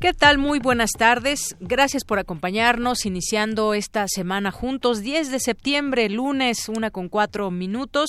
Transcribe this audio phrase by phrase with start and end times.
[0.00, 0.38] ¿Qué tal?
[0.38, 1.56] Muy buenas tardes.
[1.60, 5.02] Gracias por acompañarnos iniciando esta semana juntos.
[5.02, 8.08] 10 de septiembre, lunes, una con cuatro minutos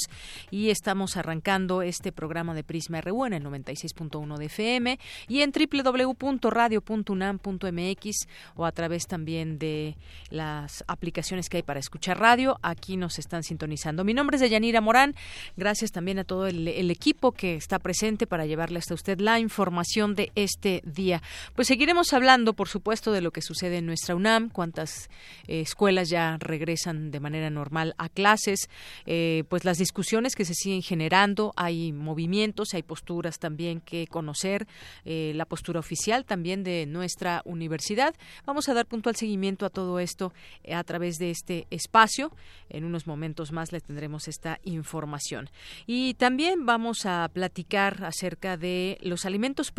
[0.52, 5.52] y estamos arrancando este programa de Prisma RU en el 96.1 de FM y en
[5.52, 8.16] www.radio.unam.mx
[8.56, 9.98] o a través también de
[10.30, 12.58] las aplicaciones que hay para escuchar radio.
[12.62, 14.06] Aquí nos están sintonizando.
[14.06, 15.14] Mi nombre es Deyanira Morán.
[15.58, 20.16] Gracias también a todo el, equipo que está presente para llevarle hasta usted la información
[20.16, 21.22] de este día.
[21.54, 25.10] Pues Seguiremos hablando, por supuesto, de lo que sucede en nuestra UNAM, cuántas
[25.48, 28.70] eh, escuelas ya regresan de manera normal a clases,
[29.08, 34.68] eh, pues las discusiones que se siguen generando, hay movimientos, hay posturas también que conocer,
[35.06, 38.14] eh, la postura oficial también de nuestra universidad.
[38.46, 40.34] Vamos a dar puntual seguimiento a todo esto
[40.72, 42.32] a través de este espacio.
[42.70, 45.50] En unos momentos más le tendremos esta información.
[45.88, 49.74] Y también vamos a platicar acerca de los alimentos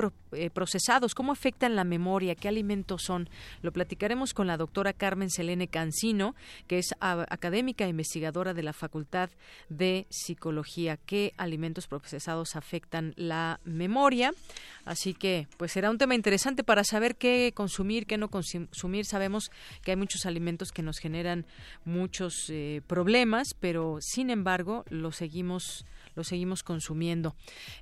[0.52, 3.28] procesados, cómo afectan la memoria, qué alimentos son.
[3.60, 6.34] Lo platicaremos con la doctora Carmen Selene Cancino,
[6.66, 9.28] que es académica e investigadora de la Facultad
[9.68, 10.96] de Psicología.
[10.96, 14.32] ¿Qué alimentos procesados afectan la memoria?
[14.86, 19.04] Así que, pues será un tema interesante para saber qué consumir, qué no consumir.
[19.04, 19.50] Sabemos
[19.82, 21.44] que hay muchos alimentos que nos generan
[21.84, 27.34] muchos eh, problemas, pero sin embargo, los seguimos lo seguimos consumiendo.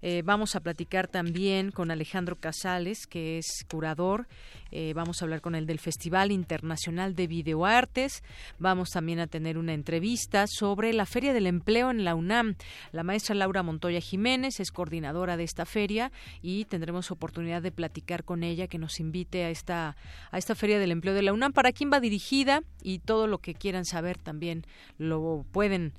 [0.03, 4.27] Eh, vamos a platicar también con Alejandro Casales, que es curador.
[4.73, 8.23] Eh, vamos a hablar con él del Festival Internacional de Videoartes.
[8.59, 12.55] Vamos también a tener una entrevista sobre la Feria del Empleo en la UNAM.
[12.93, 18.25] La maestra Laura Montoya Jiménez es coordinadora de esta feria y tendremos oportunidad de platicar
[18.25, 19.97] con ella que nos invite a esta,
[20.31, 21.53] a esta Feria del Empleo de la UNAM.
[21.53, 22.63] ¿Para quién va dirigida?
[22.83, 24.65] Y todo lo que quieran saber también
[24.99, 25.93] lo pueden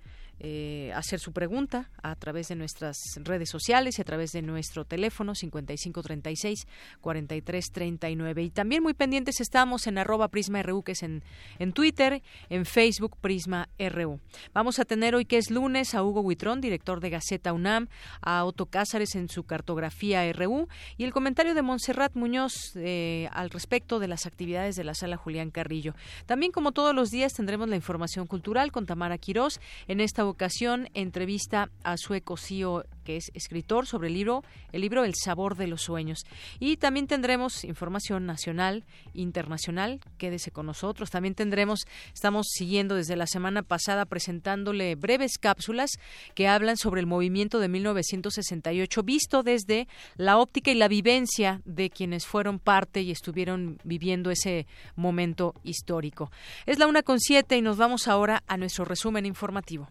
[0.44, 4.85] eh, hacer su pregunta a través de nuestras redes sociales y a través de nuestro
[4.85, 6.66] teléfono 5536
[7.00, 11.22] 4339 y también muy pendientes estamos en arroba Prisma RU que es en,
[11.59, 14.19] en Twitter, en Facebook Prisma RU.
[14.52, 17.88] Vamos a tener hoy que es lunes a Hugo Huitrón, director de Gaceta UNAM,
[18.22, 23.52] a Otto Cázares en su cartografía RU y el comentario de Montserrat Muñoz eh, al
[23.52, 25.94] respecto de las actividades de la sala Julián Carrillo.
[26.25, 30.90] También como todos los días tendremos la información cultural con Tamara Quirós en esta ocasión
[30.94, 35.68] entrevista a Sueco Cío, que es escritor sobre el libro, el libro El sabor de
[35.68, 36.25] los sueños.
[36.59, 38.84] Y también tendremos información nacional,
[39.14, 41.09] internacional, quédese con nosotros.
[41.09, 45.91] También tendremos, estamos siguiendo desde la semana pasada presentándole breves cápsulas
[46.36, 51.90] que hablan sobre el movimiento de 1968 visto desde la óptica y la vivencia de
[51.90, 56.31] quienes fueron parte y estuvieron viviendo ese momento histórico.
[56.66, 59.90] Es la una con siete y nos vamos ahora a nuestro resumen informativo.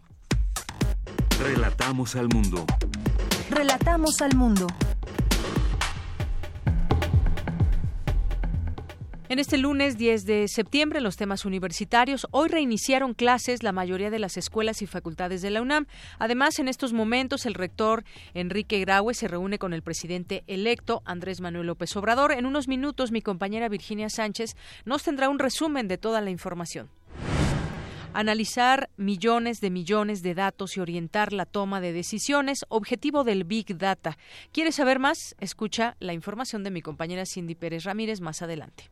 [1.43, 2.65] Relatamos al mundo.
[3.49, 4.67] Relatamos al mundo.
[9.27, 14.19] En este lunes 10 de septiembre, los temas universitarios, hoy reiniciaron clases la mayoría de
[14.19, 15.87] las escuelas y facultades de la UNAM.
[16.19, 18.03] Además, en estos momentos, el rector
[18.35, 22.33] Enrique Graue se reúne con el presidente electo Andrés Manuel López Obrador.
[22.33, 26.89] En unos minutos, mi compañera Virginia Sánchez nos tendrá un resumen de toda la información
[28.13, 33.77] analizar millones de millones de datos y orientar la toma de decisiones, objetivo del Big
[33.77, 34.17] Data.
[34.51, 35.35] ¿Quieres saber más?
[35.39, 38.89] Escucha la información de mi compañera Cindy Pérez Ramírez más adelante.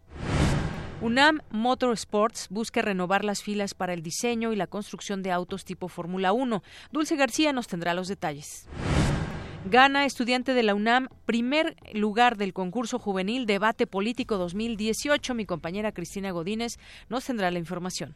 [1.01, 5.87] UNAM Motorsports busca renovar las filas para el diseño y la construcción de autos tipo
[5.87, 6.61] Fórmula 1.
[6.91, 8.67] Dulce García nos tendrá los detalles.
[9.65, 15.33] Gana estudiante de la UNAM, primer lugar del concurso juvenil Debate Político 2018.
[15.35, 16.77] Mi compañera Cristina Godínez
[17.07, 18.15] nos tendrá la información.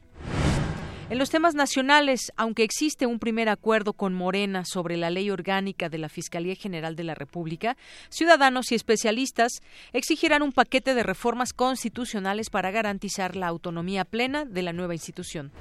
[1.13, 5.87] En los temas nacionales, aunque existe un primer acuerdo con Morena sobre la ley orgánica
[5.87, 7.77] de la Fiscalía General de la República,
[8.09, 9.61] ciudadanos y especialistas
[9.91, 15.51] exigirán un paquete de reformas constitucionales para garantizar la autonomía plena de la nueva institución.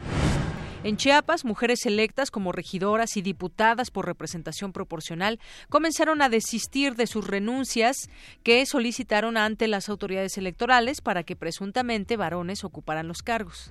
[0.85, 5.39] En Chiapas, mujeres electas como regidoras y diputadas por representación proporcional
[5.69, 8.09] comenzaron a desistir de sus renuncias
[8.43, 13.71] que solicitaron ante las autoridades electorales para que presuntamente varones ocuparan los cargos.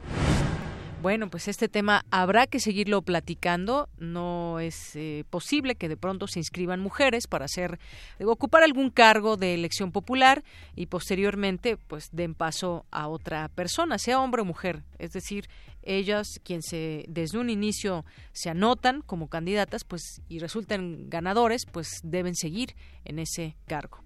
[1.01, 3.89] Bueno, pues este tema habrá que seguirlo platicando.
[3.97, 7.79] No es eh, posible que de pronto se inscriban mujeres para hacer
[8.23, 10.43] ocupar algún cargo de elección popular
[10.75, 14.83] y posteriormente pues den paso a otra persona, sea hombre o mujer.
[14.99, 15.49] Es decir,
[15.81, 21.87] ellas quien se desde un inicio se anotan como candidatas, pues y resultan ganadores, pues
[22.03, 22.75] deben seguir
[23.05, 24.03] en ese cargo.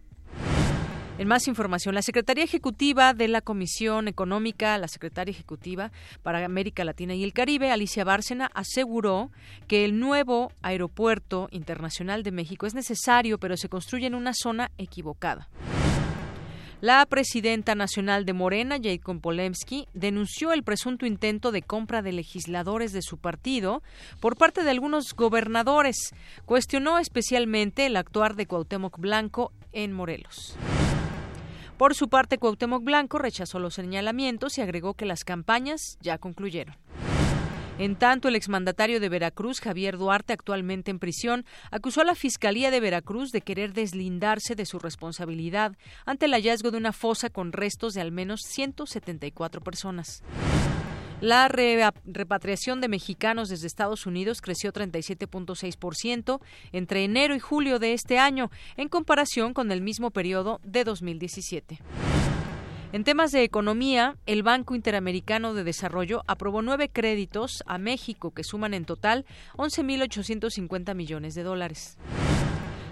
[1.18, 6.84] En más información, la Secretaría Ejecutiva de la Comisión Económica, la Secretaria Ejecutiva para América
[6.84, 9.32] Latina y el Caribe, Alicia Bárcena, aseguró
[9.70, 14.72] que el nuevo Aeropuerto Internacional de México es necesario, pero se construye en una zona
[14.78, 15.48] equivocada.
[16.82, 22.92] La presidenta nacional de Morena, Jacob Polemski, denunció el presunto intento de compra de legisladores
[22.92, 23.82] de su partido
[24.20, 26.14] por parte de algunos gobernadores.
[26.46, 30.58] Cuestionó especialmente el actuar de Cuauhtémoc Blanco en Morelos.
[31.78, 36.76] Por su parte, Cuauhtémoc Blanco rechazó los señalamientos y agregó que las campañas ya concluyeron.
[37.78, 42.72] En tanto, el exmandatario de Veracruz, Javier Duarte, actualmente en prisión, acusó a la Fiscalía
[42.72, 45.74] de Veracruz de querer deslindarse de su responsabilidad
[46.06, 50.24] ante el hallazgo de una fosa con restos de al menos 174 personas.
[51.22, 56.42] La repatriación de mexicanos desde Estados Unidos creció 37.6%
[56.74, 61.80] entre enero y julio de este año, en comparación con el mismo periodo de 2017.
[62.92, 68.44] En temas de economía, el Banco Interamericano de Desarrollo aprobó nueve créditos a México que
[68.44, 69.26] suman en total
[69.58, 71.98] 11.850 millones de dólares.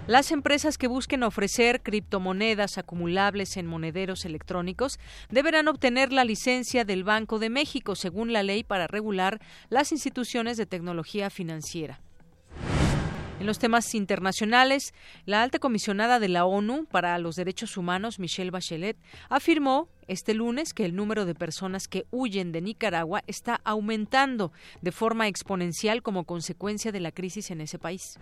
[0.06, 4.98] Las empresas que busquen ofrecer criptomonedas acumulables en monederos electrónicos
[5.30, 9.40] deberán obtener la licencia del Banco de México según la ley para regular
[9.70, 12.02] las instituciones de tecnología financiera.
[13.40, 14.92] En los temas internacionales,
[15.24, 18.98] la alta comisionada de la ONU para los Derechos Humanos, Michelle Bachelet,
[19.30, 24.52] afirmó este lunes que el número de personas que huyen de Nicaragua está aumentando
[24.82, 28.18] de forma exponencial como consecuencia de la crisis en ese país.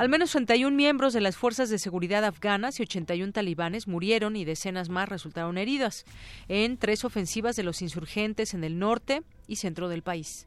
[0.00, 4.46] Al menos 31 miembros de las fuerzas de seguridad afganas y 81 talibanes murieron y
[4.46, 6.06] decenas más resultaron heridas
[6.48, 10.46] en tres ofensivas de los insurgentes en el norte y centro del país.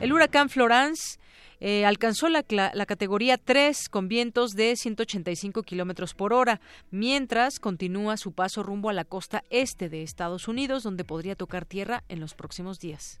[0.00, 1.18] El huracán Florence
[1.60, 8.16] eh, alcanzó la, la, categoría 3 con vientos de 185 kilómetros por hora, mientras continúa
[8.16, 12.20] su paso rumbo a la costa este de Estados Unidos, donde podría tocar tierra en
[12.20, 13.20] los próximos días.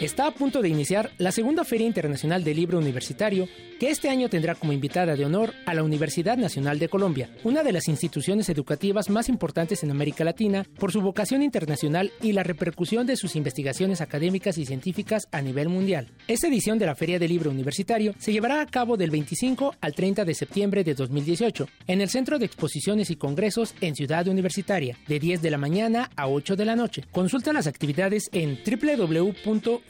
[0.00, 3.48] Está a punto de iniciar la segunda Feria Internacional del Libro Universitario
[3.78, 7.62] que este año tendrá como invitada de honor a la Universidad Nacional de Colombia, una
[7.62, 12.42] de las instituciones educativas más importantes en América Latina por su vocación internacional y la
[12.42, 16.08] repercusión de sus investigaciones académicas y científicas a nivel mundial.
[16.28, 19.94] Esta edición de la Feria del Libro Universitario se llevará a cabo del 25 al
[19.94, 24.98] 30 de septiembre de 2018 en el Centro de Exposiciones y Congresos en Ciudad Universitaria,
[25.06, 27.04] de 10 de la mañana a 8 de la noche.
[27.12, 28.62] Consulta las actividades en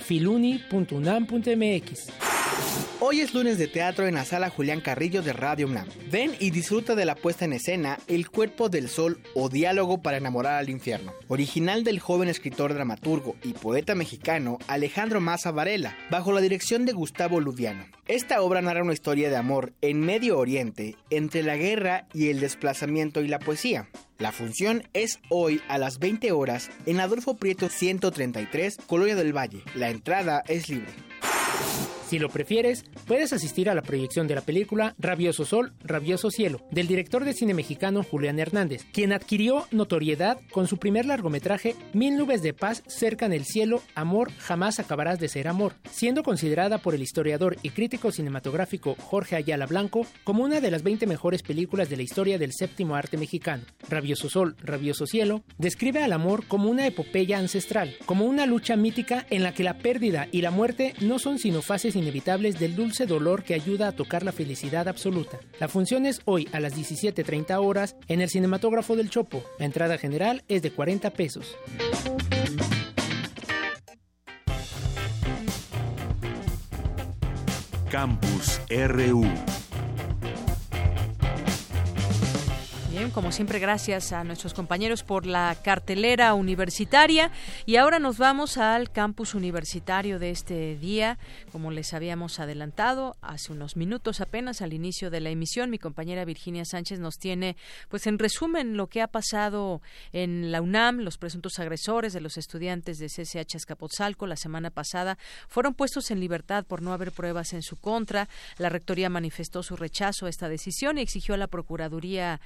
[0.04, 2.33] www.filuni.unam.mx.
[3.06, 5.86] Hoy es lunes de teatro en la sala Julián Carrillo de Radio UNAM.
[6.10, 10.16] Ven y disfruta de la puesta en escena El cuerpo del sol o Diálogo para
[10.16, 16.32] enamorar al infierno, original del joven escritor, dramaturgo y poeta mexicano Alejandro Maza Varela, bajo
[16.32, 17.84] la dirección de Gustavo Ludiano.
[18.08, 22.40] Esta obra narra una historia de amor en Medio Oriente entre la guerra y el
[22.40, 23.90] desplazamiento y la poesía.
[24.18, 29.62] La función es hoy a las 20 horas en Adolfo Prieto 133, Colonia del Valle.
[29.74, 30.92] La entrada es libre.
[32.14, 36.60] Si lo prefieres, puedes asistir a la proyección de la película Rabioso Sol, Rabioso Cielo,
[36.70, 42.16] del director de cine mexicano Julián Hernández, quien adquirió notoriedad con su primer largometraje Mil
[42.16, 46.94] nubes de paz cercan el cielo, amor, jamás acabarás de ser amor, siendo considerada por
[46.94, 51.90] el historiador y crítico cinematográfico Jorge Ayala Blanco como una de las 20 mejores películas
[51.90, 53.64] de la historia del séptimo arte mexicano.
[53.88, 59.26] Rabioso Sol, Rabioso Cielo describe al amor como una epopeya ancestral, como una lucha mítica
[59.30, 63.06] en la que la pérdida y la muerte no son sino fases inevitables del dulce
[63.06, 65.40] dolor que ayuda a tocar la felicidad absoluta.
[65.58, 69.42] La función es hoy a las 17.30 horas en el Cinematógrafo del Chopo.
[69.58, 71.56] La entrada general es de 40 pesos.
[77.90, 79.24] Campus RU
[83.12, 87.32] Como siempre, gracias a nuestros compañeros por la cartelera universitaria.
[87.66, 91.18] Y ahora nos vamos al campus universitario de este día.
[91.50, 96.24] Como les habíamos adelantado hace unos minutos apenas al inicio de la emisión, mi compañera
[96.24, 97.56] Virginia Sánchez nos tiene,
[97.88, 99.82] pues en resumen, lo que ha pasado
[100.12, 101.00] en la UNAM.
[101.00, 106.20] Los presuntos agresores de los estudiantes de CCH Escapotzalco la semana pasada fueron puestos en
[106.20, 108.28] libertad por no haber pruebas en su contra.
[108.56, 112.40] La rectoría manifestó su rechazo a esta decisión y exigió a la Procuraduría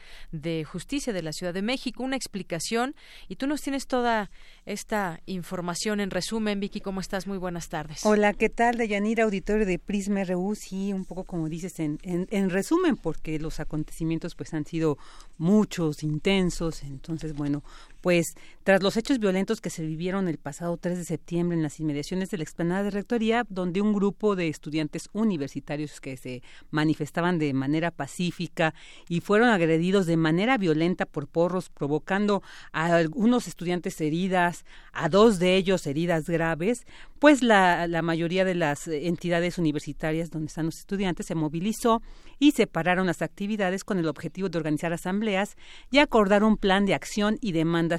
[0.65, 2.95] Justicia de la Ciudad de México una explicación.
[3.29, 4.31] Y tú nos tienes toda
[4.67, 6.61] esta información en resumen.
[6.61, 7.27] Vicky, ¿cómo estás?
[7.27, 8.05] Muy buenas tardes.
[8.05, 8.77] Hola, ¿qué tal?
[8.77, 10.55] Deyanira, auditorio de Prisma RU.
[10.55, 14.99] Sí, un poco como dices en, en, resumen, porque los acontecimientos pues han sido
[15.37, 16.83] muchos, intensos.
[16.83, 17.63] Entonces, bueno,
[18.01, 21.81] pues tras los hechos violentos que se vivieron el pasado 3 de septiembre en las
[21.81, 27.39] inmediaciones de la explanada de Rectoría, donde un grupo de estudiantes universitarios que se manifestaban
[27.39, 28.75] de manera pacífica
[29.09, 35.39] y fueron agredidos de manera violenta por porros, provocando a algunos estudiantes heridas, a dos
[35.39, 36.87] de ellos heridas graves,
[37.19, 42.03] pues la, la mayoría de las entidades universitarias donde están los estudiantes se movilizó
[42.39, 45.57] y separaron las actividades con el objetivo de organizar asambleas
[45.91, 47.53] y acordar un plan de acción y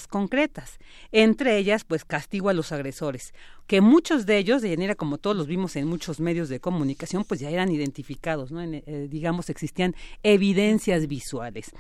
[0.07, 0.77] concretas,
[1.11, 3.33] entre ellas pues castigo a los agresores,
[3.67, 7.23] que muchos de ellos, de manera como todos los vimos en muchos medios de comunicación,
[7.23, 8.61] pues ya eran identificados, ¿no?
[8.63, 11.71] Eh, digamos, existían evidencias visuales.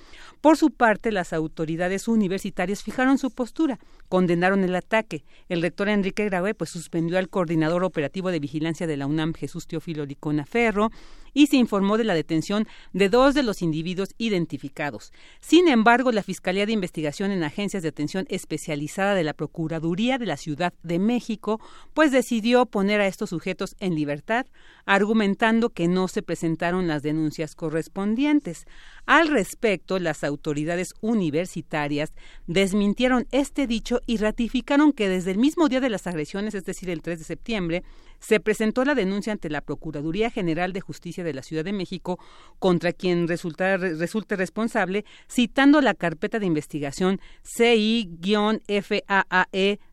[0.41, 5.23] Por su parte, las autoridades universitarias fijaron su postura, condenaron el ataque.
[5.47, 9.65] El rector Enrique Graue pues suspendió al coordinador operativo de vigilancia de la UNAM, Jesús
[9.65, 10.91] Teófilo Licona Ferro,
[11.33, 15.11] y se informó de la detención de dos de los individuos identificados.
[15.39, 20.25] Sin embargo, la Fiscalía de Investigación en Agencias de Atención Especializada de la Procuraduría de
[20.25, 21.59] la Ciudad de México,
[21.93, 24.45] pues decidió poner a estos sujetos en libertad,
[24.85, 28.67] argumentando que no se presentaron las denuncias correspondientes.
[29.05, 32.13] Al respecto, las autoridades universitarias
[32.47, 36.89] desmintieron este dicho y ratificaron que desde el mismo día de las agresiones, es decir,
[36.89, 37.83] el 3 de septiembre,
[38.19, 42.19] se presentó la denuncia ante la Procuraduría General de Justicia de la Ciudad de México
[42.59, 48.59] contra quien resulta, resulte responsable, citando la carpeta de investigación CI-FAAE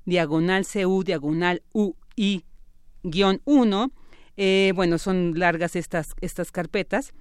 [0.04, 3.92] diagonal CU diagonal UI-1.
[4.38, 7.14] Eh, bueno, son largas estas, estas carpetas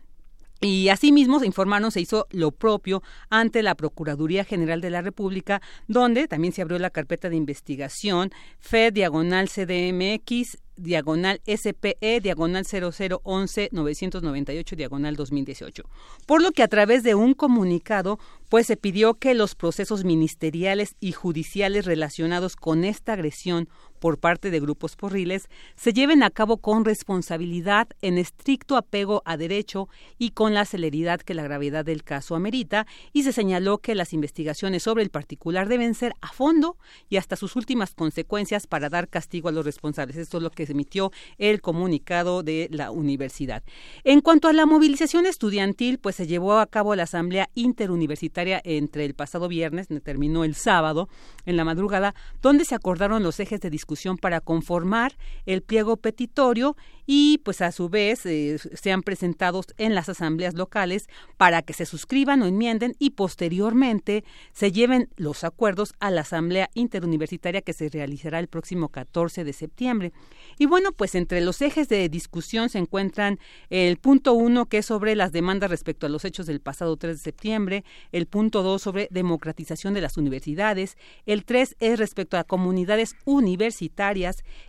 [0.65, 6.27] y asimismo, informaron, se hizo lo propio ante la Procuraduría General de la República, donde
[6.27, 14.75] también se abrió la carpeta de investigación FED diagonal CDMX diagonal SPE, diagonal 0011 998,
[14.75, 15.83] diagonal 2018.
[16.25, 18.19] Por lo que a través de un comunicado,
[18.49, 24.51] pues se pidió que los procesos ministeriales y judiciales relacionados con esta agresión por parte
[24.51, 29.87] de grupos porriles se lleven a cabo con responsabilidad, en estricto apego a derecho
[30.17, 34.13] y con la celeridad que la gravedad del caso amerita, y se señaló que las
[34.13, 36.77] investigaciones sobre el particular deben ser a fondo
[37.09, 40.17] y hasta sus últimas consecuencias para dar castigo a los responsables.
[40.17, 43.63] Esto es lo que emitió el comunicado de la universidad.
[44.03, 49.05] En cuanto a la movilización estudiantil, pues se llevó a cabo la asamblea interuniversitaria entre
[49.05, 51.07] el pasado viernes, terminó el sábado,
[51.45, 53.84] en la madrugada, donde se acordaron los ejes de discusión
[54.21, 55.15] para conformar
[55.45, 56.75] el pliego petitorio
[57.05, 61.85] y pues a su vez eh, sean presentados en las asambleas locales para que se
[61.85, 64.23] suscriban o enmienden y posteriormente
[64.53, 69.53] se lleven los acuerdos a la asamblea interuniversitaria que se realizará el próximo 14 de
[69.53, 70.13] septiembre.
[70.57, 73.39] Y bueno, pues entre los ejes de discusión se encuentran
[73.69, 77.17] el punto uno, que es sobre las demandas respecto a los hechos del pasado 3
[77.17, 82.43] de septiembre, el punto dos sobre democratización de las universidades, el tres es respecto a
[82.43, 83.74] comunidades universitarias,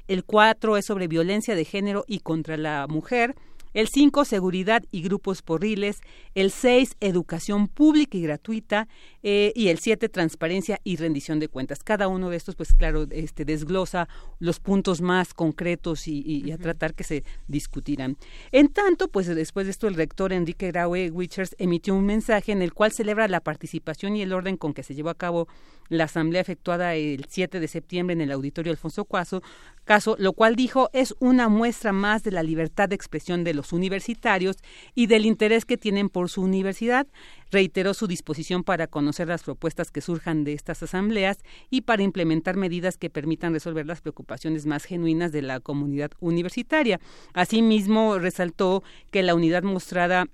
[0.08, 3.34] el cuatro es sobre violencia de género y contra la mujer,
[3.74, 6.00] el 5, seguridad y grupos porriles,
[6.34, 8.88] el 6, educación pública y gratuita,
[9.28, 11.82] eh, y el 7, transparencia y rendición de cuentas.
[11.82, 16.94] Cada uno de estos, pues claro, este, desglosa los puntos más concretos y, a tratar
[16.94, 18.18] que se discutirán.
[18.52, 22.62] En tanto, pues después de esto, el rector Enrique Graue Wichers emitió un mensaje en
[22.62, 25.48] el cual celebra la participación y el orden con que se llevó a cabo
[25.88, 29.42] la asamblea efectuada el 7 de septiembre en el auditorio Alfonso Cuaso,
[29.84, 33.72] caso, lo cual dijo es una muestra más de la libertad de expresión de los
[33.72, 34.56] universitarios
[34.94, 37.06] y del interés que tienen por su universidad.
[37.50, 41.38] Reiteró su disposición para conocer las propuestas que surjan de estas asambleas
[41.70, 47.00] y para implementar medidas que permitan resolver las preocupaciones más genuinas de la comunidad universitaria.
[47.34, 50.26] Asimismo, resaltó que la unidad mostrada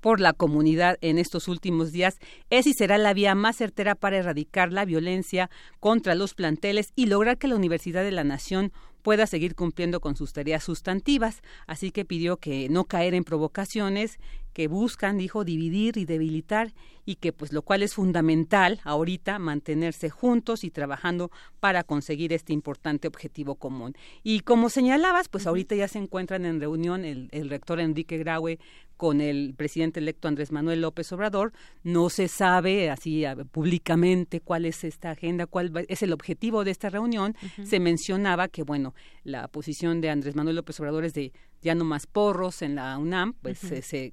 [0.00, 2.18] por la comunidad en estos últimos días
[2.50, 5.50] es y será la vía más certera para erradicar la violencia
[5.80, 8.72] contra los planteles y lograr que la Universidad de la Nación
[9.02, 11.42] pueda seguir cumpliendo con sus tareas sustantivas.
[11.66, 14.18] Así que pidió que no caer en provocaciones
[14.56, 16.72] que buscan, dijo, dividir y debilitar
[17.04, 22.54] y que pues lo cual es fundamental ahorita mantenerse juntos y trabajando para conseguir este
[22.54, 23.94] importante objetivo común.
[24.22, 28.58] Y como señalabas, pues ahorita ya se encuentran en reunión el, el rector Enrique Graue
[28.96, 31.52] con el presidente electo Andrés Manuel López Obrador.
[31.82, 36.88] No se sabe así públicamente cuál es esta agenda, cuál es el objetivo de esta
[36.88, 37.36] reunión.
[37.62, 41.32] Se mencionaba que, bueno, la posición de Andrés Manuel López Obrador es de
[41.66, 44.12] ya no más porros en la UNAM, pues se, se,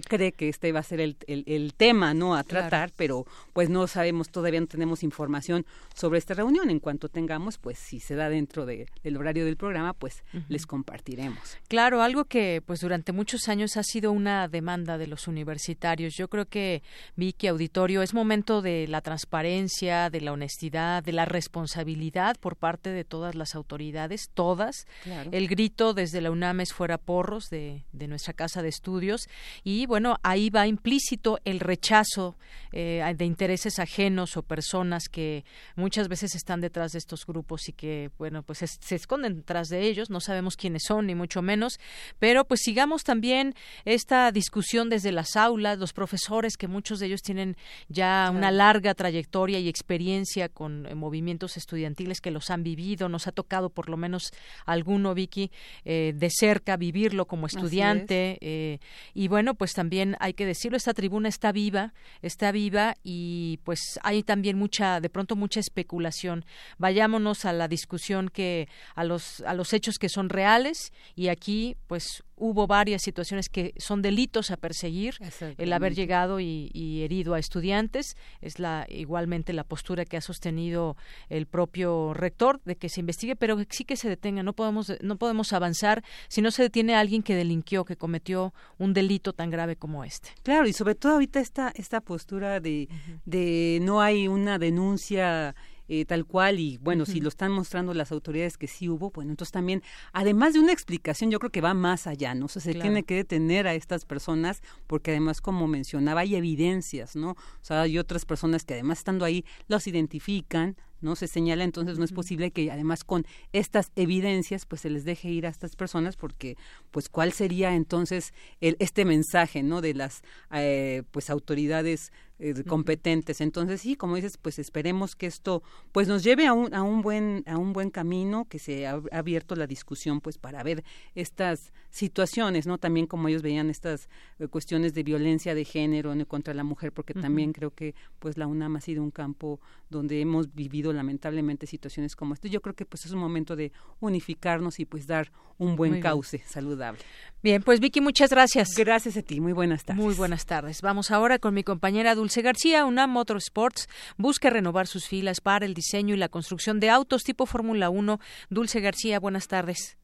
[0.00, 3.86] cree que este va a ser el, el, tema no a tratar, pero pues no
[3.86, 6.70] sabemos, todavía no tenemos información sobre esta reunión.
[6.70, 10.66] En cuanto tengamos, pues si se da dentro de, del horario del programa, pues les
[10.66, 11.58] compartiremos.
[11.68, 16.14] Claro, algo que pues durante muchos años ha sido una demanda de los universitarios.
[16.14, 16.82] Yo creo que,
[17.14, 22.88] Vicky Auditorio, es momento de la transparencia, de la honestidad, de la responsabilidad por parte
[22.88, 24.86] de todas las autoridades, todas.
[25.30, 29.28] El grito desde la UNAM es fuera porros de, de, nuestra casa de estudios.
[29.64, 32.36] Y bueno, ahí va implícito el rechazo
[32.70, 37.72] eh, de intereses ajenos o personas que muchas veces están detrás de estos grupos y
[37.72, 41.80] que bueno, pues se esconden detrás de ellos, no sabemos quiénes son ni mucho menos,
[42.18, 47.22] pero pues sigamos también esta discusión desde las aulas, los profesores que muchos de ellos
[47.22, 47.56] tienen
[47.88, 53.26] ya una larga trayectoria y experiencia con eh, movimientos estudiantiles que los han vivido, nos
[53.26, 54.32] ha tocado por lo menos
[54.66, 55.50] alguno, Vicky,
[55.84, 58.38] eh, de cerca vivirlo como estudiante.
[58.40, 58.80] Eh,
[59.14, 64.00] y bueno, pues también hay que decirlo, esta tribuna está viva, está viva y pues
[64.02, 66.44] hay también mucha, de pronto mucha especulación.
[66.78, 71.76] Vayámonos a la discusión que, a los, a los hechos que son reales y aquí
[71.86, 75.16] pues hubo varias situaciones que son delitos a perseguir
[75.56, 78.16] el haber llegado y, herido a estudiantes.
[78.40, 80.96] Es la igualmente la postura que ha sostenido
[81.28, 84.42] el propio rector de que se investigue pero sí que se detenga.
[84.42, 88.52] No podemos no podemos avanzar si no se detiene a alguien que delinquió que cometió
[88.78, 90.30] un delito tan grave como este.
[90.42, 92.88] Claro y sobre todo ahorita esta esta postura de
[93.24, 95.54] de no hay una denuncia
[95.88, 99.30] eh, tal cual y bueno, si lo están mostrando las autoridades que sí hubo, bueno,
[99.30, 102.46] entonces también, además de una explicación, yo creo que va más allá, ¿no?
[102.46, 107.16] O sea, se tiene que detener a estas personas porque además, como mencionaba, hay evidencias,
[107.16, 107.30] ¿no?
[107.30, 111.98] O sea, hay otras personas que además estando ahí los identifican, no se señala entonces
[111.98, 115.76] no es posible que además con estas evidencias pues se les deje ir a estas
[115.76, 116.56] personas porque
[116.90, 123.40] pues cuál sería entonces el, este mensaje no de las eh, pues autoridades eh, competentes.
[123.40, 127.02] Entonces sí como dices pues esperemos que esto pues nos lleve a un, a un
[127.02, 131.72] buen a un buen camino que se ha abierto la discusión pues para ver estas
[131.96, 136.62] situaciones no también como ellos veían estas eh, cuestiones de violencia de género contra la
[136.62, 140.92] mujer porque también creo que pues la UNAM ha sido un campo donde hemos vivido
[140.92, 142.48] lamentablemente situaciones como esta.
[142.48, 146.42] Yo creo que pues es un momento de unificarnos y pues dar un buen cauce
[146.46, 147.00] saludable.
[147.42, 148.68] Bien, pues Vicky, muchas gracias.
[148.76, 150.04] Gracias a ti, muy buenas tardes.
[150.04, 150.82] Muy buenas tardes.
[150.82, 152.84] Vamos ahora con mi compañera Dulce García.
[152.84, 157.46] UNAM Motorsports busca renovar sus filas para el diseño y la construcción de autos tipo
[157.46, 158.20] Fórmula 1.
[158.50, 159.96] Dulce García, buenas tardes.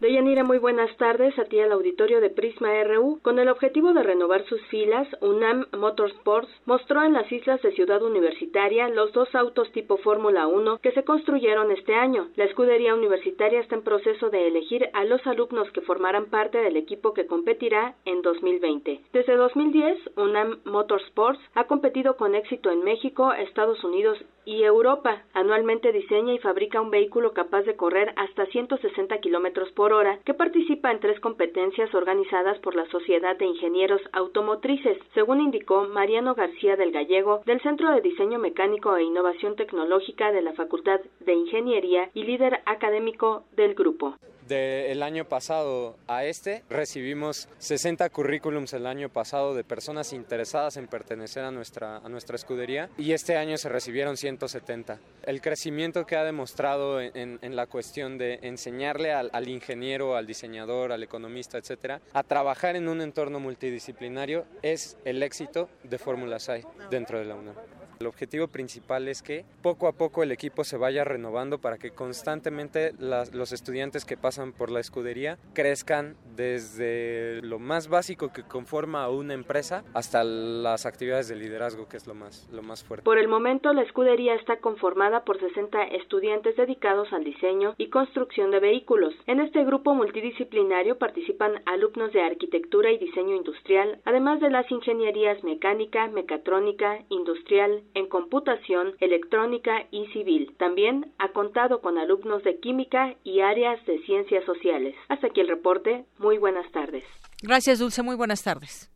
[0.00, 3.20] Deyanira, muy buenas tardes a ti al auditorio de Prisma RU.
[3.20, 8.02] Con el objetivo de renovar sus filas, UNAM Motorsports mostró en las islas de Ciudad
[8.02, 12.28] Universitaria los dos autos tipo Fórmula 1 que se construyeron este año.
[12.36, 16.78] La escudería universitaria está en proceso de elegir a los alumnos que formarán parte del
[16.78, 19.02] equipo que competirá en 2020.
[19.12, 25.24] Desde 2010, UNAM Motorsports ha competido con éxito en México, Estados Unidos y Europa.
[25.34, 29.89] Anualmente diseña y fabrica un vehículo capaz de correr hasta 160 kilómetros por
[30.24, 36.36] que participa en tres competencias organizadas por la Sociedad de Ingenieros Automotrices, según indicó Mariano
[36.36, 41.34] García del Gallego, del Centro de Diseño Mecánico e Innovación Tecnológica de la Facultad de
[41.34, 44.14] Ingeniería y líder académico del grupo
[44.50, 50.88] del año pasado a este, recibimos 60 currículums el año pasado de personas interesadas en
[50.88, 54.98] pertenecer a nuestra, a nuestra escudería y este año se recibieron 170.
[55.22, 60.90] El crecimiento que ha demostrado en, en la cuestión de enseñarle al, ingeniero, al diseñador,
[60.90, 66.64] al economista, etcétera, a trabajar en un entorno multidisciplinario es el éxito de Fórmula SAI
[66.90, 67.79] dentro de la UNAM.
[68.00, 71.90] El objetivo principal es que poco a poco el equipo se vaya renovando para que
[71.90, 79.04] constantemente los estudiantes que pasan por la escudería crezcan desde lo más básico que conforma
[79.04, 83.04] a una empresa hasta las actividades de liderazgo, que es lo más, lo más fuerte.
[83.04, 88.50] Por el momento, la escudería está conformada por 60 estudiantes dedicados al diseño y construcción
[88.50, 89.12] de vehículos.
[89.26, 95.44] En este grupo multidisciplinario participan alumnos de arquitectura y diseño industrial, además de las ingenierías
[95.44, 100.54] mecánica, mecatrónica, industrial, en computación, electrónica y civil.
[100.58, 104.94] También ha contado con alumnos de química y áreas de ciencias sociales.
[105.08, 106.04] Hasta aquí el reporte.
[106.18, 107.04] Muy buenas tardes.
[107.42, 108.02] Gracias, Dulce.
[108.02, 108.90] Muy buenas tardes.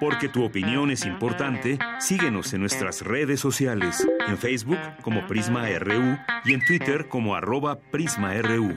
[0.00, 6.18] Porque tu opinión es importante, síguenos en nuestras redes sociales, en Facebook como Prisma RU
[6.44, 8.76] y en Twitter como arroba PrismaRU.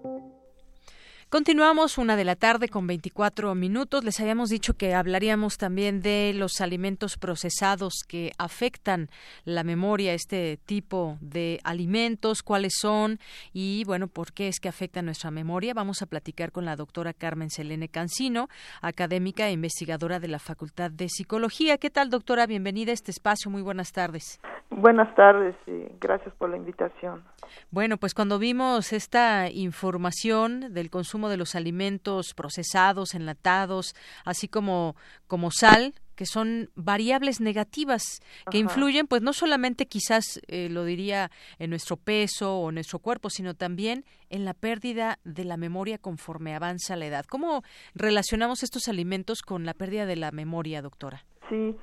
[1.31, 4.03] Continuamos una de la tarde con 24 minutos.
[4.03, 9.07] Les habíamos dicho que hablaríamos también de los alimentos procesados que afectan
[9.45, 13.17] la memoria, este tipo de alimentos, cuáles son
[13.53, 15.73] y, bueno, por qué es que afectan nuestra memoria.
[15.73, 18.49] Vamos a platicar con la doctora Carmen Selene Cancino,
[18.81, 21.77] académica e investigadora de la Facultad de Psicología.
[21.77, 22.45] ¿Qué tal, doctora?
[22.45, 23.49] Bienvenida a este espacio.
[23.49, 24.41] Muy buenas tardes.
[24.69, 27.23] Buenas tardes y gracias por la invitación.
[27.71, 34.95] Bueno, pues cuando vimos esta información del consumo de los alimentos procesados, enlatados, así como,
[35.27, 41.31] como sal, que son variables negativas que influyen, pues no solamente quizás eh, lo diría
[41.57, 46.53] en nuestro peso o nuestro cuerpo, sino también en la pérdida de la memoria conforme
[46.55, 47.25] avanza la edad.
[47.25, 47.63] ¿Cómo
[47.95, 51.23] relacionamos estos alimentos con la pérdida de la memoria, doctora?
[51.49, 51.75] Sí,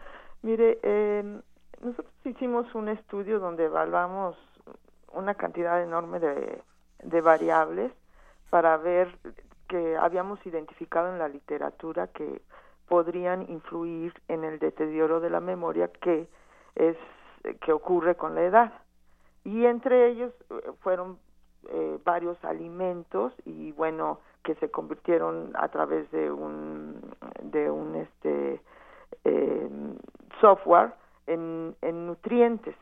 [0.42, 1.40] mire, eh,
[1.82, 4.36] nosotros hicimos un estudio donde evaluamos
[5.12, 6.62] una cantidad enorme de,
[7.02, 7.90] de variables
[8.50, 9.18] para ver
[9.68, 12.40] que habíamos identificado en la literatura que
[12.88, 16.28] podrían influir en el deterioro de la memoria que
[16.74, 16.96] es
[17.60, 18.72] que ocurre con la edad
[19.44, 21.18] y entre ellos eh, fueron
[21.68, 28.60] eh, varios alimentos y bueno que se convirtieron a través de un de un este
[29.24, 29.68] eh,
[30.40, 30.94] software
[31.26, 32.74] en, en nutrientes.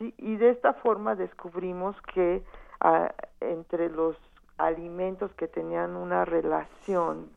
[0.00, 2.42] Y de esta forma descubrimos que
[2.80, 4.16] ah, entre los
[4.58, 7.30] alimentos que tenían una relación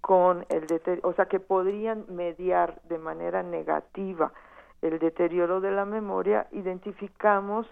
[0.00, 4.32] con el deterioro, o sea, que podrían mediar de manera negativa
[4.80, 7.66] el deterioro de la memoria, identificamos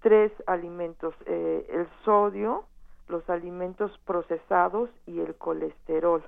[0.00, 2.64] tres alimentos, eh, el sodio,
[3.08, 6.22] los alimentos procesados y el colesterol.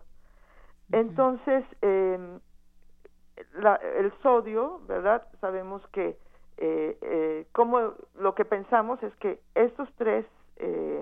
[0.93, 2.39] Entonces, eh,
[3.97, 5.27] el sodio, ¿verdad?
[5.41, 6.17] Sabemos que
[6.61, 10.27] eh, eh, como lo que pensamos es que estos tres
[10.57, 10.98] eh,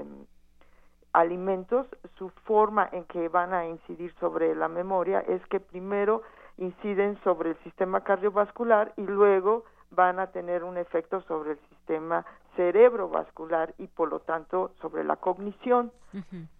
[1.16, 1.86] alimentos,
[2.18, 6.22] su forma en que van a incidir sobre la memoria es que primero
[6.58, 12.26] inciden sobre el sistema cardiovascular y luego van a tener un efecto sobre el sistema
[12.54, 15.90] cerebrovascular y por lo tanto sobre la cognición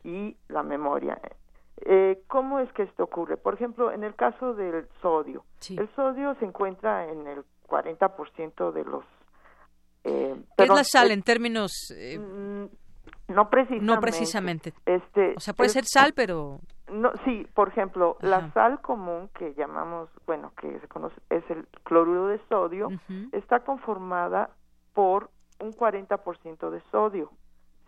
[0.05, 1.21] y la memoria.
[1.83, 3.37] Eh, ¿Cómo es que esto ocurre?
[3.37, 8.85] Por ejemplo, en el caso del sodio, el sodio se encuentra en el 40% de
[8.85, 9.05] los...
[10.05, 11.91] Eh, ¿Qué es la sal en términos...?
[11.95, 12.86] Eh, mm,
[13.29, 13.87] no precisamente.
[13.95, 14.75] No precisamente.
[14.85, 16.61] Este, o sea, puede ser sal, pero...
[16.89, 21.67] No, sí, por ejemplo, la sal común que llamamos, bueno, que se conoce, es el
[21.83, 22.89] cloruro de sodio,
[23.33, 24.51] está conformada
[24.95, 27.33] por un 40% de sodio,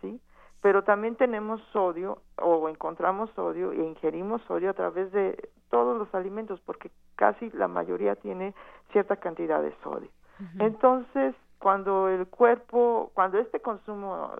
[0.01, 0.19] ¿sí?
[0.61, 6.13] pero también tenemos sodio o encontramos sodio e ingerimos sodio a través de todos los
[6.13, 8.53] alimentos porque casi la mayoría tiene
[8.91, 10.09] cierta cantidad de sodio.
[10.57, 14.31] Entonces, cuando el cuerpo, cuando este consumo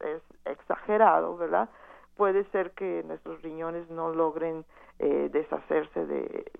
[0.00, 1.68] es, exagerado, ¿verdad?
[2.16, 4.64] Puede ser que nuestros riñones no logren
[4.98, 6.50] eh, deshacerse de,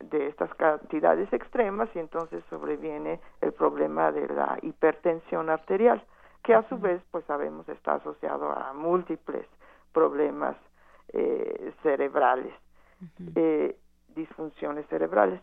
[0.00, 6.04] de estas cantidades extremas y entonces sobreviene el problema de la hipertensión arterial
[6.46, 9.44] que a su vez, pues sabemos, está asociado a múltiples
[9.92, 10.56] problemas
[11.12, 12.54] eh, cerebrales,
[13.34, 13.76] eh,
[14.14, 15.40] disfunciones cerebrales.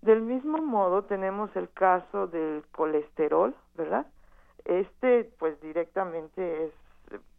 [0.00, 4.06] Del mismo modo, tenemos el caso del colesterol, ¿verdad?
[4.64, 6.72] Este, pues directamente es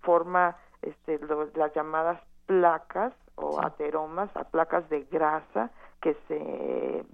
[0.01, 1.19] forma este,
[1.55, 7.05] las llamadas placas o ateromas, a placas de grasa que se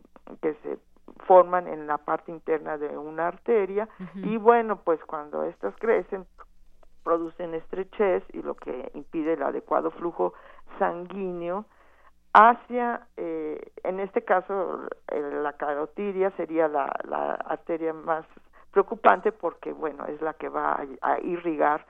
[0.42, 0.78] que se
[1.28, 3.90] forman en la parte interna de una arteria.
[4.16, 6.26] Y bueno, pues cuando estas crecen
[7.04, 10.34] producen estrechez y lo que impide el adecuado flujo
[10.80, 11.66] sanguíneo
[12.34, 18.26] hacia, eh, en este caso, la carotidia sería la, la, arteria más
[18.72, 21.86] preocupante porque, bueno, es la que va a, irrigar,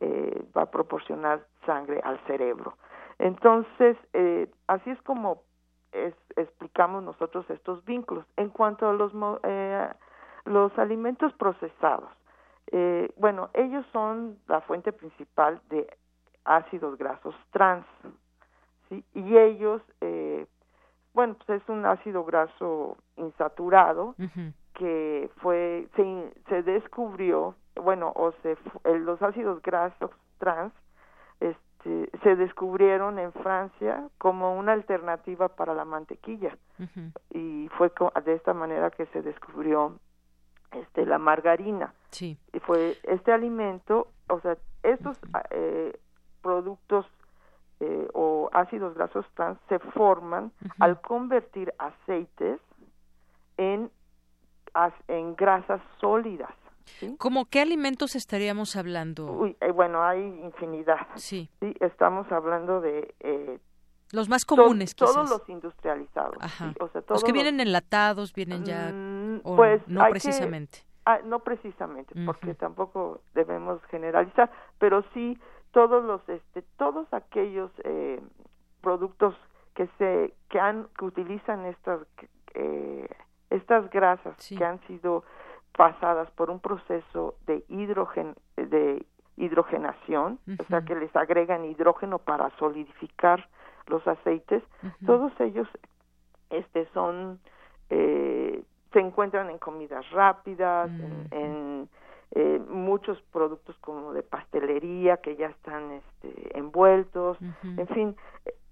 [0.00, 2.76] eh, va a proporcionar sangre al cerebro.
[3.18, 5.42] Entonces, eh, así es como
[6.36, 8.24] explicamos nosotros estos vínculos.
[8.36, 9.88] En cuanto a los, eh,
[10.44, 12.10] los alimentos procesados,
[12.70, 15.86] eh, bueno, ellos son la fuente principal de
[16.44, 17.86] ácidos grasos trans,
[18.88, 19.04] ¿sí?
[19.14, 20.46] Y ellos, eh,
[21.14, 24.14] bueno, pues es un ácido graso insaturado
[24.78, 28.56] que fue, se, se descubrió, bueno, o se,
[28.98, 30.72] los ácidos grasos trans
[31.40, 36.56] este, se descubrieron en Francia como una alternativa para la mantequilla.
[37.30, 37.92] Y fue
[38.24, 39.98] de esta manera que se descubrió
[40.72, 41.92] este la margarina.
[42.10, 42.38] Sí.
[42.54, 45.18] y fue este alimento o sea estos
[45.50, 45.98] eh,
[46.40, 47.04] productos
[47.80, 52.60] eh, o ácidos grasos trans se forman al convertir aceites
[53.58, 53.90] en
[55.08, 56.50] en grasas sólidas
[57.18, 59.46] ¿Cómo qué alimentos estaríamos hablando?
[59.60, 61.06] Eh, bueno, hay infinidad.
[61.14, 61.50] Sí.
[61.60, 63.14] Sí, estamos hablando de...
[63.20, 63.58] Eh,
[64.10, 66.38] los más comunes, to Todos los industrializados.
[66.40, 66.72] Ajá.
[66.80, 68.90] O sea, todos los que vienen enlatados, vienen ya...
[68.92, 70.80] Mm, pues no precisamente.
[71.04, 75.38] Ah, no precisamente, porque tampoco debemos generalizar, pero sí
[75.72, 78.20] todos los, este, todos aquellos eh,
[78.82, 79.34] productos
[79.74, 82.00] que se, que han, que utilizan estas,
[82.54, 83.08] eh,
[83.50, 85.24] estas grasas que han sido
[85.76, 89.06] pasadas por un proceso de hidrogen de
[89.36, 93.48] hidrogenación, o sea que les agregan hidrógeno para solidificar
[93.86, 94.62] los aceites,
[95.06, 95.68] todos ellos
[96.50, 97.38] este son
[97.90, 100.90] eh, se encuentran en comidas rápidas,
[101.30, 101.88] en,
[102.32, 108.16] eh, muchos productos como de pastelería que ya están este, envueltos, en fin,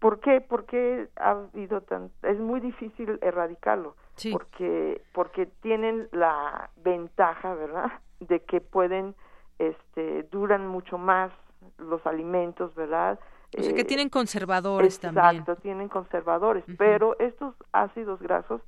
[0.01, 0.41] ¿por qué?
[0.41, 3.95] Porque ha habido tan es muy difícil erradicarlo
[4.33, 7.92] porque porque tienen la ventaja, ¿verdad?
[8.20, 9.14] De que pueden
[9.59, 11.33] este duran mucho más
[11.79, 13.18] los alimentos, ¿verdad?
[13.57, 15.24] O sea, que eh, tienen conservadores también.
[15.24, 18.61] Exacto, tienen conservadores, pero estos ácidos grasos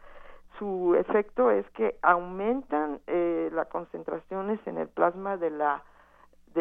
[0.59, 5.83] su efecto es que aumentan eh, las concentraciones en el plasma de la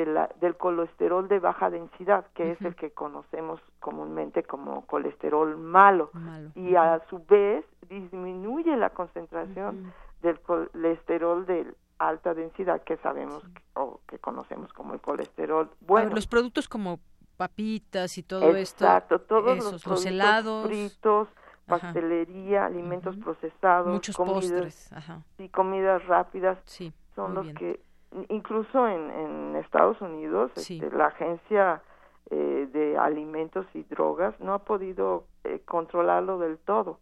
[0.05, 6.11] del colesterol de baja densidad, que es el que conocemos comúnmente como colesterol malo,
[6.55, 11.67] y a su vez disminuye la concentración del colesterol de
[11.99, 16.13] alta densidad que sabemos o que conocemos como el colesterol bueno.
[16.13, 16.99] los productos como
[17.37, 18.85] papitas y todo esto,
[19.27, 21.27] todos los, helados, fritos,
[21.65, 24.91] pastelería, alimentos procesados, muchos comidas, postres,
[25.37, 27.79] y comidas rápidas, sí, son los que
[28.29, 31.81] incluso en, en Estados Unidos este, la agencia
[32.29, 36.99] eh, de alimentos y drogas no ha podido eh, controlarlo del todo.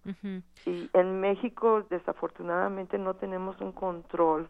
[0.66, 4.50] Y en México desafortunadamente no tenemos un control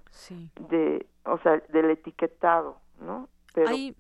[0.69, 3.27] de o sea del etiquetado no
[3.63, 3.95] hay,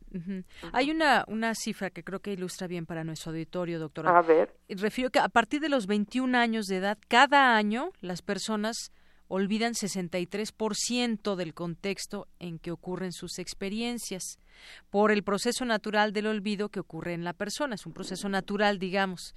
[0.73, 4.17] hay una, una cifra que creo que ilustra bien para nuestro auditorio, doctora.
[4.17, 4.53] A ver.
[4.67, 8.91] Refiero que a partir de los 21 años de edad, cada año las personas
[9.27, 14.37] olvidan 63% del contexto en que ocurren sus experiencias
[14.89, 17.75] por el proceso natural del olvido que ocurre en la persona.
[17.75, 19.35] Es un proceso natural, digamos.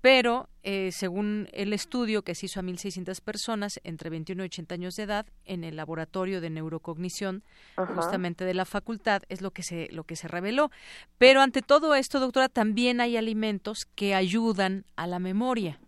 [0.00, 4.74] Pero, eh, según el estudio que se hizo a 1.600 personas entre 21 y 80
[4.74, 7.42] años de edad en el laboratorio de neurocognición,
[7.76, 10.70] justamente de la facultad, es lo que, se, lo que se reveló.
[11.18, 15.78] Pero ante todo esto, doctora, también hay alimentos que ayudan a la memoria.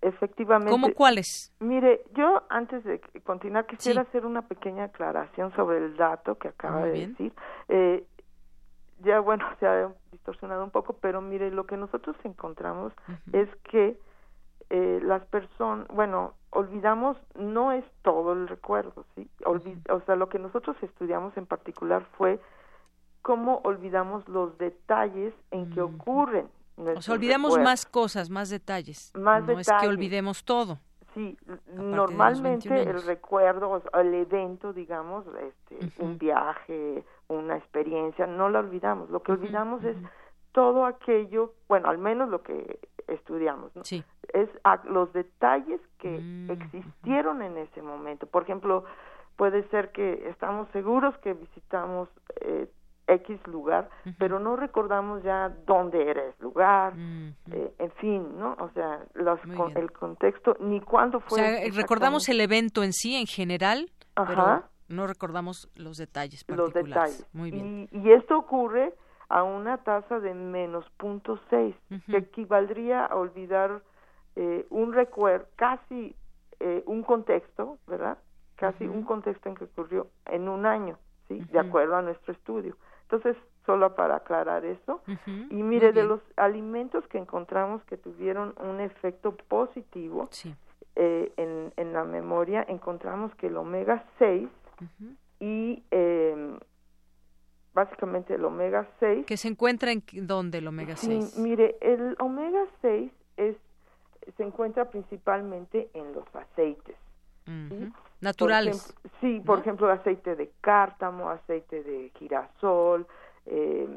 [0.00, 0.70] Efectivamente.
[0.70, 1.52] ¿Cómo cuáles?
[1.58, 6.84] Mire, yo antes de continuar quisiera hacer una pequeña aclaración sobre el dato que acaba
[6.84, 7.32] de decir.
[7.68, 8.06] Eh,
[9.00, 12.92] ya bueno, se ha distorsionado un poco, pero mire, lo que nosotros encontramos
[13.32, 13.98] es que
[14.70, 19.28] eh, las personas, bueno, olvidamos, no es todo el recuerdo, ¿sí?
[19.44, 22.40] O sea, lo que nosotros estudiamos en particular fue
[23.22, 29.12] cómo olvidamos los detalles en que ocurren nos olvidamos más cosas, más detalles.
[29.14, 30.78] Más no es que olvidemos todo.
[31.14, 31.36] Sí,
[31.72, 39.08] normalmente el recuerdo, el evento, digamos, este, un viaje, una experiencia, no lo olvidamos.
[39.08, 39.96] Lo que olvidamos es
[40.52, 43.84] todo aquello, bueno, al menos lo que estudiamos, ¿no?
[43.84, 44.04] Sí.
[44.34, 44.50] Es
[44.84, 48.26] los detalles que mm, existieron en ese momento.
[48.26, 48.84] Por ejemplo,
[49.36, 52.08] puede ser que estamos seguros que visitamos
[52.40, 52.68] eh,
[53.08, 53.88] X lugar,
[54.18, 58.56] pero no recordamos ya dónde era ese lugar, eh, en fin, ¿no?
[58.58, 59.38] O sea, los,
[59.76, 61.40] el contexto, ni cuándo fue.
[61.40, 66.74] O sea, recordamos el evento en sí, en general, pero no recordamos los detalles particulares.
[66.74, 67.26] Los detalles.
[67.32, 67.88] Muy bien.
[67.92, 68.92] Y, esto ocurre
[69.28, 73.82] a una tasa de menos punto seis, que equivaldría a olvidar
[74.34, 76.14] eh, un recuerdo, casi
[76.60, 78.18] eh, un contexto, ¿verdad?
[78.56, 81.40] Casi un contexto en que ocurrió en un año, ¿sí?
[81.52, 82.76] De acuerdo a nuestro estudio.
[83.10, 85.00] Entonces, solo para aclarar eso.
[85.06, 90.54] Ujú, Y mire, de los alimentos que encontramos que tuvieron un efecto positivo Sí.
[90.96, 94.48] eh, en, en la memoria, encontramos que el omega 6
[94.80, 95.14] Ujú.
[95.40, 96.58] y eh,
[97.74, 101.38] básicamente el omega 6 Que se encuentra en dónde el omega Sí, 6.
[101.38, 103.56] mire, el omega 6 es,
[104.36, 106.96] se encuentra principalmente en los aceites.
[107.46, 107.90] Ujú.
[107.90, 108.76] Por Naturales.
[108.94, 109.62] ejemplo- sí, por ¿no?
[109.62, 113.06] ejemplo, aceite de cártamo, aceite de girasol,
[113.46, 113.88] eh,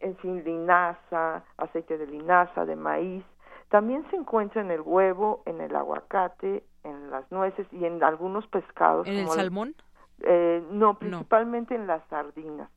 [0.00, 3.24] en fin, linaza, aceite de linaza, de maíz.
[3.68, 8.46] También se encuentra en el huevo, en el aguacate, en las nueces y en algunos
[8.46, 9.06] pescados.
[9.06, 9.74] ¿En el salmón?
[10.22, 12.68] eh, no, principalmente en las sardinas.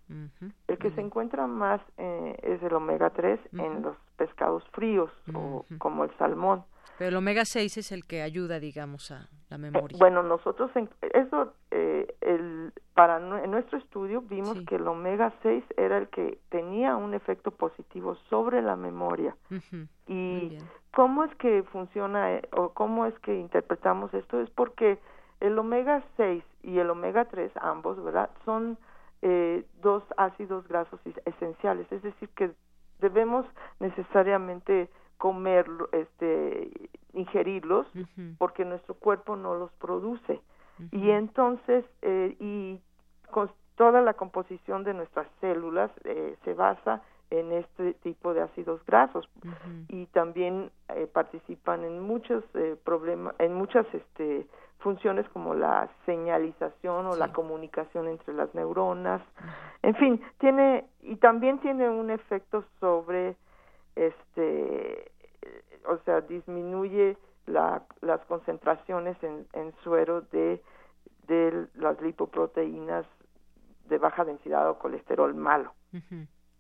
[0.68, 5.66] El que se encuentra más eh, es el omega 3 en los pescados fríos o
[5.80, 6.64] como el salmón.
[7.02, 9.98] Pero el omega 6 es el que ayuda, digamos, a la Eh, memoria.
[9.98, 14.66] bueno, nosotros en, eso eh, el para en nuestro estudio vimos Sí.
[14.68, 19.36] que el omega 6 era el que tenía un efecto positivo sobre la memoria.
[19.50, 19.78] Ujú.
[19.78, 20.58] Muy Y
[20.94, 25.00] cómo es que funciona eh, o cómo es que interpretamos esto es porque
[25.40, 28.30] el omega 6 y el omega 3 ambos, ¿verdad?
[28.46, 28.78] Son
[29.24, 32.52] eh, dos ácidos grasos es- esenciales, es decir que
[33.00, 33.44] debemos
[33.80, 34.88] necesariamente
[35.22, 36.72] comerlo, este
[37.14, 37.86] ingerirlos
[38.40, 40.42] porque nuestro cuerpo no los produce.
[40.92, 42.80] Y entonces eh, y
[43.30, 48.84] con toda la composición de nuestras células eh, se basa en este tipo de ácidos
[48.88, 49.30] grasos.
[49.90, 54.48] Y también eh, participan en muchos eh, problemas en muchas este
[54.80, 59.22] funciones como la señalización o la comunicación entre las neuronas.
[59.84, 63.36] En fin tiene y también tiene un efecto sobre
[63.96, 70.62] este eh, o sea disminuye la, las concentraciones en, en suero de
[71.28, 73.06] de las lipoproteínas
[73.88, 75.74] de baja densidad o colesterol malo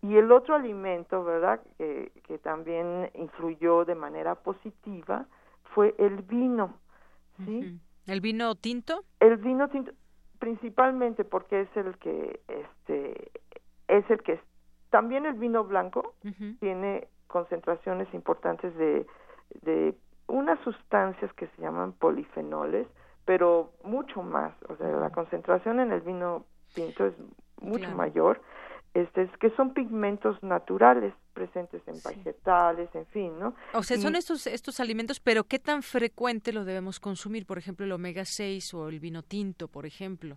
[0.01, 5.27] y el otro alimento, ¿verdad?, que, que también influyó de manera positiva
[5.75, 6.73] fue el vino,
[7.45, 7.79] ¿sí?
[8.07, 9.03] ¿El vino tinto?
[9.19, 9.91] El vino tinto,
[10.39, 13.31] principalmente porque es el que, este,
[13.87, 14.39] es el que,
[14.89, 16.15] también el vino blanco
[16.59, 19.07] tiene concentraciones importantes de,
[19.63, 19.95] de
[20.27, 22.87] unas sustancias que se llaman polifenoles,
[23.25, 27.13] pero mucho más, o sea, la concentración en el vino tinto es
[27.61, 27.95] mucho Claro.
[27.97, 28.41] mayor,
[28.93, 32.09] este, es que son pigmentos naturales presentes en Sí.
[32.09, 33.53] vegetales, en fin, ¿no?
[33.73, 37.45] O sea, son Y- estos, estos alimentos, pero ¿qué tan frecuente lo debemos consumir?
[37.45, 40.35] Por ejemplo, el omega 6 o el vino tinto, por ejemplo.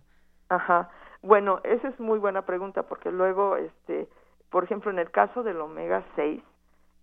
[0.49, 0.89] Ajá.
[1.21, 4.07] Bueno, esa es muy buena pregunta porque luego, este,
[4.51, 6.41] por ejemplo, en el caso del omega 6,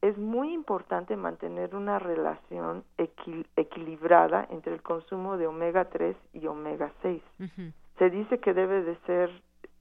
[0.02, 6.46] es muy importante mantener una relación equi- equilibrada entre el consumo de omega 3 y
[6.48, 7.22] omega 6.
[7.40, 7.72] Ujú.
[7.98, 9.30] Se dice que debe de ser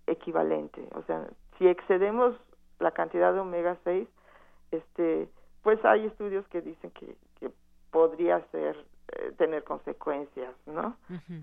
[0.07, 2.35] equivalente, o sea, si excedemos
[2.79, 4.07] la cantidad de omega 6,
[4.71, 5.27] este,
[5.63, 7.51] pues hay estudios que dicen que, que
[7.91, 8.75] podría ser
[9.13, 10.95] eh, tener consecuencias, ¿no?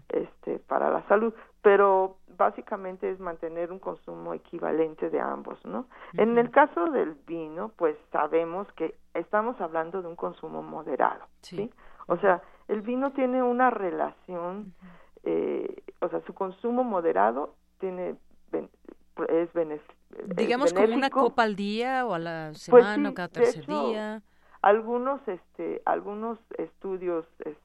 [0.09, 6.39] Este para la salud pero básicamente es mantener un consumo equivalente de ambos no en
[6.39, 11.57] el caso del vino pues sabemos que estamos hablando de un consumo moderado Sí.
[11.57, 11.71] sí,
[12.07, 14.73] o sea el vino tiene una relación
[15.25, 18.17] eh, o sea su consumo moderado tiene
[19.29, 19.81] es es
[20.37, 21.21] Digamos como una benéfico.
[21.21, 24.23] copa al día o a la Pues semana sí, o cada tercer hecho, día.
[24.63, 27.57] Algunos este algunos estudios es-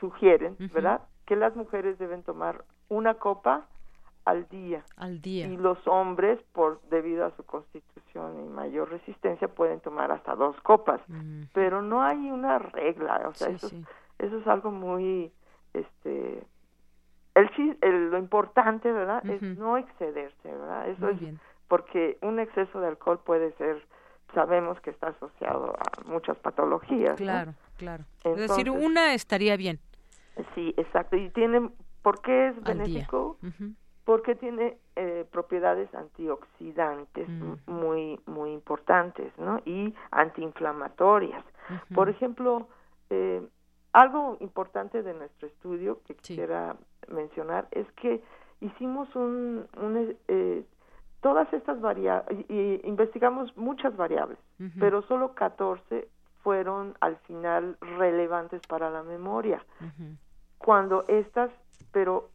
[0.00, 3.66] sugieren verdad que las mujeres deben tomar una copa
[4.24, 5.46] al día Al día.
[5.46, 10.58] y los hombres por debido a su constitución y mayor resistencia pueden tomar hasta dos
[10.62, 11.44] copas Mm.
[11.52, 13.84] pero no hay una regla o sea Sí, eso, sí.
[14.18, 15.32] eso es algo muy
[15.74, 16.42] este
[17.34, 17.50] el,
[17.82, 21.40] el- lo importante verdad es no excederse verdad eso Muy es bien.
[21.68, 23.84] porque un exceso de alcohol puede ser
[24.32, 27.16] sabemos que está asociado a muchas patologías ¿no?
[27.26, 28.04] Claro, claro.
[28.24, 29.78] es decir, una estaría bien
[30.54, 31.70] sí exacto y tiene
[32.02, 33.38] ¿por qué es benéfico?
[34.04, 37.54] Porque tiene eh, propiedades antioxidantes Mm.
[37.66, 41.44] muy muy importantes no y antiinflamatorias
[41.94, 42.68] por ejemplo
[43.10, 43.42] eh,
[43.92, 46.20] algo importante de nuestro estudio que Sí.
[46.34, 46.76] quisiera
[47.08, 48.22] mencionar es que
[48.60, 50.64] hicimos un, un, eh,
[51.24, 54.38] todas estas variables y investigamos muchas variables
[54.78, 56.06] pero solo 14
[56.42, 59.64] fueron al final relevantes para la memoria.
[60.58, 61.50] Cuando estas,
[61.92, 62.28] pero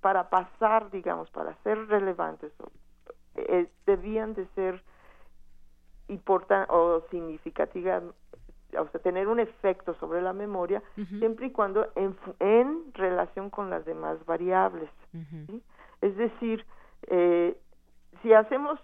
[0.00, 2.52] para pasar, digamos, para ser relevantes,
[3.34, 4.80] eh, debían de ser
[6.06, 8.04] importantes o significativas,
[8.78, 10.84] o sea, tener un efecto sobre la memoria,
[11.18, 14.90] siempre y cuando en, en relación con las demás variables.
[16.00, 16.64] Es decir,
[17.08, 17.56] eh,
[18.22, 18.80] si hacemos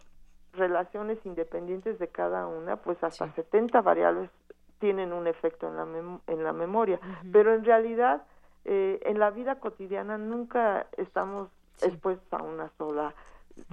[0.52, 4.30] relaciones independientes de cada una, pues hasta 70 variables
[4.78, 7.00] tienen un efecto en la, en la memoria.
[7.32, 8.22] Pero en realidad,
[8.64, 11.48] eh, en la vida cotidiana nunca estamos
[11.80, 13.14] expuestos a una sola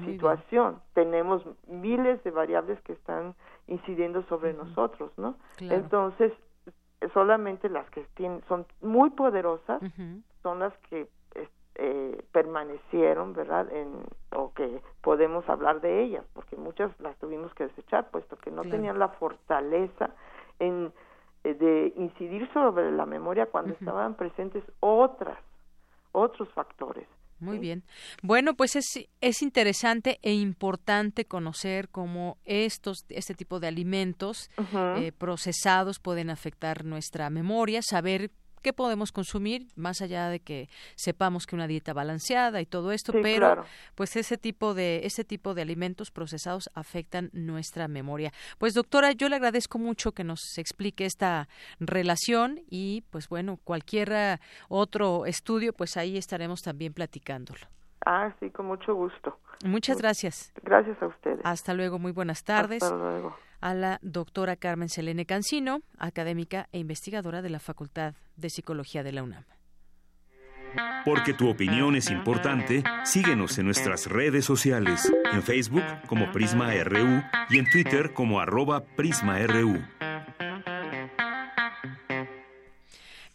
[0.06, 0.82] situación.
[0.94, 3.36] Tenemos miles de variables que están
[3.68, 5.36] incidiendo sobre nosotros, ¿no?
[5.60, 6.34] Entonces,
[7.14, 9.82] solamente las que tienen, son muy poderosas
[10.44, 11.08] son las que
[11.82, 13.72] eh, permanecieron, ¿verdad?
[13.72, 18.52] En, o que podemos hablar de ellas, porque muchas las tuvimos que desechar, puesto que
[18.52, 20.12] no tenían la fortaleza
[20.60, 20.92] en,
[21.46, 25.38] eh, de incidir sobre la memoria cuando estaban presentes otras,
[26.12, 27.08] otros factores.
[27.40, 27.84] Muy bien.
[28.22, 34.50] Bueno, pues es, es interesante e importante conocer cómo estos, este tipo de alimentos
[34.98, 38.32] eh, procesados pueden afectar nuestra memoria, saber
[38.62, 43.14] qué podemos consumir, más allá de que sepamos que una dieta balanceada y todo esto,
[43.22, 43.64] pero
[43.96, 48.32] pues ese tipo de ese tipo de alimentos procesados afectan nuestra memoria.
[48.58, 51.48] Pues doctora, yo le agradezco mucho que nos explique esta
[51.80, 57.62] relación y pues bueno, cualquier otro estudio, pues ahí estaremos también platicándolo.
[58.06, 59.38] Ah, sí, con mucho gusto.
[59.66, 60.54] Muchas gracias.
[60.64, 61.42] Gracias a ustedes.
[61.44, 62.82] Hasta luego, muy buenas tardes.
[62.82, 68.50] Hasta luego a la doctora Carmen Selene Cancino, académica e investigadora de la Facultad de
[68.50, 69.46] Psicología de la UNAM.
[71.06, 77.24] Porque tu opinión es importante, síguenos en nuestras redes sociales, en Facebook como Prisma RU
[77.50, 79.80] y en Twitter como arroba PrismaRU.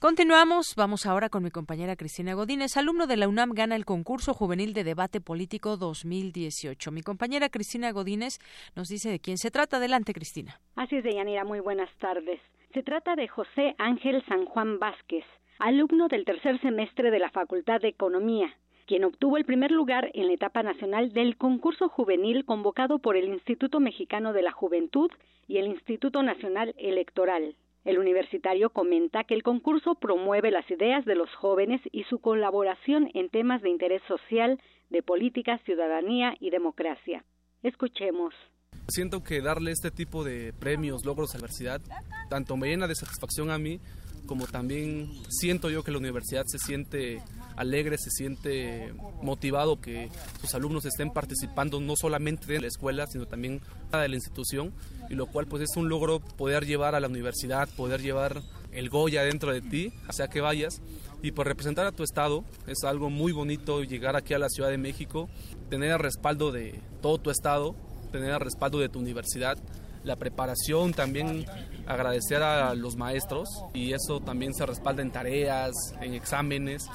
[0.04, 4.34] Continuamos, vamos ahora con mi compañera Cristina Godínez, alumno de la UNAM, gana el concurso
[4.34, 6.92] juvenil de debate político 2018.
[6.92, 8.38] Mi compañera Cristina Godínez
[8.76, 9.78] nos dice de quién se trata.
[9.78, 10.60] Adelante, Cristina.
[10.76, 12.38] Así es, Deyanira, muy buenas tardes.
[12.74, 15.24] Se trata de José Ángel San Juan Vázquez,
[15.58, 18.54] alumno del tercer semestre de la Facultad de Economía,
[18.86, 23.28] quien obtuvo el primer lugar en la etapa nacional del concurso juvenil convocado por el
[23.28, 25.10] Instituto Mexicano de la Juventud
[25.48, 27.54] y el Instituto Nacional Electoral.
[27.84, 33.10] El universitario comenta que el concurso promueve las ideas de los jóvenes y su colaboración
[33.12, 34.58] en temas de interés social,
[34.88, 37.24] de política, ciudadanía y democracia.
[37.62, 38.34] Escuchemos.
[38.88, 41.80] Siento que darle este tipo de premios, logros a la universidad,
[42.30, 43.80] tanto me llena de satisfacción a mí,
[44.26, 47.22] como también siento yo que la universidad se siente
[47.56, 48.92] alegre, se siente
[49.22, 53.60] motivado que sus alumnos estén participando no solamente de la escuela, sino también
[53.92, 54.72] de la institución,
[55.08, 58.42] y lo cual pues es un logro poder llevar a la universidad, poder llevar
[58.72, 60.80] el Goya dentro de ti, hacia que vayas,
[61.22, 64.70] y por representar a tu estado, es algo muy bonito llegar aquí a la Ciudad
[64.70, 65.28] de México,
[65.70, 67.76] tener el respaldo de todo tu estado,
[68.10, 69.56] tener el respaldo de tu universidad,
[70.02, 71.46] la preparación, también
[71.86, 76.86] agradecer a los maestros y eso también se respalda en tareas, en exámenes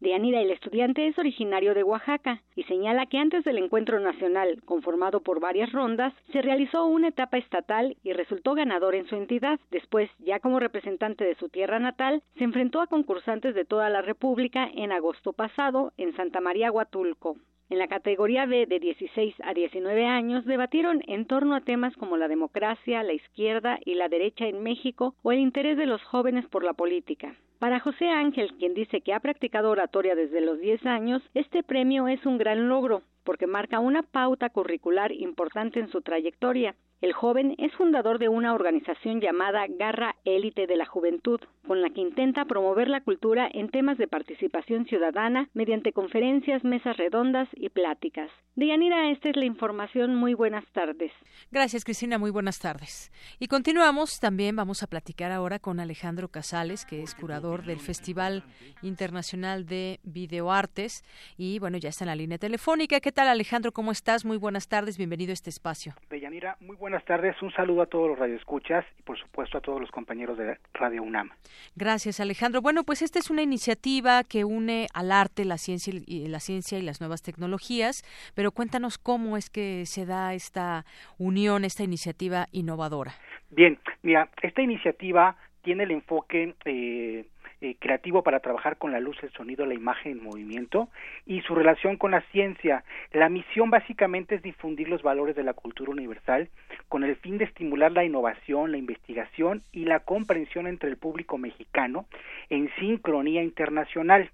[0.00, 5.20] Deanira, el estudiante, es originario de Oaxaca y señala que antes del encuentro nacional, conformado
[5.20, 9.60] por varias rondas, se realizó una etapa estatal y resultó ganador en su entidad.
[9.70, 14.00] Después, ya como representante de su tierra natal, se enfrentó a concursantes de toda la
[14.00, 17.36] República en agosto pasado en Santa María Huatulco.
[17.70, 22.16] En la categoría B de 16 a 19 años debatieron en torno a temas como
[22.16, 26.44] la democracia, la izquierda y la derecha en México o el interés de los jóvenes
[26.46, 27.36] por la política.
[27.60, 32.08] Para José Ángel, quien dice que ha practicado oratoria desde los 10 años, este premio
[32.08, 36.74] es un gran logro porque marca una pauta curricular importante en su trayectoria.
[37.00, 41.88] El joven es fundador de una organización llamada Garra Élite de la Juventud, con la
[41.88, 47.70] que intenta promover la cultura en temas de participación ciudadana mediante conferencias, mesas redondas y
[47.70, 48.30] pláticas.
[48.54, 50.14] Dianira, esta es la información.
[50.14, 51.10] Muy buenas tardes.
[51.50, 52.18] Gracias, Cristina.
[52.18, 53.10] Muy buenas tardes.
[53.38, 54.20] Y continuamos.
[54.20, 58.44] También vamos a platicar ahora con Alejandro Casales, que es curador del Festival
[58.82, 61.02] Internacional de Videoartes.
[61.38, 63.00] Y bueno, ya está en la línea telefónica.
[63.00, 63.72] ¿Qué tal, Alejandro?
[63.72, 64.26] ¿Cómo estás?
[64.26, 64.98] Muy buenas tardes.
[64.98, 65.94] Bienvenido a este espacio.
[66.10, 67.40] Deyanira, muy buenas tardes.
[67.42, 71.02] Un saludo a todos los radioescuchas y, por supuesto, a todos los compañeros de Radio
[71.02, 71.30] UNAM.
[71.76, 72.60] Gracias, Alejandro.
[72.62, 76.78] Bueno, pues esta es una iniciativa que une al arte, la ciencia y la ciencia
[76.78, 78.02] y las nuevas tecnologías,
[78.34, 80.84] pero cuéntanos cómo es que se da esta
[81.18, 83.12] unión, esta iniciativa innovadora.
[83.50, 87.24] Bien, mira, esta iniciativa tiene el enfoque eh,
[87.62, 90.88] eh, creativo para trabajar con la luz, el sonido, la imagen, el movimiento
[91.26, 92.84] y su relación con la ciencia.
[93.12, 96.48] La misión básicamente es difundir los valores de la cultura universal
[96.88, 101.38] con el fin de estimular la innovación, la investigación y la comprensión entre el público
[101.38, 102.06] mexicano
[102.48, 104.30] en sincronía internacional.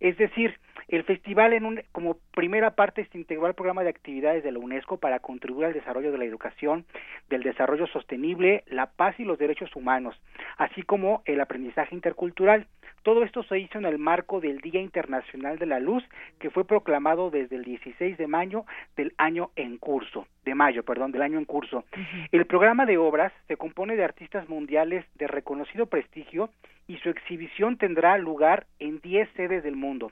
[0.00, 0.58] Es decir,
[0.88, 4.58] el festival en un, como primera parte se integró al programa de actividades de la
[4.58, 6.84] UNESCO para contribuir al desarrollo de la educación,
[7.28, 10.20] del desarrollo sostenible, la paz y los derechos humanos,
[10.56, 12.66] así como el aprendizaje intercultural.
[13.02, 16.04] Todo esto se hizo en el marco del Día Internacional de la Luz,
[16.38, 18.64] que fue proclamado desde el 16 de mayo
[18.94, 21.84] del año en curso, de mayo, perdón, del año en curso.
[22.30, 26.50] El programa de obras se compone de artistas mundiales de reconocido prestigio
[26.88, 30.10] y su exhibición tendrá lugar en 10 sedes del mundo,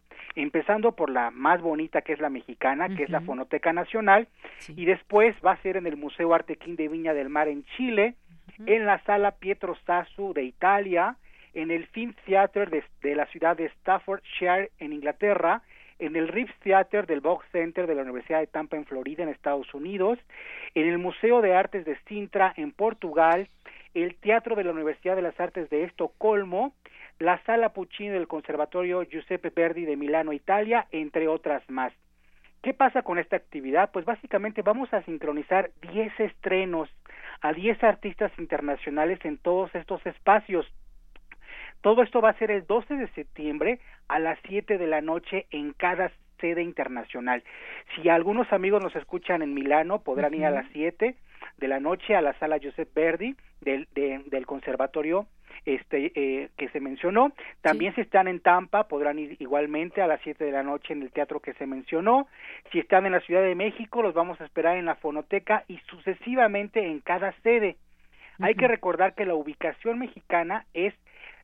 [0.59, 4.27] empezando por la más bonita que es la mexicana, que es la Fonoteca Nacional,
[4.69, 8.17] y después va a ser en el Museo Artequín de Viña del Mar en Chile,
[8.67, 11.17] en la Sala Pietro Sassu de Italia,
[11.55, 15.63] en el Film Theater de, la ciudad de Staffordshire en Inglaterra,
[16.01, 19.29] en el Reeves Theater del Box Center de la Universidad de Tampa en Florida en
[19.29, 20.19] Estados Unidos,
[20.75, 23.49] en el Museo de Artes de Sintra en Portugal,
[23.95, 26.75] el Teatro de la Universidad de las Artes de Estocolmo,
[27.19, 31.93] la Sala Puccini del Conservatorio Giuseppe Verdi de Milano, Italia, entre otras más.
[32.63, 33.91] ¿Qué pasa con esta actividad?
[33.93, 36.89] Pues básicamente vamos a sincronizar 10 estrenos
[37.41, 40.67] a 10 artistas internacionales en todos estos espacios.
[41.81, 45.47] Todo esto va a ser el 12 de septiembre a las 7 de la noche
[45.51, 46.11] en cada
[46.41, 47.45] sede internacional.
[47.95, 51.17] Si algunos amigos nos escuchan en Milano, podrán ir a las 7
[51.59, 55.27] de la noche a la sala Josep Verdi del, del conservatorio
[55.65, 57.33] este eh, que se mencionó.
[57.61, 61.03] También si están en Tampa podrán ir igualmente a las 7 de la noche en
[61.03, 62.27] el teatro que se mencionó.
[62.73, 65.79] Si están en la Ciudad de México los vamos a esperar en la fonoteca y
[65.91, 67.77] sucesivamente en cada sede.
[68.41, 70.95] Hay que recordar que la ubicación mexicana es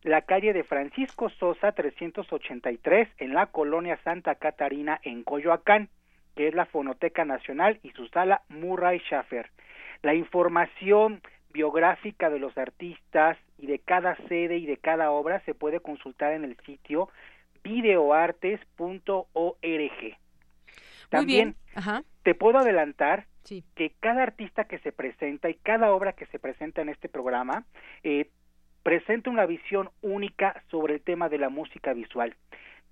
[0.02, 5.88] la calle de Francisco Sosa 383 en la colonia Santa Catarina en Coyoacán,
[6.36, 9.50] que es la Fonoteca Nacional y su sala Murray Schaffer.
[10.04, 15.54] La información biográfica de los artistas y de cada sede y de cada obra se
[15.54, 17.08] puede consultar en el sitio
[17.62, 20.18] videoartes.org.
[21.08, 21.56] También
[22.22, 23.24] te puedo adelantar
[23.74, 27.64] que cada artista que se presenta y cada obra que se presenta en este programa
[28.02, 28.28] eh,
[28.82, 32.36] presenta una visión única sobre el tema de la música visual.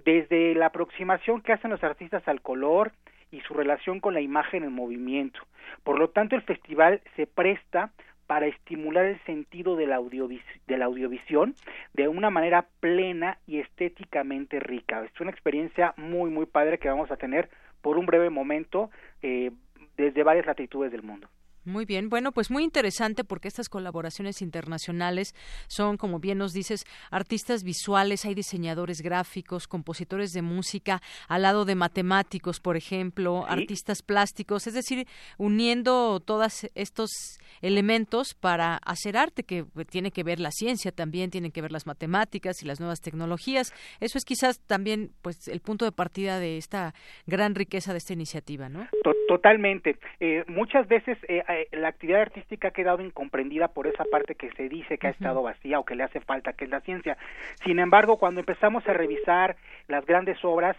[0.03, 2.93] Desde la aproximación que hacen los artistas al color
[3.33, 5.41] y su relación con la imagen en movimiento.
[5.83, 7.91] Por lo tanto, el festival se presta
[8.27, 11.55] para estimular el sentido de la, de la audiovisión
[11.93, 15.05] de una manera plena y estéticamente rica.
[15.05, 18.91] Es una experiencia muy, muy padre que vamos a tener por un breve momento
[19.23, 19.51] eh,
[19.97, 21.29] desde varias latitudes del mundo.
[21.65, 25.33] Muy bien, bueno, pues muy interesante porque estas colaboraciones internacionales
[25.69, 31.65] son, como bien nos dices, artistas visuales, hay diseñadores gráficos, compositores de música, al lado
[31.65, 35.07] de matemáticos, por ejemplo, artistas plásticos, es decir,
[35.39, 41.53] uniendo todos estos elementos para hacer arte que tiene que ver la ciencia también, tiene
[41.53, 43.73] que ver las matemáticas y las nuevas tecnologías.
[44.01, 46.93] Eso es quizás también pues el punto de partida de esta
[47.27, 48.89] gran riqueza de esta iniciativa, ¿no?
[49.29, 49.97] Totalmente.
[50.21, 54.51] Eh, muchas veces eh, eh, la actividad artística ha quedado incomprendida por esa parte que
[54.53, 57.17] se dice que ha estado vacía o que le hace falta, que es la ciencia.
[57.65, 59.57] Sin embargo, cuando empezamos a revisar
[59.89, 60.77] las grandes obras,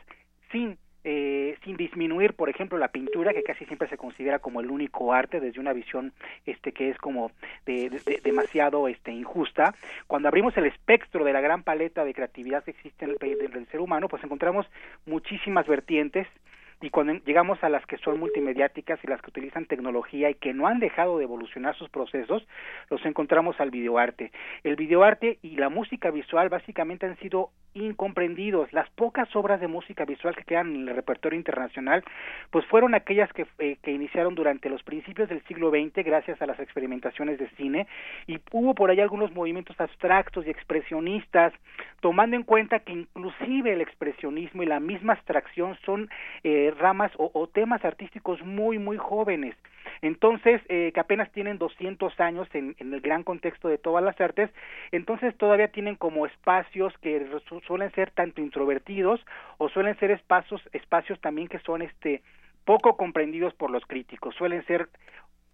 [0.51, 4.71] sin eh, sin disminuir, por ejemplo, la pintura, que casi siempre se considera como el
[4.71, 6.13] único arte desde una visión
[6.45, 7.31] este que es como
[7.65, 9.75] de, demasiado este injusta.
[10.07, 13.67] Cuando abrimos el espectro de la gran paleta de creatividad que existe en el, del
[13.67, 14.65] ser humano, pues encontramos
[15.05, 16.25] muchísimas vertientes
[16.83, 20.53] y cuando llegamos a las que son multimediáticas y las que utilizan tecnología y que
[20.53, 22.45] no han dejado de evolucionar sus procesos,
[22.89, 24.33] los encontramos al videoarte.
[24.65, 28.71] El videoarte y la música visual básicamente han sido incomprendidos.
[28.73, 32.03] Las pocas obras de música visual que quedan en el repertorio internacional,
[32.51, 36.45] pues fueron aquellas que, eh, que iniciaron durante los principios del siglo XX gracias a
[36.45, 37.87] las experimentaciones de cine
[38.27, 41.53] y hubo por ahí algunos movimientos abstractos y expresionistas,
[42.01, 46.09] tomando en cuenta que inclusive el expresionismo y la misma abstracción son
[46.43, 49.55] eh, ramas o, temas artísticos muy, muy jóvenes.
[50.01, 54.19] Entonces, eh, que apenas tienen 200 años en, en, el gran contexto de todas las
[54.19, 54.49] artes,
[54.91, 57.25] entonces todavía tienen como espacios que
[57.67, 59.25] suelen ser tanto introvertidos
[59.57, 62.21] o suelen ser espacios, espacios también que son este
[62.65, 64.89] poco comprendidos por los críticos, suelen ser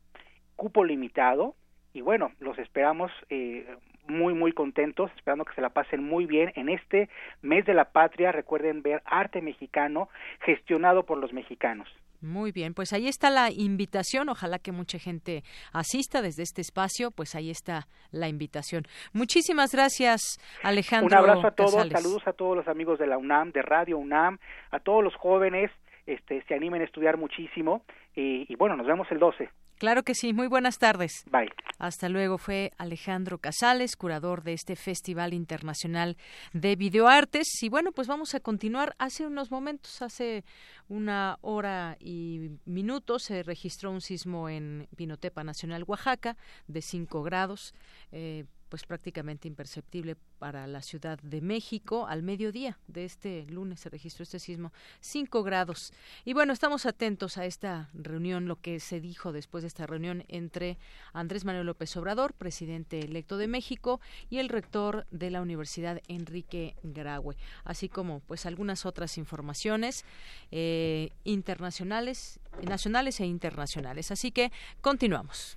[0.56, 1.54] cupo limitado,
[1.92, 3.66] y bueno, los esperamos eh,
[4.06, 7.08] muy, muy contentos, esperando que se la pasen muy bien en este
[7.42, 8.32] mes de la patria.
[8.32, 10.08] Recuerden ver arte mexicano
[10.40, 11.88] gestionado por los mexicanos.
[12.22, 14.28] Muy bien, pues ahí está la invitación.
[14.28, 15.42] Ojalá que mucha gente
[15.72, 17.10] asista desde este espacio.
[17.10, 18.84] Pues ahí está la invitación.
[19.14, 21.06] Muchísimas gracias, Alejandro.
[21.06, 24.38] Un abrazo a todos, saludos a todos los amigos de la UNAM, de Radio UNAM,
[24.70, 25.70] a todos los jóvenes.
[26.06, 27.84] Este, se animen a estudiar muchísimo
[28.14, 29.48] y, y bueno, nos vemos el 12.
[29.80, 30.34] Claro que sí.
[30.34, 31.24] Muy buenas tardes.
[31.30, 31.48] Bye.
[31.78, 32.36] Hasta luego.
[32.36, 36.18] Fue Alejandro Casales, curador de este Festival Internacional
[36.52, 37.62] de Videoartes.
[37.62, 38.94] Y bueno, pues vamos a continuar.
[38.98, 40.44] Hace unos momentos, hace
[40.90, 46.36] una hora y minutos, se registró un sismo en Pinotepa Nacional, Oaxaca,
[46.68, 47.72] de 5 grados.
[48.12, 52.06] Eh, pues prácticamente imperceptible para la Ciudad de México.
[52.06, 55.92] Al mediodía de este lunes se registró este sismo, 5 grados.
[56.24, 60.24] Y bueno, estamos atentos a esta reunión, lo que se dijo después de esta reunión
[60.28, 60.78] entre
[61.12, 64.00] Andrés Manuel López Obrador, presidente electo de México,
[64.30, 70.04] y el rector de la Universidad Enrique Graue, así como pues algunas otras informaciones
[70.52, 74.12] eh, internacionales, nacionales e internacionales.
[74.12, 75.56] Así que continuamos.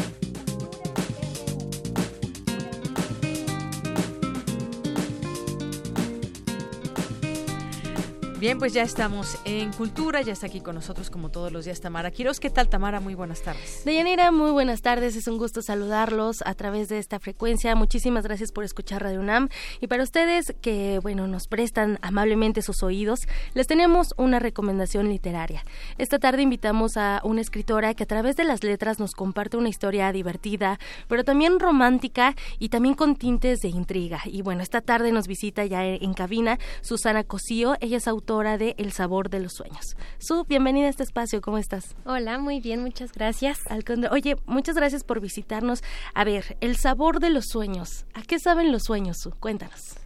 [8.41, 11.79] Bien, pues ya estamos en Cultura, ya está aquí con nosotros como todos los días
[11.79, 12.39] Tamara Quiroz.
[12.39, 12.99] ¿Qué tal Tamara?
[12.99, 13.83] Muy buenas tardes.
[13.85, 17.75] Deyanira, muy buenas tardes, es un gusto saludarlos a través de esta frecuencia.
[17.75, 22.81] Muchísimas gracias por escuchar Radio UNAM y para ustedes que, bueno, nos prestan amablemente sus
[22.81, 25.63] oídos, les tenemos una recomendación literaria.
[25.99, 29.69] Esta tarde invitamos a una escritora que a través de las letras nos comparte una
[29.69, 34.19] historia divertida, pero también romántica y también con tintes de intriga.
[34.25, 38.75] Y bueno, esta tarde nos visita ya en cabina Susana Cosío, ella es autora de
[38.77, 39.97] El sabor de los sueños.
[40.17, 41.95] Su, bienvenida a este espacio, ¿cómo estás?
[42.05, 43.59] Hola, muy bien, muchas gracias.
[43.69, 45.83] Al Oye, muchas gracias por visitarnos.
[46.13, 48.05] A ver, El sabor de los sueños.
[48.13, 49.31] ¿A qué saben los sueños, Su?
[49.31, 49.97] Cuéntanos.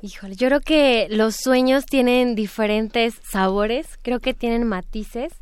[0.00, 5.32] Híjole, yo creo que los sueños tienen diferentes sabores, creo que tienen matices.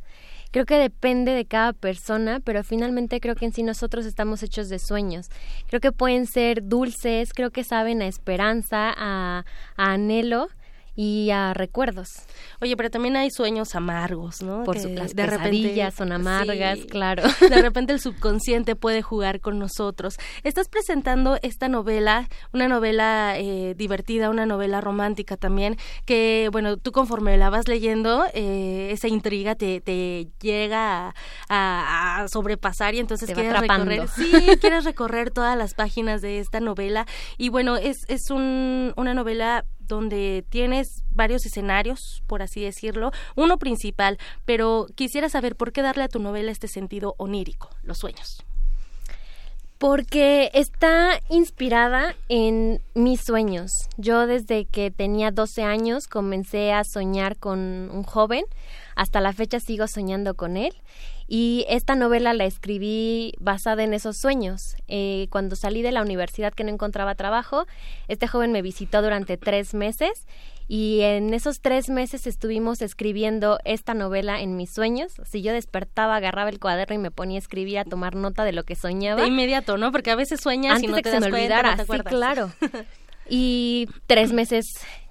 [0.53, 4.71] Creo que depende de cada persona, pero finalmente creo que en sí nosotros estamos hechos
[4.71, 5.27] de sueños.
[5.67, 9.45] Creo que pueden ser dulces, creo que saben a esperanza, a,
[9.77, 10.49] a anhelo
[10.97, 12.23] y a recuerdos.
[12.61, 14.65] Oye, pero también hay sueños amargos, ¿no?
[14.65, 17.23] Por que las de repente, son amargas, claro.
[17.51, 20.17] De repente el subconsciente puede jugar con nosotros.
[20.43, 25.77] Estás presentando esta novela, una novela eh, divertida, una novela romántica también,
[26.07, 31.15] que, bueno, tú conforme la vas leyendo, eh, esa intriga te, te llega
[31.49, 36.61] a, a, sobrepasar y entonces quieres recorrer, sí, quieres recorrer todas las páginas de esta
[36.61, 37.07] novela.
[37.37, 43.59] Y bueno, es, es un, una novela donde tienes varios escenarios, por así decirlo, uno
[43.59, 48.43] principal, pero quisiera saber por qué darle a tu novela este sentido onírico, los sueños.
[49.79, 53.71] Porque está inspirada en mis sueños.
[53.99, 58.45] Yo desde que tenía 12 años comencé a soñar con un joven,
[58.95, 60.73] hasta la fecha sigo soñando con él
[61.29, 64.77] y esta novela la escribí basada en esos sueños.
[64.87, 67.67] Eh, cuando salí de la universidad que no encontraba trabajo,
[68.07, 70.27] este joven me visitó durante tres meses
[70.69, 75.15] y en esos tres meses estuvimos escribiendo esta novela en mis sueños.
[75.25, 78.53] Si yo despertaba, agarraba el cuaderno y me ponía a escribir, a tomar nota de
[78.53, 79.23] lo que soñaba.
[79.23, 79.91] De inmediato, ¿no?
[79.91, 81.77] Porque a veces sueñas y no te que das se me olvidara.
[81.77, 82.53] sí, claro.
[83.29, 84.67] y tres meses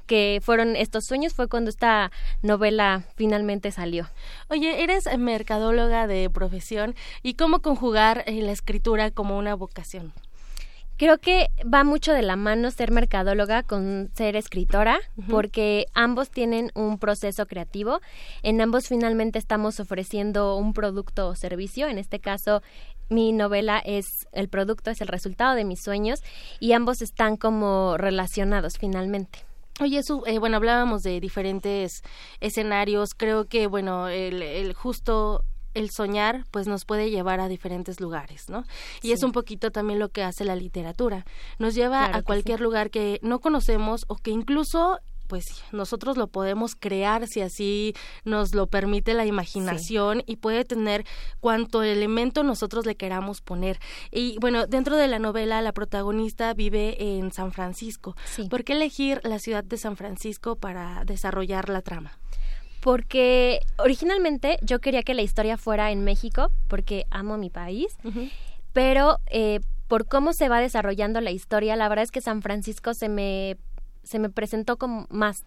[0.05, 4.07] que fueron estos sueños fue cuando esta novela finalmente salió.
[4.49, 10.13] Oye, eres mercadóloga de profesión y cómo conjugar eh, la escritura como una vocación.
[10.97, 14.97] Creo que va mucho de la mano ser mercadóloga con ser escritora,
[15.29, 17.99] porque ambos tienen un proceso creativo.
[18.43, 21.89] En ambos finalmente estamos ofreciendo un producto o servicio.
[21.89, 22.63] En este caso,
[23.09, 26.21] mi novela es el producto, es el resultado de mis sueños
[26.61, 29.39] y ambos están como relacionados finalmente.
[29.82, 32.01] Oye, eso, eh, bueno, hablábamos de diferentes
[32.39, 33.09] escenarios.
[33.15, 35.43] Creo que, bueno, el, el justo
[35.76, 38.63] el soñar pues nos puede llevar a diferentes lugares, ¿no?
[39.03, 41.26] Y es un poquito también lo que hace la literatura.
[41.59, 46.76] Nos lleva a cualquier lugar que no conocemos o que incluso pues nosotros lo podemos
[46.76, 51.05] crear si así nos lo permite la imaginación y puede tener
[51.39, 53.80] cuanto elemento nosotros le queramos poner.
[54.11, 58.15] Y bueno, dentro de la novela la protagonista vive en San Francisco.
[58.49, 62.17] ¿Por qué elegir la ciudad de San Francisco para desarrollar la trama?
[62.82, 67.97] porque originalmente yo quería que la historia fuera en México, porque amo mi país,
[68.73, 72.93] pero eh, por cómo se va desarrollando la historia, la verdad es que San Francisco
[72.93, 73.57] se me
[74.05, 75.43] se me presentó como más.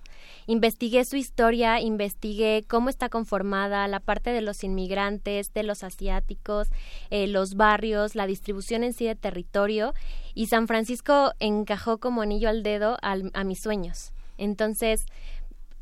[0.46, 6.68] Investigué su historia, investigué cómo está conformada, la parte de los inmigrantes, de los asiáticos,
[7.10, 9.94] eh, los barrios, la distribución en sí de territorio,
[10.34, 14.12] y San Francisco encajó como anillo al dedo a mis sueños.
[14.36, 15.06] Entonces,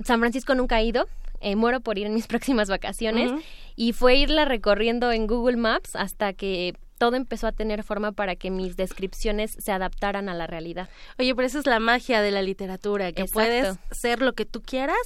[0.05, 1.07] San Francisco nunca ha ido,
[1.41, 3.33] eh, muero por ir en mis próximas vacaciones
[3.77, 8.37] y fue irla recorriendo en Google Maps hasta que todo empezó a tener forma para
[8.37, 10.89] que mis descripciones se adaptaran a la realidad.
[11.19, 14.63] Oye, pero esa es la magia de la literatura, que puedes ser lo que tú
[14.63, 14.97] quieras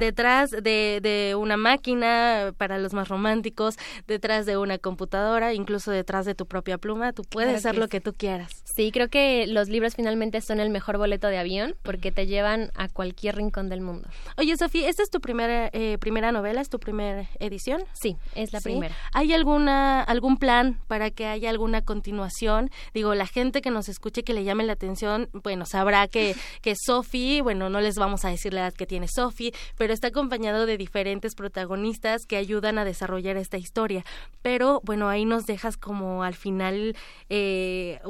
[0.00, 3.76] detrás de, de, una máquina para los más románticos,
[4.06, 8.00] detrás de una computadora, incluso detrás de tu propia pluma, tú puedes ser lo que
[8.00, 8.62] tú quieras.
[8.64, 12.70] Sí, creo que los libros finalmente son el mejor boleto de avión porque te llevan
[12.74, 14.08] a cualquier rincón del mundo.
[14.36, 17.82] Oye, Sofía, ¿esta es tu primera, eh, primera novela, es tu primera edición?
[17.92, 18.94] Sí, es la primera.
[19.12, 22.70] ¿Hay alguna, algún plan para que haya alguna continuación.
[22.94, 26.74] Digo, la gente que nos escuche que le llame la atención, bueno, sabrá que, que
[26.76, 30.66] Sophie, bueno, no les vamos a decir la edad que tiene Sophie, pero está acompañado
[30.66, 34.04] de diferentes protagonistas que ayudan a desarrollar esta historia.
[34.42, 36.96] Pero bueno, ahí nos dejas como al final
[37.28, 38.00] eh,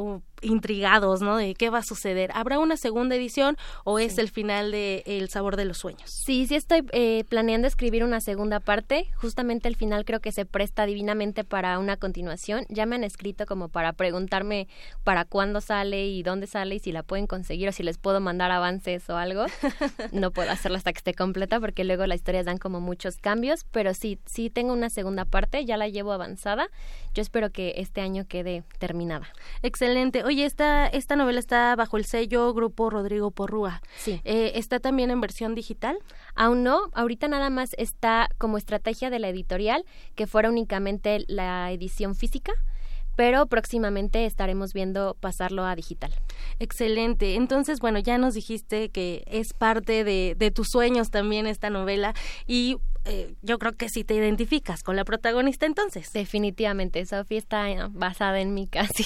[0.43, 1.37] intrigados, ¿no?
[1.37, 2.31] De qué va a suceder.
[2.35, 6.11] ¿Habrá una segunda edición o es el final de El sabor de los sueños?
[6.11, 9.09] Sí, sí estoy eh, planeando escribir una segunda parte.
[9.17, 12.65] Justamente el final creo que se presta divinamente para una continuación.
[12.69, 14.69] Ya me han escrito como para preguntarme
[15.05, 18.21] para cuándo sale y dónde sale y si la pueden conseguir o si les puedo
[18.21, 19.47] mandar avances o algo.
[20.13, 23.65] no puedo hacerlo hasta que esté completa porque luego las historias dan como muchos cambios,
[23.71, 26.69] pero sí, sí tengo una segunda parte, ya la llevo avanzada.
[27.15, 29.29] Yo espero que este año quede terminada.
[29.63, 30.25] Excelente.
[30.29, 33.81] Oye, esta, esta novela está bajo el sello Grupo Rodrigo Porrúa.
[33.97, 34.21] Sí.
[34.25, 35.97] Eh, ¿Está también en versión digital?
[36.35, 41.73] Aún no, ahorita nada más está como estrategia de la editorial que fuera únicamente la
[41.73, 42.53] edición física
[43.17, 46.15] pero próximamente estaremos viendo pasarlo a digital.
[46.61, 47.35] Excelente.
[47.35, 52.15] Entonces, bueno, ya nos dijiste que es parte de, de tus sueños también esta novela
[52.47, 52.77] y
[53.09, 56.13] eh, yo creo que sí te identificas con la protagonista entonces.
[56.13, 59.05] Definitivamente, Sofía está basada en mí casi.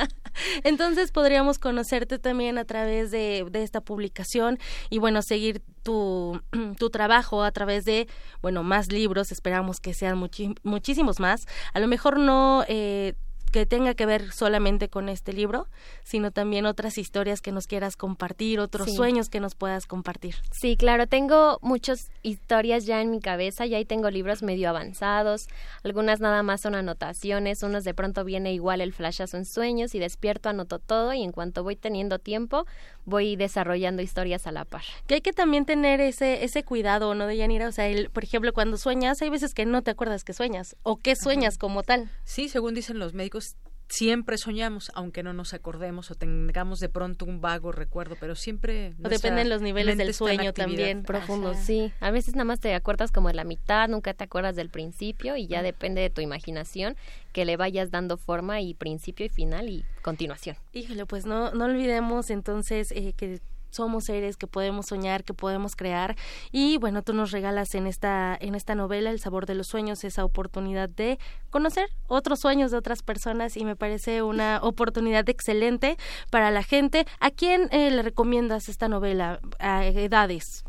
[0.64, 6.40] entonces podríamos conocerte también a través de, de esta publicación y bueno, seguir tu,
[6.78, 8.08] tu, trabajo a través de,
[8.40, 10.18] bueno, más libros, esperamos que sean
[10.62, 11.46] muchísimos más.
[11.74, 13.14] A lo mejor no eh,
[13.54, 15.68] que tenga que ver solamente con este libro,
[16.02, 20.34] sino también otras historias que nos quieras compartir, otros sueños que nos puedas compartir.
[20.50, 25.46] Sí, claro, tengo muchas historias ya en mi cabeza, ya ahí tengo libros medio avanzados,
[25.84, 30.00] algunas nada más son anotaciones, unos de pronto viene igual el flashazo en sueños y
[30.00, 32.66] despierto, anoto todo y en cuanto voy teniendo tiempo,
[33.04, 34.82] voy desarrollando historias a la par.
[35.06, 37.68] Que hay que también tener ese ese cuidado, ¿no, de Yanira?
[37.68, 40.76] O sea, el, por ejemplo, cuando sueñas, hay veces que no te acuerdas que sueñas
[40.82, 42.10] o que sueñas como tal.
[42.24, 43.56] Sí, según dicen los médicos,
[43.88, 48.94] siempre soñamos, aunque no nos acordemos o tengamos de pronto un vago recuerdo, pero siempre...
[49.04, 51.02] O dependen los niveles del sueño también.
[51.02, 51.92] Profundos, sí.
[52.00, 55.36] A veces nada más te acuerdas como de la mitad, nunca te acuerdas del principio
[55.36, 56.96] y ya depende de tu imaginación
[57.32, 60.56] que le vayas dando forma y principio y final y continuación.
[60.72, 63.40] Híjole, pues no, no olvidemos entonces eh, que
[63.74, 66.16] somos seres que podemos soñar, que podemos crear
[66.52, 70.04] y bueno, tú nos regalas en esta en esta novela El sabor de los sueños
[70.04, 71.18] esa oportunidad de
[71.50, 75.96] conocer otros sueños de otras personas y me parece una oportunidad excelente
[76.30, 77.06] para la gente.
[77.20, 79.40] ¿A quién eh, le recomiendas esta novela?
[79.58, 80.64] ¿A edades?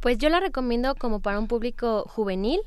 [0.00, 2.60] Pues yo la recomiendo como para un público juvenil,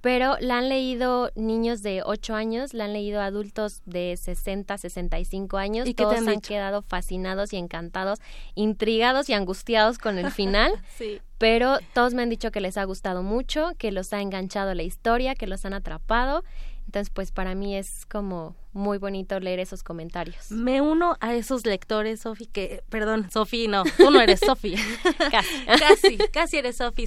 [0.00, 5.58] pero la han leído niños de 8 años, la han leído adultos de 60, 65
[5.58, 5.88] años.
[5.88, 8.20] ¿Y Todos han, han quedado fascinados y encantados,
[8.54, 10.72] intrigados y angustiados con el final.
[10.96, 11.20] sí.
[11.38, 14.82] Pero todos me han dicho que les ha gustado mucho, que los ha enganchado la
[14.82, 16.42] historia, que los han atrapado.
[16.88, 20.50] Entonces, pues para mí es como muy bonito leer esos comentarios.
[20.50, 24.74] Me uno a esos lectores, Sofi, que, perdón, Sofi, no, tú no eres Sofi.
[25.30, 25.66] casi.
[25.66, 27.04] casi, casi eres Sofi.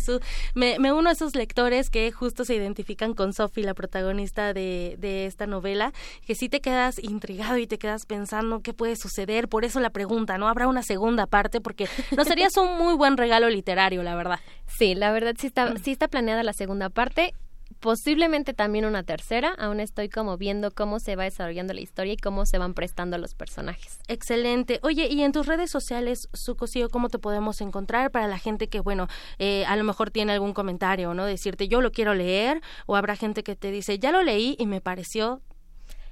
[0.54, 4.98] Me, me uno a esos lectores que justo se identifican con Sofi, la protagonista de,
[5.00, 5.94] de esta novela,
[6.28, 9.48] que sí te quedas intrigado y te quedas pensando qué puede suceder.
[9.48, 10.48] Por eso la pregunta, ¿no?
[10.48, 14.40] Habrá una segunda parte, porque no serías un muy buen regalo literario, la verdad.
[14.68, 17.34] Sí, la verdad sí está, sí está planeada la segunda parte
[17.82, 19.54] posiblemente también una tercera.
[19.58, 23.18] Aún estoy como viendo cómo se va desarrollando la historia y cómo se van prestando
[23.18, 24.00] los personajes.
[24.08, 24.80] Excelente.
[24.84, 28.80] Oye, y en tus redes sociales, Sucosío, ¿cómo te podemos encontrar para la gente que,
[28.80, 29.08] bueno,
[29.40, 31.26] eh, a lo mejor tiene algún comentario, ¿no?
[31.26, 34.68] Decirte, yo lo quiero leer, o habrá gente que te dice, ya lo leí y
[34.68, 35.42] me pareció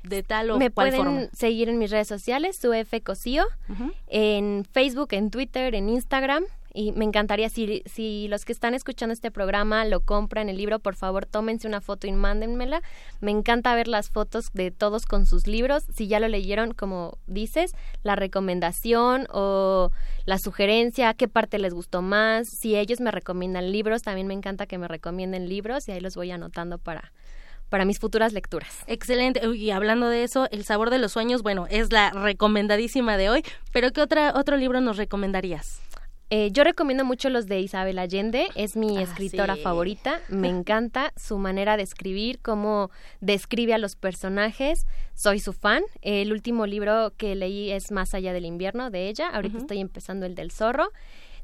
[0.04, 3.46] de tal o me cual pueden seguir en mis redes sociales, su F Cosío,
[4.08, 9.14] en Facebook, en Twitter, en Instagram y me encantaría si, si los que están escuchando
[9.14, 12.82] este programa lo compran el libro, por favor tómense una foto y mándenmela.
[13.22, 15.84] Me encanta ver las fotos de todos con sus libros.
[15.94, 19.92] Si ya lo leyeron, como dices, la recomendación o
[20.26, 22.48] la sugerencia, qué parte les gustó más.
[22.60, 26.16] Si ellos me recomiendan libros, también me encanta que me recomienden libros y ahí los
[26.16, 27.12] voy anotando para
[27.70, 28.84] para mis futuras lecturas.
[28.88, 29.42] Excelente.
[29.56, 33.44] Y hablando de eso, El sabor de los sueños, bueno, es la recomendadísima de hoy,
[33.72, 35.80] pero ¿qué otra, otro libro nos recomendarías?
[36.32, 41.12] Eh, yo recomiendo mucho los de Isabel Allende, es mi ah, escritora favorita, me encanta
[41.16, 45.82] su manera de escribir, cómo describe a los personajes, soy su fan.
[46.02, 50.28] El último libro que leí es Más allá del invierno de ella, ahorita estoy empezando
[50.28, 50.90] el del zorro.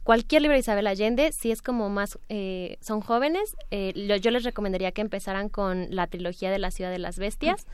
[0.04, 4.44] Cualquier libro de Isabel Allende, si es como más, eh, son jóvenes, eh, yo les
[4.44, 7.66] recomendaría que empezaran con la trilogía de la ciudad de las bestias.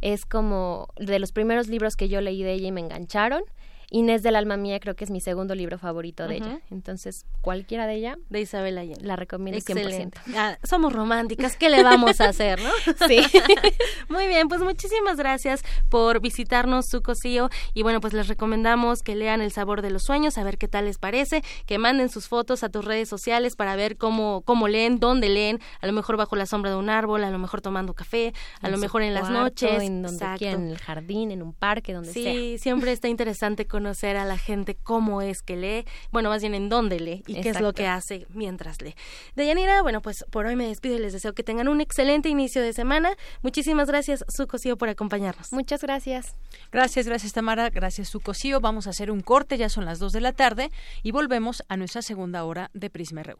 [0.00, 3.44] Es como de los primeros libros que yo leí de ella y me engancharon.
[3.90, 6.60] Inés del alma mía creo que es mi segundo libro favorito de ella.
[6.70, 8.18] Entonces, cualquiera de ella.
[8.28, 9.04] De Isabel Allende.
[9.04, 10.18] La recomiendo Excelente.
[10.26, 10.34] 100%.
[10.36, 12.70] Ah, somos románticas, ¿qué le vamos a hacer, no?
[13.08, 13.20] sí.
[14.08, 17.48] Muy bien, pues muchísimas gracias por visitarnos, su cosío.
[17.72, 20.68] Y bueno, pues les recomendamos que lean El sabor de los sueños, a ver qué
[20.68, 24.68] tal les parece, que manden sus fotos a tus redes sociales para ver cómo, cómo
[24.68, 27.60] leen, dónde leen, a lo mejor bajo la sombra de un árbol, a lo mejor
[27.60, 29.82] tomando café, a lo mejor en las noches.
[29.82, 32.32] En donde quieran, en el jardín, en un parque, donde sea.
[32.32, 36.56] Sí, siempre está interesante conocer a la gente cómo es que lee, bueno, más bien
[36.56, 38.96] en dónde lee y qué es lo que hace mientras lee.
[39.36, 42.60] Deyanira, bueno, pues por hoy me despido y les deseo que tengan un excelente inicio
[42.60, 43.10] de semana.
[43.40, 45.52] Muchísimas gracias, Sucosío, por acompañarnos.
[45.52, 46.34] Muchas gracias.
[46.72, 47.70] Gracias, gracias, Tamara.
[47.70, 48.60] Gracias, Sucosío.
[48.60, 50.72] Vamos a hacer un corte, ya son las dos de la tarde
[51.04, 53.36] y volvemos a nuestra segunda hora de Prisma RU.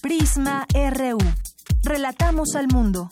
[0.00, 1.18] Prisma RU.
[1.82, 3.10] Relatamos al mundo.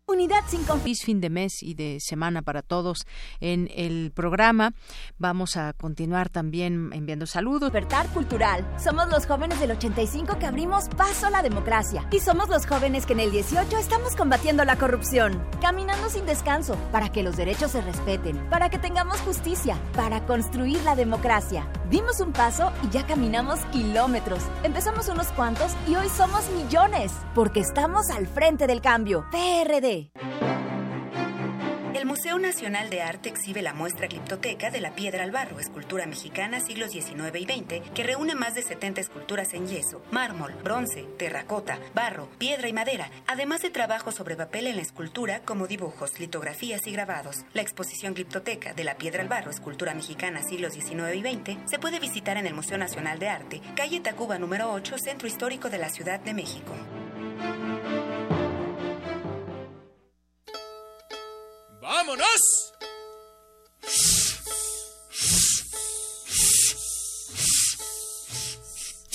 [0.10, 3.05] Unidad sin fin de mes y de semana para todos
[3.41, 4.74] en el programa.
[5.20, 7.72] Vamos a continuar también enviando saludos.
[7.72, 8.68] Despertar cultural.
[8.84, 12.07] Somos los jóvenes del 85 que abrimos paso a la democracia.
[12.12, 15.39] Y somos los jóvenes que en el 18 estamos combatiendo la corrupción.
[15.62, 20.82] Caminando sin descanso para que los derechos se respeten, para que tengamos justicia, para construir
[20.86, 21.68] la democracia.
[21.91, 24.41] Dimos un paso y ya caminamos kilómetros.
[24.64, 27.12] Empezamos unos cuantos y hoy somos millones.
[27.36, 29.26] Porque estamos al frente del cambio.
[29.32, 29.99] PRD.
[32.00, 36.06] El Museo Nacional de Arte exhibe la muestra Gliptoteca de la Piedra al Barro, escultura
[36.06, 41.04] mexicana siglos XIX y XX, que reúne más de 70 esculturas en yeso, mármol, bronce,
[41.18, 46.20] terracota, barro, piedra y madera, además de trabajos sobre papel en la escultura como dibujos,
[46.22, 47.43] litografías y grabados.
[47.54, 51.80] La exposición Gliptoteca de la Piedra al Barro, escultura mexicana siglos XIX y XX, se
[51.80, 55.80] puede visitar en el Museo Nacional de Arte, calle Tacuba número 8, Centro Histórico de
[55.80, 56.74] la Ciudad de México.
[62.00, 62.74] ¡Vámonos!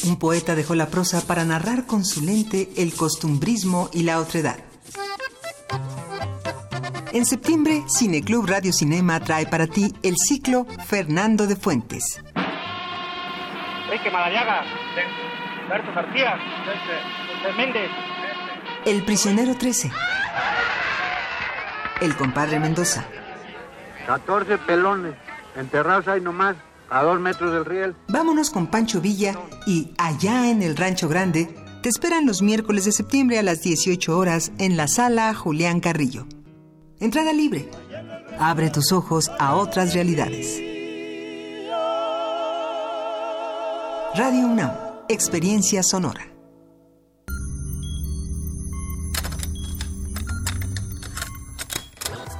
[0.05, 4.59] Un poeta dejó la prosa para narrar con su lente el costumbrismo y la otredad.
[7.14, 12.22] En septiembre, Cineclub Radio Cinema trae para ti el ciclo Fernando de Fuentes.
[13.87, 14.62] Enrique Madariaga,
[15.70, 16.37] Berto García,
[17.57, 17.91] Méndez.
[18.85, 19.91] El prisionero 13.
[22.01, 23.05] El compadre Mendoza.
[24.07, 25.14] 14 pelones,
[25.57, 26.57] enterrados ahí nomás,
[26.90, 27.97] a dos metros del riel.
[28.09, 29.34] Vámonos con Pancho Villa
[29.66, 34.16] y allá en el Rancho Grande te esperan los miércoles de septiembre a las 18
[34.16, 36.26] horas en la sala Julián Carrillo.
[36.99, 37.70] Entrada libre.
[38.38, 40.61] Abre tus ojos a otras realidades.
[44.16, 44.72] Radio UNAM,
[45.09, 46.34] experiencia sonora.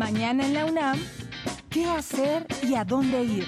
[0.00, 0.98] Mañana en la UNAM,
[1.68, 3.46] ¿qué hacer y a dónde ir?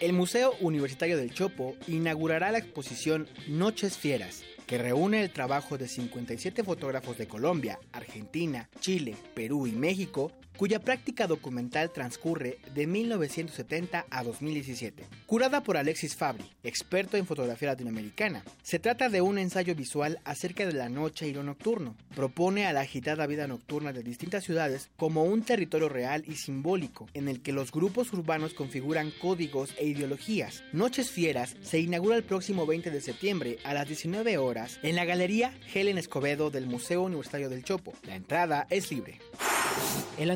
[0.00, 5.86] El Museo Universitario del Chopo inaugurará la exposición Noches Fieras, que reúne el trabajo de
[5.86, 14.06] 57 fotógrafos de Colombia, Argentina, Chile, Perú y México cuya práctica documental transcurre de 1970
[14.10, 15.06] a 2017.
[15.26, 20.66] Curada por Alexis Fabri, experto en fotografía latinoamericana, se trata de un ensayo visual acerca
[20.66, 21.96] de la noche y lo nocturno.
[22.14, 27.08] Propone a la agitada vida nocturna de distintas ciudades como un territorio real y simbólico,
[27.14, 30.62] en el que los grupos urbanos configuran códigos e ideologías.
[30.72, 35.04] Noches Fieras se inaugura el próximo 20 de septiembre a las 19 horas en la
[35.04, 37.94] Galería Helen Escobedo del Museo Universitario del Chopo.
[38.02, 39.18] La entrada es libre.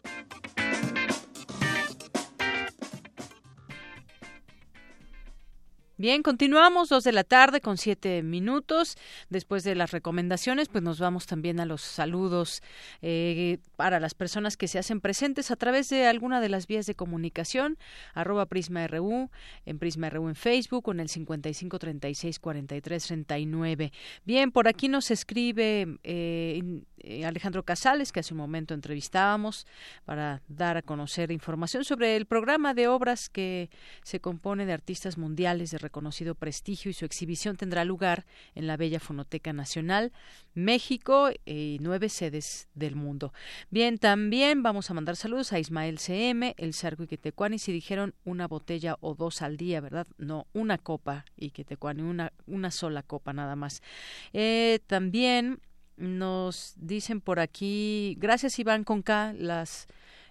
[5.97, 8.97] Bien, continuamos dos de la tarde con siete minutos.
[9.29, 12.61] Después de las recomendaciones, pues nos vamos también a los saludos
[13.01, 16.85] eh, para las personas que se hacen presentes a través de alguna de las vías
[16.85, 17.77] de comunicación,
[18.13, 19.29] arroba Prisma RU,
[19.65, 23.93] en Prisma RU en Facebook, con el 55 36 43 39.
[24.25, 29.65] Bien, por aquí nos escribe eh, eh, Alejandro Casales, que hace un momento entrevistábamos
[30.03, 33.69] para dar a conocer información sobre el programa de obras que
[34.03, 38.77] se compone de artistas mundiales de reconocido prestigio y su exhibición tendrá lugar en la
[38.77, 40.11] Bella Fonoteca Nacional,
[40.53, 43.33] México y nueve sedes del mundo.
[43.69, 48.13] Bien, también vamos a mandar saludos a Ismael CM, El Sarco y Quetecuani, si dijeron
[48.23, 50.07] una botella o dos al día, ¿verdad?
[50.17, 53.81] No, una copa y Quetecuani, una, una sola copa nada más.
[54.33, 55.61] Eh, también
[55.97, 59.87] nos dicen por aquí, gracias Iván Conca, las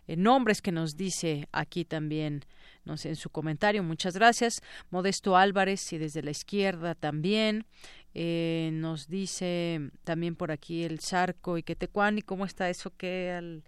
[0.07, 2.45] eh, nombres que nos dice aquí también
[2.85, 3.83] no sé, en su comentario.
[3.83, 4.61] Muchas gracias.
[4.91, 7.67] Modesto Álvarez y desde la izquierda también.
[8.15, 12.23] Eh, nos dice también por aquí el Zarco y Quetecuani.
[12.23, 13.65] ¿Cómo está eso que al,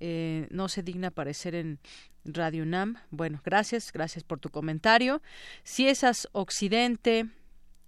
[0.00, 1.78] eh, no se digna aparecer en
[2.24, 2.96] Radio UNAM?
[3.10, 5.22] Bueno, gracias, gracias por tu comentario.
[5.62, 7.28] Si esas Occidente,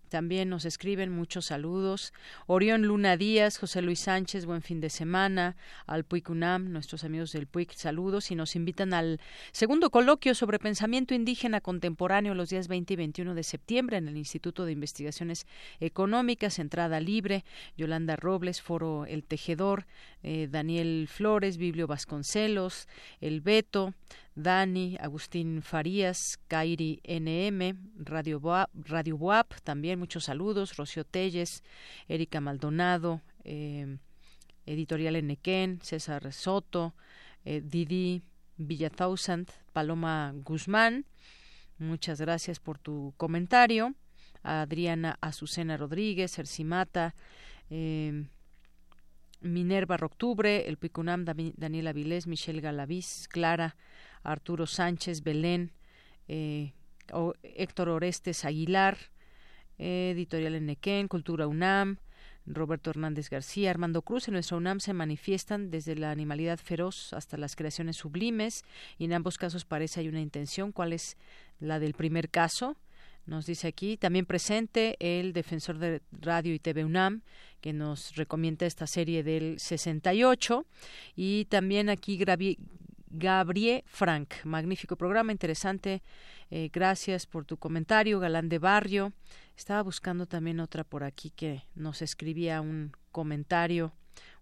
[0.09, 2.13] también nos escriben muchos saludos.
[2.47, 5.57] Orión Luna Díaz, José Luis Sánchez, buen fin de semana.
[5.87, 8.31] Al PUIC UNAM, nuestros amigos del PUIC, saludos.
[8.31, 9.21] Y nos invitan al
[9.53, 14.17] segundo coloquio sobre pensamiento indígena contemporáneo los días 20 y 21 de septiembre en el
[14.17, 15.47] Instituto de Investigaciones
[15.81, 17.45] Económicas, entrada libre.
[17.77, 19.87] Yolanda Robles, Foro El Tejedor,
[20.23, 22.89] eh, Daniel Flores, Biblio Vasconcelos,
[23.21, 23.95] El Beto,
[24.37, 27.75] Dani, Agustín Farías, Kairi NM,
[28.05, 31.65] Radio Boap, Radio Boap también muchos saludos, Rocío Telles,
[32.07, 33.97] Erika Maldonado, eh,
[34.67, 36.95] Editorial Enequén, César Soto,
[37.47, 38.23] eh, Didi
[38.59, 41.07] Villathousand, Paloma Guzmán,
[41.79, 43.95] muchas gracias por tu comentario,
[44.43, 47.15] Adriana Azucena Rodríguez, Ercimata,
[47.71, 48.27] eh,
[49.41, 53.77] Minerva Roctubre, El Picunam, Daniela Vilés, Michelle Galaviz, Clara,
[54.27, 55.73] Arturo Sánchez, Belén,
[56.29, 56.73] eh,
[57.43, 58.99] Héctor Orestes Aguilar,
[59.79, 61.99] Editorial Enequén, Cultura UNAM,
[62.47, 64.29] Roberto Hernández García, Armando Cruz.
[64.29, 68.65] En nuestra UNAM se manifiestan desde la animalidad feroz hasta las creaciones sublimes
[68.99, 70.73] y en ambos casos parece hay una intención.
[70.73, 71.17] ¿Cuál es
[71.61, 72.77] la del primer caso?
[73.27, 77.23] Nos dice aquí, también presente el defensor de Radio y TV UNAM,
[77.61, 80.65] que nos recomienda esta serie del 68.
[81.17, 82.17] Y también aquí
[83.09, 84.35] Gabriel Frank.
[84.45, 86.03] Magnífico programa, interesante.
[86.51, 89.13] Eh, gracias por tu comentario, Galán de Barrio.
[89.57, 93.93] Estaba buscando también otra por aquí que nos escribía un comentario,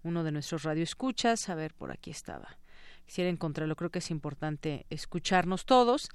[0.03, 1.49] uno de nuestros radioescuchas.
[1.49, 2.59] A ver, por aquí estaba
[3.07, 3.77] quisiera encontrarlo.
[3.77, 6.09] Creo que es importante escucharnos todos.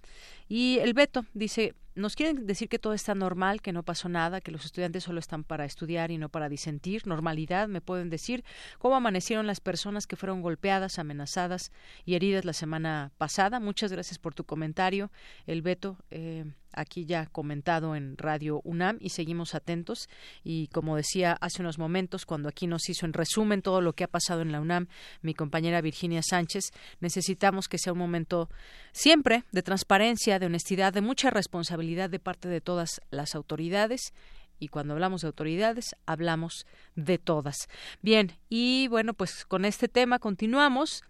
[0.47, 4.41] Y el Beto dice, nos quieren decir que todo está normal, que no pasó nada,
[4.41, 7.05] que los estudiantes solo están para estudiar y no para disentir.
[7.05, 8.43] Normalidad, me pueden decir
[8.77, 11.71] cómo amanecieron las personas que fueron golpeadas, amenazadas
[12.05, 13.59] y heridas la semana pasada.
[13.59, 15.11] Muchas gracias por tu comentario,
[15.45, 15.97] el Beto.
[16.09, 16.45] Eh,
[16.79, 20.09] aquí ya comentado en Radio UNAM y seguimos atentos.
[20.43, 24.03] Y como decía hace unos momentos cuando aquí nos hizo en resumen todo lo que
[24.03, 24.87] ha pasado en la UNAM
[25.21, 28.49] mi compañera Virginia Sánchez necesitamos que sea un momento
[28.91, 34.13] siempre de transparencia de honestidad de mucha responsabilidad de parte de todas las autoridades.
[34.61, 36.65] Y cuando hablamos de autoridades hablamos
[36.95, 37.67] de todas.
[38.01, 41.03] Bien y bueno pues con este tema continuamos.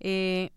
[0.00, 0.50] Eh,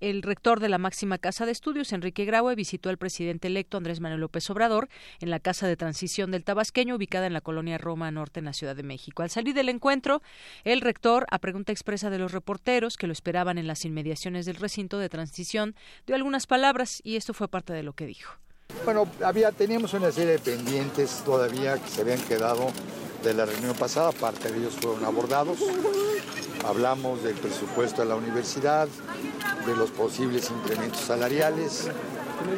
[0.00, 4.00] el rector de la máxima casa de estudios, Enrique Graue, visitó al presidente electo Andrés
[4.00, 4.88] Manuel López Obrador
[5.20, 8.52] en la casa de transición del Tabasqueño, ubicada en la colonia Roma Norte, en la
[8.52, 9.22] Ciudad de México.
[9.22, 10.22] Al salir del encuentro,
[10.64, 14.56] el rector, a pregunta expresa de los reporteros que lo esperaban en las inmediaciones del
[14.56, 15.74] recinto de transición,
[16.06, 18.38] dio algunas palabras y esto fue parte de lo que dijo.
[18.84, 22.68] Bueno, había, teníamos una serie de pendientes todavía que se habían quedado
[23.22, 25.58] de la reunión pasada, parte de ellos fueron abordados.
[26.66, 28.88] Hablamos del presupuesto de la universidad,
[29.66, 31.88] de los posibles incrementos salariales,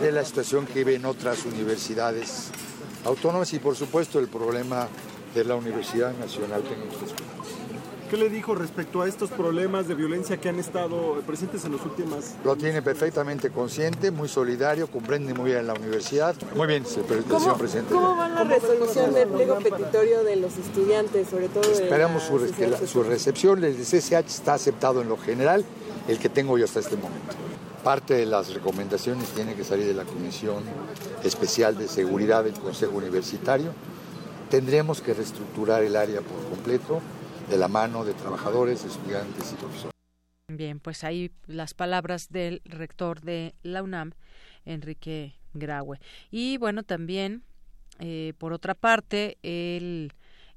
[0.01, 2.51] de la situación que ven otras universidades
[3.05, 4.89] autónomas y por supuesto el problema
[5.35, 7.23] de la Universidad Nacional Tecnológica.
[8.13, 11.83] ¿Qué le dijo respecto a estos problemas de violencia que han estado presentes en los
[11.83, 12.35] últimas?
[12.45, 16.35] Lo tiene perfectamente consciente, muy solidario, comprende muy bien la universidad.
[16.55, 17.95] Muy bien, señor presidente.
[17.95, 23.03] ¿Cómo va la resolución del pliego petitorio de los estudiantes, sobre todo Esperamos su, su
[23.03, 23.65] recepción.
[23.65, 25.65] El CCH está aceptado en lo general,
[26.07, 27.33] el que tengo yo hasta este momento.
[27.83, 30.63] Parte de las recomendaciones tiene que salir de la Comisión
[31.25, 33.73] Especial de Seguridad del Consejo Universitario.
[34.51, 37.01] Tendremos que reestructurar el área por completo
[37.49, 39.93] de la mano de trabajadores, estudiantes y profesores.
[40.49, 44.13] Bien, pues ahí las palabras del rector de la UNAM,
[44.65, 45.99] Enrique Graue.
[46.31, 47.43] Y bueno, también,
[47.99, 50.13] eh, por otra parte, el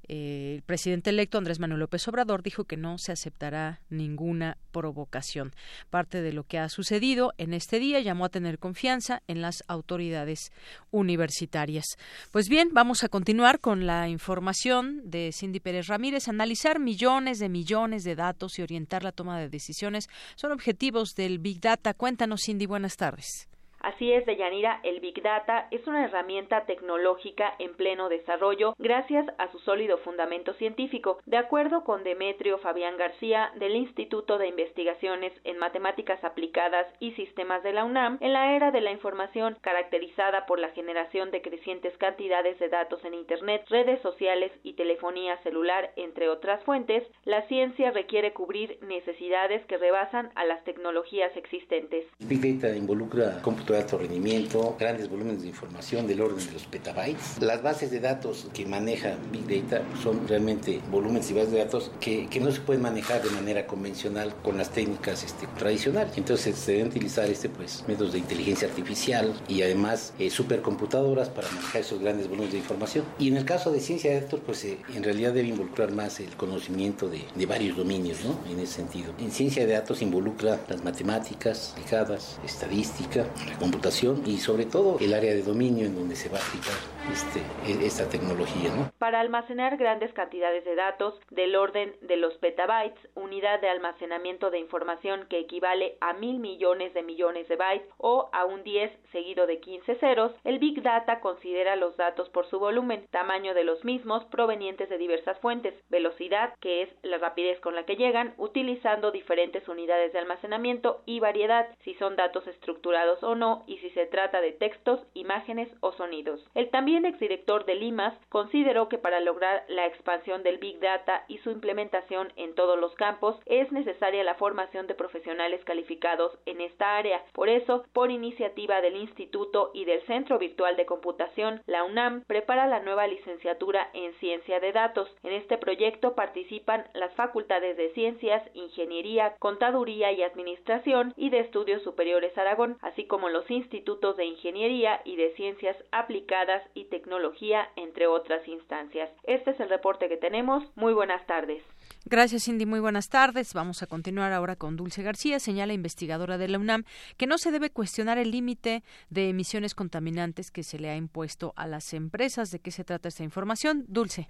[0.07, 5.53] el presidente electo Andrés Manuel López Obrador dijo que no se aceptará ninguna provocación.
[5.89, 9.63] Parte de lo que ha sucedido en este día llamó a tener confianza en las
[9.67, 10.51] autoridades
[10.91, 11.85] universitarias.
[12.31, 16.27] Pues bien, vamos a continuar con la información de Cindy Pérez Ramírez.
[16.27, 21.39] Analizar millones de millones de datos y orientar la toma de decisiones son objetivos del
[21.39, 21.93] Big Data.
[21.93, 23.47] Cuéntanos, Cindy, buenas tardes.
[23.85, 29.51] Así es, Deyanira, el Big Data es una herramienta tecnológica en pleno desarrollo gracias a
[29.51, 31.19] su sólido fundamento científico.
[31.27, 37.61] De acuerdo con Demetrio Fabián García del Instituto de Investigaciones en Matemáticas Aplicadas y Sistemas
[37.61, 41.95] de la UNAM, en la era de la información caracterizada por la generación de crecientes
[41.99, 47.91] cantidades de datos en Internet, redes sociales y telefonía celular, entre otras fuentes, la ciencia
[47.91, 52.07] requiere cubrir necesidades que rebasan a las tecnologías existentes.
[52.17, 53.43] Big Data involucra
[53.75, 57.37] de alto rendimiento, grandes volúmenes de información del orden de los petabytes.
[57.39, 61.91] Las bases de datos que maneja Big Data son realmente volúmenes y bases de datos
[61.99, 66.17] que, que no se pueden manejar de manera convencional con las técnicas este, tradicionales.
[66.17, 71.49] Entonces se deben utilizar este, pues, métodos de inteligencia artificial y además eh, supercomputadoras para
[71.49, 73.05] manejar esos grandes volúmenes de información.
[73.19, 76.19] Y en el caso de ciencia de datos, pues eh, en realidad debe involucrar más
[76.19, 78.39] el conocimiento de, de varios dominios, ¿no?
[78.51, 79.13] En ese sentido.
[79.19, 83.25] En ciencia de datos involucra las matemáticas aplicadas, estadística,
[83.65, 87.39] computación y sobre todo el área de dominio en donde se va a aplicar este,
[87.65, 88.69] e, esta tecnología.
[88.75, 88.91] ¿no?
[88.99, 94.59] Para almacenar grandes cantidades de datos del orden de los petabytes, unidad de almacenamiento de
[94.59, 99.47] información que equivale a mil millones de millones de bytes o a un 10 seguido
[99.47, 103.83] de 15 ceros, el Big Data considera los datos por su volumen, tamaño de los
[103.83, 109.11] mismos provenientes de diversas fuentes, velocidad, que es la rapidez con la que llegan, utilizando
[109.11, 114.05] diferentes unidades de almacenamiento y variedad, si son datos estructurados o no, y si se
[114.05, 116.45] trata de textos, imágenes o sonidos.
[116.53, 121.39] El también exdirector de Limas consideró que para lograr la expansión del Big Data y
[121.39, 126.95] su implementación en todos los campos es necesaria la formación de profesionales calificados en esta
[126.97, 127.23] área.
[127.33, 132.67] Por eso, por iniciativa del Instituto y del Centro Virtual de Computación, la UNAM prepara
[132.67, 135.09] la nueva licenciatura en Ciencia de Datos.
[135.23, 141.83] En este proyecto participan las facultades de Ciencias, Ingeniería, Contaduría y Administración y de Estudios
[141.83, 148.07] Superiores Aragón, así como los institutos de ingeniería y de ciencias aplicadas y tecnología, entre
[148.07, 149.09] otras instancias.
[149.23, 150.63] Este es el reporte que tenemos.
[150.75, 151.63] Muy buenas tardes.
[152.05, 152.65] Gracias, Cindy.
[152.65, 153.53] Muy buenas tardes.
[153.53, 156.83] Vamos a continuar ahora con Dulce García, señala investigadora de la UNAM
[157.17, 161.53] que no se debe cuestionar el límite de emisiones contaminantes que se le ha impuesto
[161.55, 162.51] a las empresas.
[162.51, 163.85] ¿De qué se trata esta información?
[163.87, 164.29] Dulce.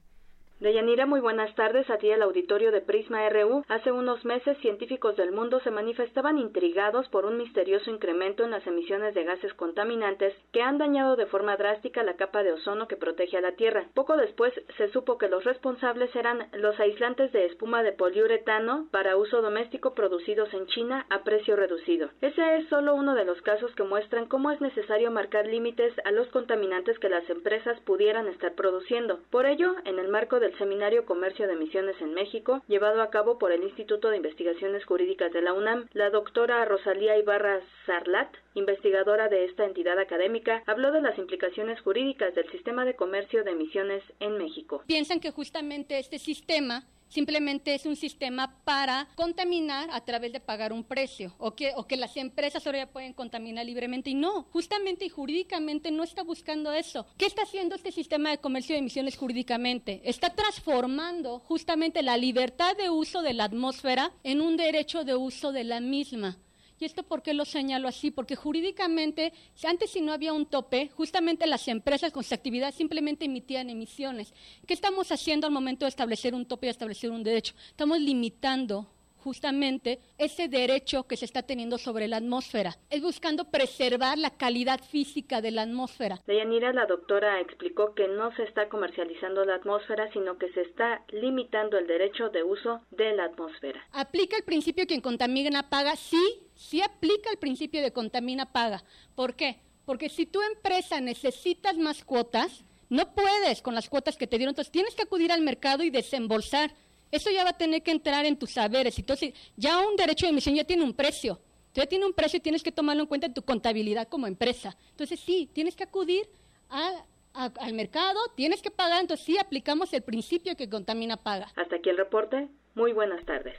[0.62, 1.90] Deyanira, muy buenas tardes.
[1.90, 3.66] A ti el auditorio de Prisma RU.
[3.68, 8.66] Hace unos meses, científicos del mundo se manifestaban intrigados por un misterioso incremento en las
[8.66, 12.96] emisiones de gases contaminantes que han dañado de forma drástica la capa de ozono que
[12.96, 13.88] protege a la Tierra.
[13.94, 19.18] Poco después se supo que los responsables eran los aislantes de espuma de poliuretano para
[19.18, 22.12] uso doméstico producidos en China a precio reducido.
[22.22, 26.12] Ese es solo uno de los casos que muestran cómo es necesario marcar límites a
[26.12, 29.20] los contaminantes que las empresas pudieran estar produciendo.
[29.30, 33.10] Por ello, en el marco de del Seminario Comercio de Emisiones en México, llevado a
[33.10, 38.30] cabo por el Instituto de Investigaciones Jurídicas de la UNAM, la doctora Rosalía Ibarra Sarlat,
[38.54, 43.52] investigadora de esta entidad académica, habló de las implicaciones jurídicas del sistema de comercio de
[43.52, 44.84] emisiones en México.
[44.86, 46.84] Piensan que justamente este sistema
[47.16, 51.88] simplemente es un sistema para contaminar a través de pagar un precio o que, o
[51.88, 56.24] que las empresas ahora ya pueden contaminar libremente y no, justamente y jurídicamente no está
[56.24, 57.06] buscando eso.
[57.18, 60.02] ¿Qué está haciendo este sistema de comercio de emisiones jurídicamente?
[60.04, 65.54] Está transformando justamente la libertad de uso de la atmósfera en un derecho de uso
[65.54, 66.38] de la misma.
[66.80, 68.12] ¿Y esto por qué lo señalo así?
[68.12, 69.32] Porque jurídicamente,
[69.64, 74.34] antes si no había un tope, justamente las empresas con su actividad simplemente emitían emisiones.
[74.68, 77.54] ¿Qué estamos haciendo al momento de establecer un tope y establecer un derecho?
[77.70, 78.88] Estamos limitando
[79.26, 82.78] justamente ese derecho que se está teniendo sobre la atmósfera.
[82.92, 86.22] Es buscando preservar la calidad física de la atmósfera.
[86.28, 91.04] Deyanira, la doctora, explicó que no se está comercializando la atmósfera, sino que se está
[91.12, 93.84] limitando el derecho de uso de la atmósfera.
[93.94, 95.96] ¿Aplica el principio quien contamina paga?
[95.96, 96.24] Sí,
[96.54, 98.84] sí aplica el principio de contamina paga.
[99.16, 99.58] ¿Por qué?
[99.86, 104.52] Porque si tu empresa necesitas más cuotas, no puedes con las cuotas que te dieron,
[104.52, 106.72] entonces tienes que acudir al mercado y desembolsar
[107.16, 108.98] eso ya va a tener que entrar en tus saberes.
[109.00, 111.40] Entonces, ya un derecho de emisión ya tiene un precio.
[111.74, 114.78] Ya tiene un precio y tienes que tomarlo en cuenta en tu contabilidad como empresa.
[114.92, 116.28] Entonces, sí, tienes que acudir
[116.70, 119.02] al mercado, tienes que pagar.
[119.02, 121.52] Entonces, sí, aplicamos el principio que contamina paga.
[121.56, 122.48] Hasta aquí el reporte.
[122.76, 123.56] Muy buenas tardes.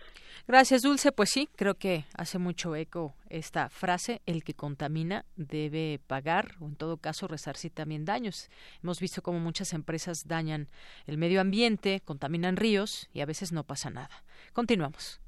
[0.46, 1.10] Gracias, Dulce.
[1.10, 6.66] Pues sí, creo que hace mucho eco esta frase, el que contamina debe pagar o
[6.66, 8.48] en todo caso resarcir también daños.
[8.82, 10.68] Hemos visto cómo muchas empresas dañan
[11.06, 14.22] el medio ambiente, contaminan ríos y a veces no pasa nada.
[14.52, 15.20] Continuamos.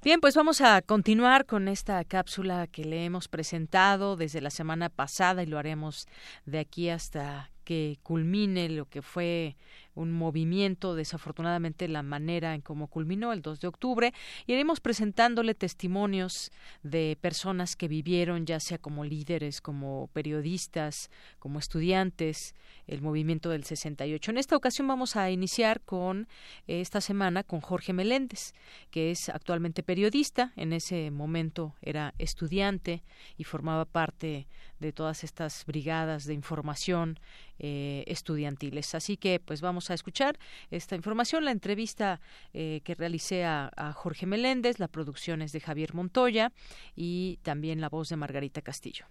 [0.00, 4.90] Bien, pues vamos a continuar con esta cápsula que le hemos presentado desde la semana
[4.90, 6.06] pasada y lo haremos
[6.46, 9.56] de aquí hasta que culmine lo que fue
[9.98, 14.14] un movimiento, desafortunadamente la manera en cómo culminó el 2 de octubre,
[14.46, 16.50] iremos presentándole testimonios
[16.82, 22.54] de personas que vivieron, ya sea como líderes, como periodistas, como estudiantes,
[22.86, 24.30] el movimiento del 68.
[24.30, 26.28] En esta ocasión vamos a iniciar con
[26.66, 28.52] esta semana con Jorge Meléndez,
[28.90, 33.02] que es actualmente periodista, en ese momento era estudiante
[33.36, 34.46] y formaba parte
[34.78, 37.18] de todas estas brigadas de información
[37.58, 38.94] eh, estudiantiles.
[38.94, 40.38] Así que, pues vamos a escuchar
[40.70, 42.20] esta información, la entrevista
[42.52, 46.52] eh, que realicé a, a, Jorge Meléndez, la producción es de Javier Montoya
[46.94, 49.06] y también la voz de Margarita Castillo.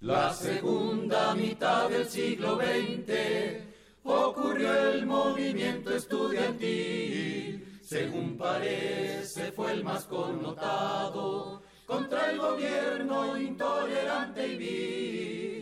[0.00, 3.64] La segunda mitad del siglo XX
[4.04, 14.56] ocurrió el movimiento estudiantil, según parece fue el más connotado contra el gobierno intolerante y
[14.56, 15.57] vil.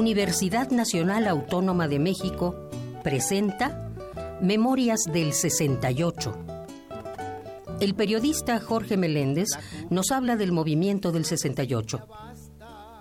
[0.00, 2.56] Universidad Nacional Autónoma de México
[3.04, 3.92] presenta
[4.40, 6.38] Memorias del 68.
[7.82, 9.50] El periodista Jorge Meléndez
[9.90, 12.08] nos habla del movimiento del 68.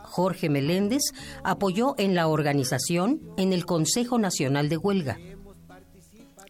[0.04, 1.02] Jorge Meléndez
[1.42, 5.18] apoyó en la organización en el Consejo Nacional de Huelga.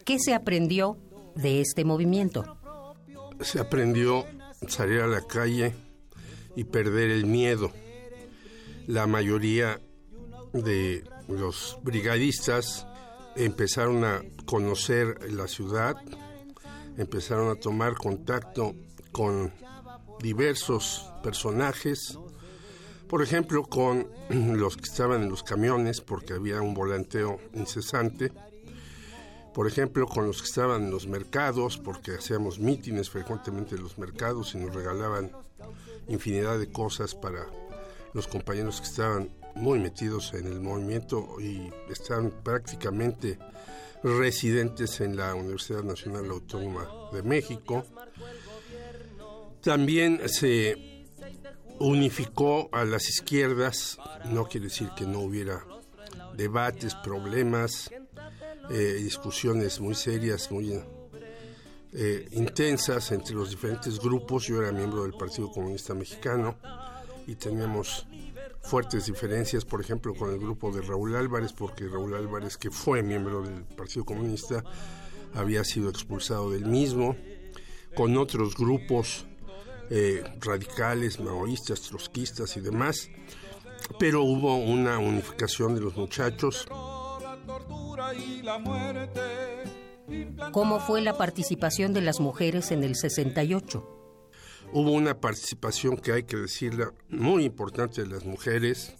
[0.04, 0.98] ¿Qué se aprendió
[1.36, 2.58] de este movimiento?
[3.40, 4.24] Se aprendió
[4.66, 5.76] salir a la calle
[6.56, 7.70] y perder el miedo.
[8.88, 9.80] La mayoría
[10.52, 12.86] de los brigadistas
[13.36, 15.96] empezaron a conocer la ciudad,
[16.96, 18.74] empezaron a tomar contacto
[19.12, 19.52] con
[20.20, 22.18] diversos personajes,
[23.08, 28.32] por ejemplo con los que estaban en los camiones porque había un volanteo incesante,
[29.54, 33.98] por ejemplo con los que estaban en los mercados porque hacíamos mítines frecuentemente en los
[33.98, 35.32] mercados y nos regalaban
[36.08, 37.46] infinidad de cosas para
[38.12, 43.38] los compañeros que estaban muy metidos en el movimiento y están prácticamente
[44.02, 47.84] residentes en la Universidad Nacional Autónoma de México.
[49.62, 51.06] También se
[51.78, 55.64] unificó a las izquierdas, no quiere decir que no hubiera
[56.36, 57.90] debates, problemas,
[58.70, 60.80] eh, discusiones muy serias, muy
[61.92, 64.46] eh, intensas entre los diferentes grupos.
[64.46, 66.56] Yo era miembro del Partido Comunista Mexicano
[67.26, 68.06] y teníamos
[68.62, 73.02] fuertes diferencias, por ejemplo, con el grupo de Raúl Álvarez, porque Raúl Álvarez, que fue
[73.02, 74.62] miembro del Partido Comunista,
[75.34, 77.16] había sido expulsado del mismo,
[77.94, 79.26] con otros grupos
[79.90, 83.10] eh, radicales, maoístas, trotskistas y demás,
[83.98, 86.66] pero hubo una unificación de los muchachos.
[90.52, 93.99] ¿Cómo fue la participación de las mujeres en el 68?
[94.72, 98.94] Hubo una participación que hay que decirla muy importante de las mujeres.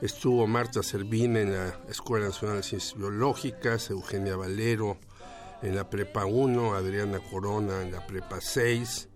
[0.00, 4.96] Estuvo Marta Servín en la Escuela Nacional de Ciencias Biológicas, Eugenia Valero
[5.62, 9.08] en la Prepa 1, Adriana Corona en la Prepa 6,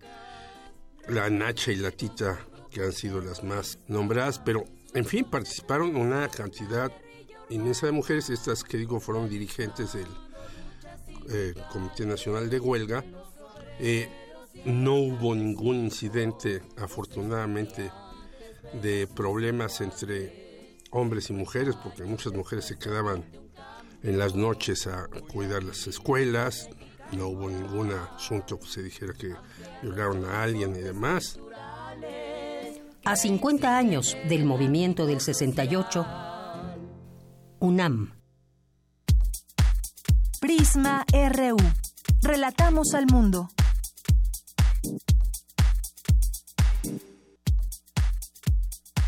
[1.07, 5.95] la Nacha y la Tita, que han sido las más nombradas, pero en fin, participaron
[5.95, 6.91] una cantidad
[7.49, 10.07] inmensa de mujeres, estas que digo fueron dirigentes del
[11.29, 13.05] eh, Comité Nacional de Huelga.
[13.79, 14.09] Eh,
[14.65, 17.91] no hubo ningún incidente, afortunadamente,
[18.81, 23.25] de problemas entre hombres y mujeres, porque muchas mujeres se quedaban
[24.03, 26.69] en las noches a cuidar las escuelas,
[27.11, 29.33] no hubo ningún asunto que se dijera que
[29.81, 31.39] violaron a alguien y demás.
[33.05, 36.05] A 50 años del movimiento del 68,
[37.59, 38.13] UNAM.
[40.39, 41.57] Prisma RU.
[42.21, 43.49] Relatamos al mundo.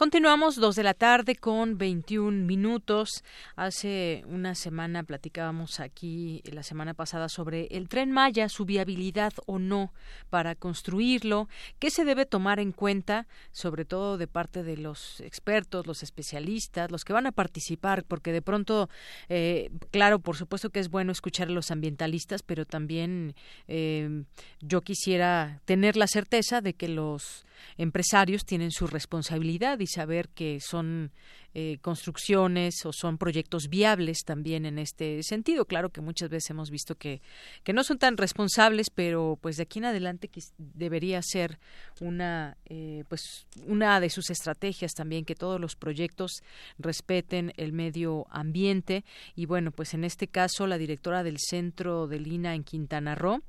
[0.00, 3.22] Continuamos dos de la tarde con 21 minutos.
[3.54, 9.58] Hace una semana platicábamos aquí, la semana pasada, sobre el tren Maya, su viabilidad o
[9.58, 9.92] no
[10.30, 15.86] para construirlo, qué se debe tomar en cuenta, sobre todo de parte de los expertos,
[15.86, 18.88] los especialistas, los que van a participar, porque de pronto,
[19.28, 23.34] eh, claro, por supuesto que es bueno escuchar a los ambientalistas, pero también
[23.68, 24.24] eh,
[24.62, 27.44] yo quisiera tener la certeza de que los
[27.76, 31.12] empresarios tienen su responsabilidad saber que son
[31.52, 35.64] eh, construcciones o son proyectos viables también en este sentido.
[35.64, 37.22] Claro que muchas veces hemos visto que,
[37.64, 41.58] que no son tan responsables, pero pues de aquí en adelante debería ser
[42.00, 46.44] una, eh, pues una de sus estrategias también que todos los proyectos
[46.78, 49.04] respeten el medio ambiente
[49.34, 53.42] y bueno, pues en este caso la directora del Centro de Lina en Quintana Roo,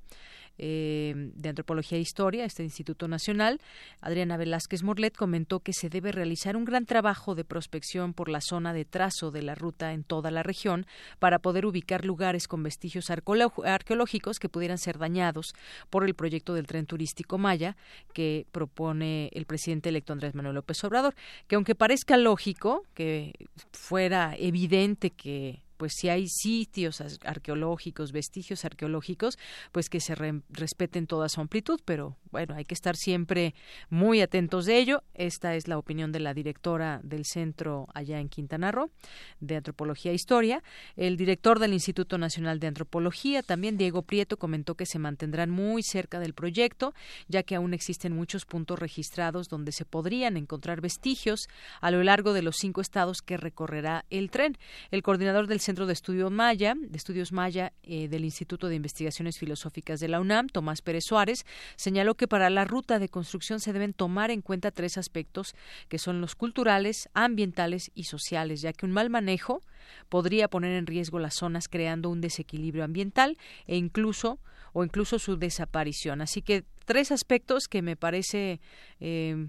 [0.58, 3.60] eh, de Antropología e Historia, este Instituto Nacional,
[4.02, 8.42] Adriana Velázquez Morlet, comentó que se debe realizar un gran trabajo de prospección por la
[8.42, 10.86] zona de trazo de la ruta en toda la región
[11.20, 15.54] para poder ubicar lugares con vestigios arqueológicos que pudieran ser dañados
[15.90, 17.76] por el proyecto del tren turístico Maya
[18.14, 21.16] que propone el presidente electo Andrés Manuel López Obrador,
[21.48, 23.34] que aunque parezca lógico que
[23.72, 29.40] fuera evidente que pues si hay sitios arqueológicos, vestigios arqueológicos,
[29.72, 33.56] pues que se respeten toda su amplitud, pero bueno, hay que estar siempre
[33.90, 35.02] muy atentos de ello.
[35.16, 38.92] Esta es la opinión de la directora del centro allá en Quintana Roo
[39.40, 40.62] de Antropología e Historia.
[40.96, 45.82] El director del Instituto Nacional de Antropología, también Diego Prieto, comentó que se mantendrán muy
[45.82, 46.94] cerca del proyecto,
[47.28, 51.48] ya que aún existen muchos puntos registrados donde se podrían encontrar vestigios
[51.82, 54.60] a lo largo de los cinco estados que recorrerá el tren.
[54.92, 59.40] El coordinador del Centro de Estudios Maya, de Estudios Maya eh, del Instituto de Investigaciones
[59.40, 61.46] Filosóficas de la UNAM, Tomás Pérez Suárez,
[61.78, 65.56] señaló que para la ruta de construcción se deben tomar en cuenta tres aspectos
[65.88, 69.62] que son los culturales, ambientales y sociales, ya que un mal manejo
[70.10, 74.40] podría poner en riesgo las zonas creando un desequilibrio ambiental e incluso
[74.74, 76.22] o incluso su desaparición.
[76.22, 78.60] Así que tres aspectos que me parece
[79.00, 79.48] eh,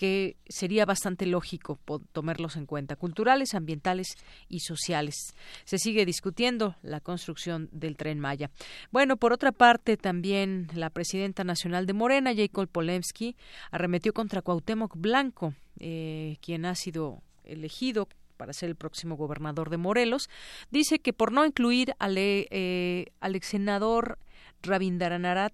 [0.00, 1.78] que sería bastante lógico
[2.12, 4.16] tomarlos en cuenta, culturales, ambientales
[4.48, 5.34] y sociales.
[5.64, 8.50] Se sigue discutiendo la construcción del tren Maya.
[8.92, 13.36] Bueno, por otra parte, también la presidenta nacional de Morena, Jacob Polemski,
[13.70, 18.08] arremetió contra Cuauhtémoc Blanco, eh, quien ha sido elegido
[18.38, 20.30] para ser el próximo gobernador de Morelos,
[20.70, 23.54] dice que por no incluir al, eh, al ex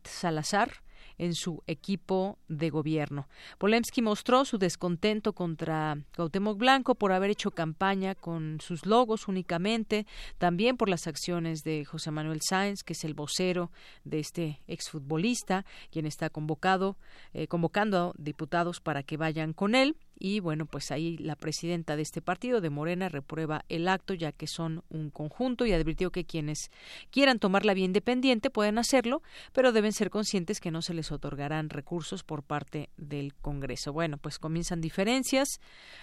[0.04, 0.85] Salazar,
[1.18, 3.28] en su equipo de gobierno.
[3.58, 10.06] Polemski mostró su descontento contra Cuauhtémoc Blanco por haber hecho campaña con sus logos únicamente,
[10.38, 13.70] también por las acciones de José Manuel Sáenz, que es el vocero
[14.04, 16.96] de este exfutbolista, quien está convocado,
[17.32, 21.96] eh, convocando a diputados para que vayan con él y bueno, pues ahí la presidenta
[21.96, 26.10] de este partido de Morena reprueba el acto ya que son un conjunto y advirtió
[26.10, 26.70] que quienes
[27.10, 29.22] quieran tomar la vía independiente pueden hacerlo,
[29.52, 33.92] pero deben ser conscientes que no se les otorgarán recursos por parte del Congreso.
[33.92, 35.60] Bueno, pues comienzan diferencias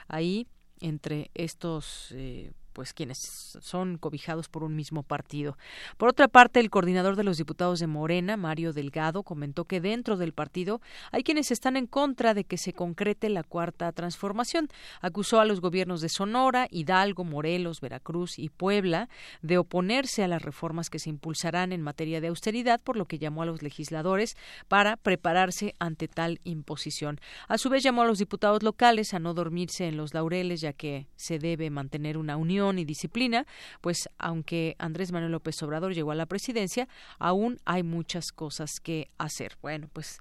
[0.08, 0.48] ahí
[0.80, 5.58] entre estos eh, pues quienes son cobijados por un mismo partido.
[5.98, 10.18] Por otra parte, el coordinador de los diputados de Morena, Mario Delgado, comentó que dentro
[10.18, 10.82] del partido
[11.12, 14.70] hay quienes están en contra de que se concrete la cuarta transformación.
[15.02, 19.10] Acusó a los gobiernos de Sonora, Hidalgo, Morelos, Veracruz y Puebla
[19.42, 23.20] de oponerse a las reformas que se impulsarán en materia de austeridad, por lo que
[23.20, 24.36] llamó a los legisladores
[24.68, 27.20] para prepararse ante tal imposición.
[27.48, 30.74] A su vez llamó a los diputados locales a no dormirse en los laureles, ya
[30.74, 33.46] que se debe mantener una unión y disciplina,
[33.82, 36.88] pues aunque Andrés Manuel López Obrador llegó a la presidencia,
[37.20, 39.58] aún hay muchas cosas que hacer.
[39.62, 40.20] Bueno, pues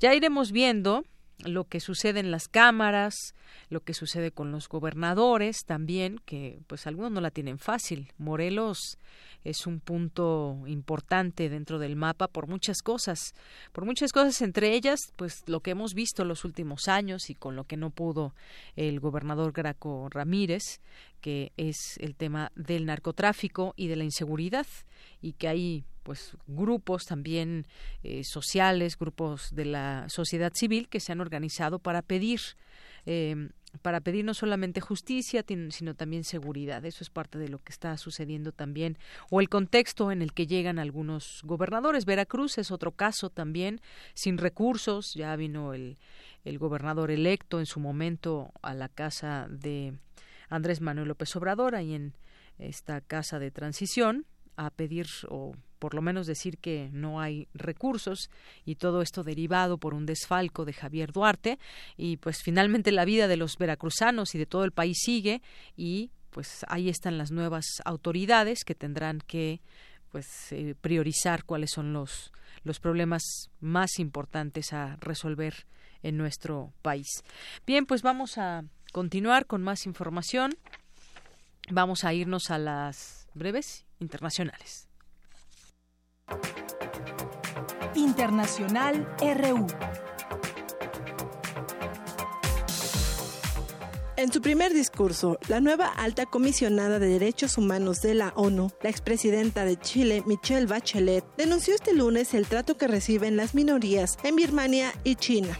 [0.00, 1.04] ya iremos viendo
[1.38, 3.34] lo que sucede en las cámaras,
[3.68, 8.12] lo que sucede con los gobernadores también, que pues algunos no la tienen fácil.
[8.18, 8.98] Morelos
[9.42, 13.34] es un punto importante dentro del mapa por muchas cosas,
[13.72, 17.54] por muchas cosas, entre ellas, pues lo que hemos visto los últimos años y con
[17.56, 18.34] lo que no pudo
[18.74, 20.80] el gobernador Graco Ramírez,
[21.24, 24.66] que es el tema del narcotráfico y de la inseguridad,
[25.22, 27.66] y que hay pues grupos también
[28.02, 32.40] eh, sociales, grupos de la sociedad civil que se han organizado para pedir
[33.06, 33.48] eh,
[33.80, 36.84] para pedir no solamente justicia, sino también seguridad.
[36.84, 38.98] Eso es parte de lo que está sucediendo también,
[39.30, 42.04] o el contexto en el que llegan algunos gobernadores.
[42.04, 43.80] Veracruz es otro caso también,
[44.12, 45.14] sin recursos.
[45.14, 45.96] Ya vino el,
[46.44, 49.94] el gobernador electo en su momento a la casa de
[50.48, 52.14] Andrés Manuel López Obrador, ahí en
[52.58, 54.26] esta casa de transición,
[54.56, 58.30] a pedir o por lo menos decir que no hay recursos
[58.64, 61.58] y todo esto derivado por un desfalco de Javier Duarte
[61.96, 65.42] y pues finalmente la vida de los veracruzanos y de todo el país sigue
[65.76, 69.60] y pues ahí están las nuevas autoridades que tendrán que
[70.10, 75.66] pues eh, priorizar cuáles son los los problemas más importantes a resolver
[76.02, 77.08] en nuestro país.
[77.66, 78.64] Bien, pues vamos a
[78.94, 80.54] continuar con más información.
[81.68, 84.86] Vamos a irnos a las breves internacionales.
[87.96, 89.66] Internacional RU.
[94.24, 98.88] En su primer discurso, la nueva alta comisionada de derechos humanos de la ONU, la
[98.88, 104.36] expresidenta de Chile, Michelle Bachelet, denunció este lunes el trato que reciben las minorías en
[104.36, 105.58] Birmania y China.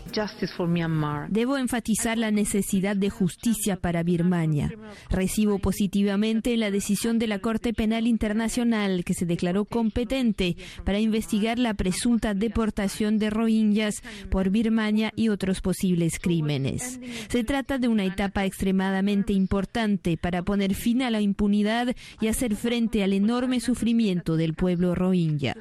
[1.29, 4.73] Debo enfatizar la necesidad de justicia para Birmania.
[5.11, 11.59] Recibo positivamente la decisión de la Corte Penal Internacional que se declaró competente para investigar
[11.59, 13.97] la presunta deportación de rohingyas
[14.31, 16.99] por Birmania y otros posibles crímenes.
[17.29, 22.55] Se trata de una etapa extremadamente importante para poner fin a la impunidad y hacer
[22.55, 25.57] frente al enorme sufrimiento del pueblo rohingya.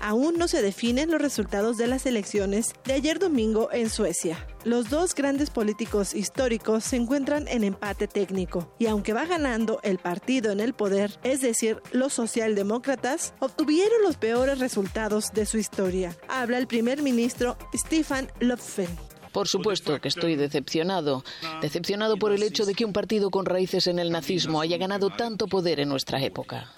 [0.00, 4.46] Aún no se definen los resultados de las elecciones de ayer domingo en Suecia.
[4.64, 9.98] Los dos grandes políticos históricos se encuentran en empate técnico y aunque va ganando el
[9.98, 16.16] partido en el poder, es decir, los socialdemócratas, obtuvieron los peores resultados de su historia.
[16.28, 19.13] Habla el primer ministro Stefan Löfven.
[19.34, 21.24] Por supuesto que estoy decepcionado.
[21.60, 25.10] Decepcionado por el hecho de que un partido con raíces en el nazismo haya ganado
[25.10, 26.72] tanto poder en nuestra época.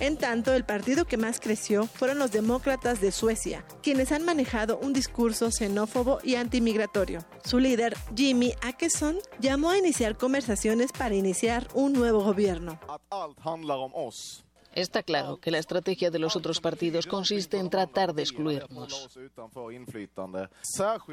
[0.00, 4.78] En tanto, el partido que más creció fueron los demócratas de Suecia, quienes han manejado
[4.82, 7.24] un discurso xenófobo y antimigratorio.
[7.42, 12.78] Su líder, Jimmy Akeson, llamó a iniciar conversaciones para iniciar un nuevo gobierno.
[14.74, 19.18] Está claro que la estrategia de los otros partidos consiste en tratar de excluirnos.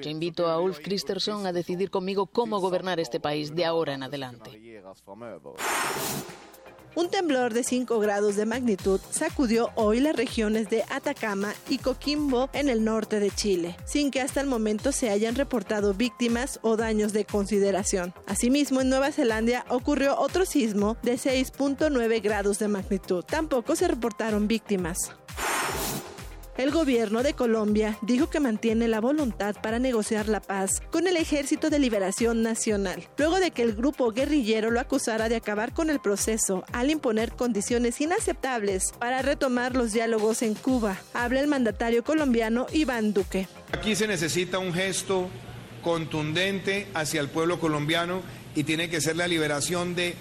[0.01, 4.03] Yo invito a Ulf Kristersson a decidir conmigo cómo gobernar este país de ahora en
[4.03, 4.84] adelante.
[6.98, 12.49] Un temblor de 5 grados de magnitud sacudió hoy las regiones de Atacama y Coquimbo
[12.53, 16.76] en el norte de Chile, sin que hasta el momento se hayan reportado víctimas o
[16.76, 18.15] daños de consideración.
[18.26, 23.24] Asimismo, en Nueva Zelanda ocurrió otro sismo de 6.9 grados de magnitud.
[23.24, 25.11] Tampoco se reportaron víctimas.
[26.57, 31.15] El gobierno de Colombia dijo que mantiene la voluntad para negociar la paz con el
[31.15, 35.91] Ejército de Liberación Nacional, luego de que el grupo guerrillero lo acusara de acabar con
[35.91, 40.97] el proceso al imponer condiciones inaceptables para retomar los diálogos en Cuba.
[41.13, 43.47] Habla el mandatario colombiano Iván Duque.
[43.71, 45.29] Aquí se necesita un gesto
[45.84, 48.23] contundente hacia el pueblo colombiano
[48.55, 50.15] y tiene que ser la liberación de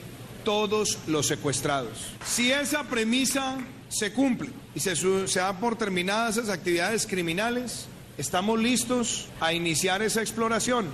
[0.45, 2.13] todos los secuestrados.
[2.27, 3.57] Si esa premisa
[3.89, 7.87] se cumple y se, se da por terminadas esas actividades criminales,
[8.19, 10.91] estamos listos a iniciar esa exploración.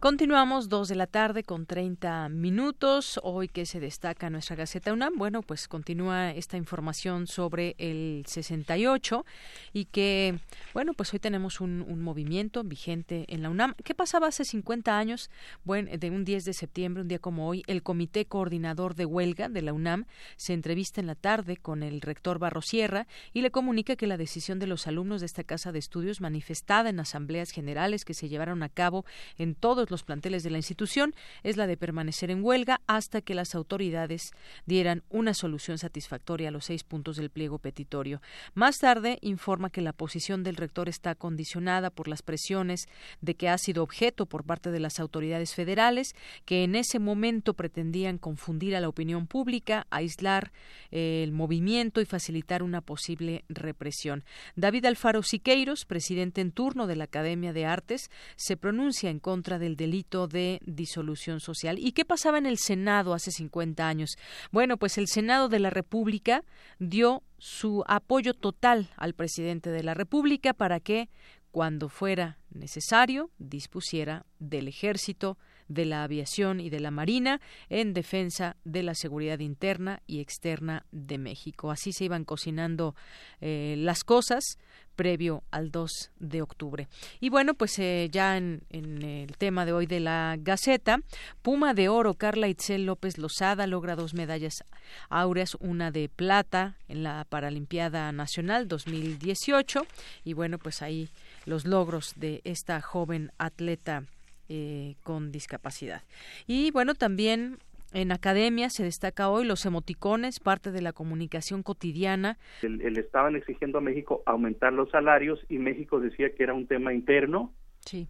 [0.00, 3.18] Continuamos dos de la tarde con 30 minutos.
[3.24, 9.26] Hoy que se destaca nuestra Gaceta UNAM, bueno, pues continúa esta información sobre el 68
[9.72, 10.38] y que,
[10.72, 13.74] bueno, pues hoy tenemos un, movimiento vigente en la UNAM.
[13.82, 15.30] ¿Qué pasaba hace 50 años?
[15.64, 19.48] Bueno, de un 10 de septiembre, un día como hoy, el Comité Coordinador de Huelga
[19.48, 20.04] de la UNAM
[20.36, 24.60] se entrevista en la tarde con el rector Barrosierra y le comunica que la decisión
[24.60, 28.62] de los alumnos de esta casa de estudios manifestada en asambleas generales que se llevaron
[28.62, 29.04] a cabo
[29.38, 29.56] en
[29.90, 34.30] los planteles de la institución es la de permanecer en huelga hasta que las autoridades
[34.66, 38.20] dieran una solución satisfactoria a los seis puntos del pliego petitorio.
[38.54, 42.88] Más tarde informa que la posición del rector está condicionada por las presiones
[43.20, 47.54] de que ha sido objeto por parte de las autoridades federales que en ese momento
[47.54, 50.52] pretendían confundir a la opinión pública, aislar
[50.90, 54.24] eh, el movimiento y facilitar una posible represión.
[54.56, 59.58] David Alfaro Siqueiros, presidente en turno de la Academia de Artes, se pronuncia en contra
[59.58, 61.78] del delito de disolución social.
[61.78, 64.10] ¿Y qué pasaba en el Senado hace 50 años?
[64.52, 66.44] Bueno, pues el Senado de la República
[66.78, 71.08] dio su apoyo total al presidente de la República para que,
[71.50, 75.38] cuando fuera necesario, dispusiera del ejército,
[75.68, 80.86] de la aviación y de la marina en defensa de la seguridad interna y externa
[80.90, 81.70] de México.
[81.70, 82.94] Así se iban cocinando
[83.40, 84.58] eh, las cosas
[84.98, 86.88] previo al 2 de octubre.
[87.20, 90.98] Y bueno, pues eh, ya en, el tema de hoy de la Gaceta,
[91.40, 94.64] Puma de Oro, Carla Itzel López Lozada logra dos medallas
[95.08, 99.86] áureas, una de plata en la Paralimpiada Nacional 2018
[100.24, 101.10] y bueno, pues ahí
[101.46, 104.02] los logros de esta joven atleta
[104.48, 106.02] eh, con discapacidad.
[106.48, 107.58] Y bueno, también
[107.92, 112.38] en academia se destaca hoy los emoticones, parte de la comunicación cotidiana.
[112.62, 116.92] Le estaban exigiendo a México aumentar los salarios y México decía que era un tema
[116.92, 117.52] interno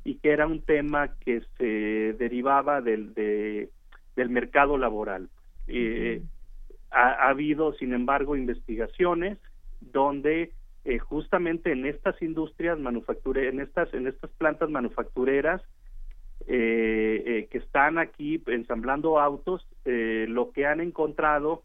[0.05, 5.29] y que era un tema que se derivaba del, del mercado laboral.
[5.69, 6.23] Eh,
[6.91, 9.39] ha, habido, sin embargo, investigaciones
[9.81, 10.53] donde
[10.85, 15.63] eh, justamente en estas industrias manufactureras, en estas, en estas plantas manufactureras,
[16.49, 21.63] que están aquí ensamblando autos, eh, lo que han encontrado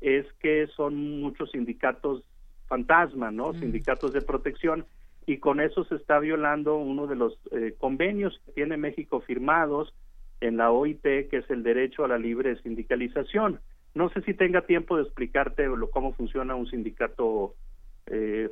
[0.00, 2.24] es que son muchos sindicatos
[2.66, 3.52] fantasma, ¿no?
[3.52, 4.86] Sindicatos de protección
[5.26, 7.38] y con eso se está violando uno de los
[7.78, 9.94] convenios que tiene México firmados
[10.40, 13.60] en la OIT, que es el derecho a la libre sindicalización.
[13.94, 17.54] No sé si tenga tiempo de explicarte cómo funciona un sindicato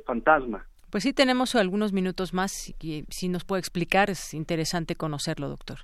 [0.05, 0.67] fantasma.
[0.91, 2.75] Pues sí, tenemos algunos minutos más.
[2.81, 5.79] y si nos puede explicar, es interesante conocerlo, doctor.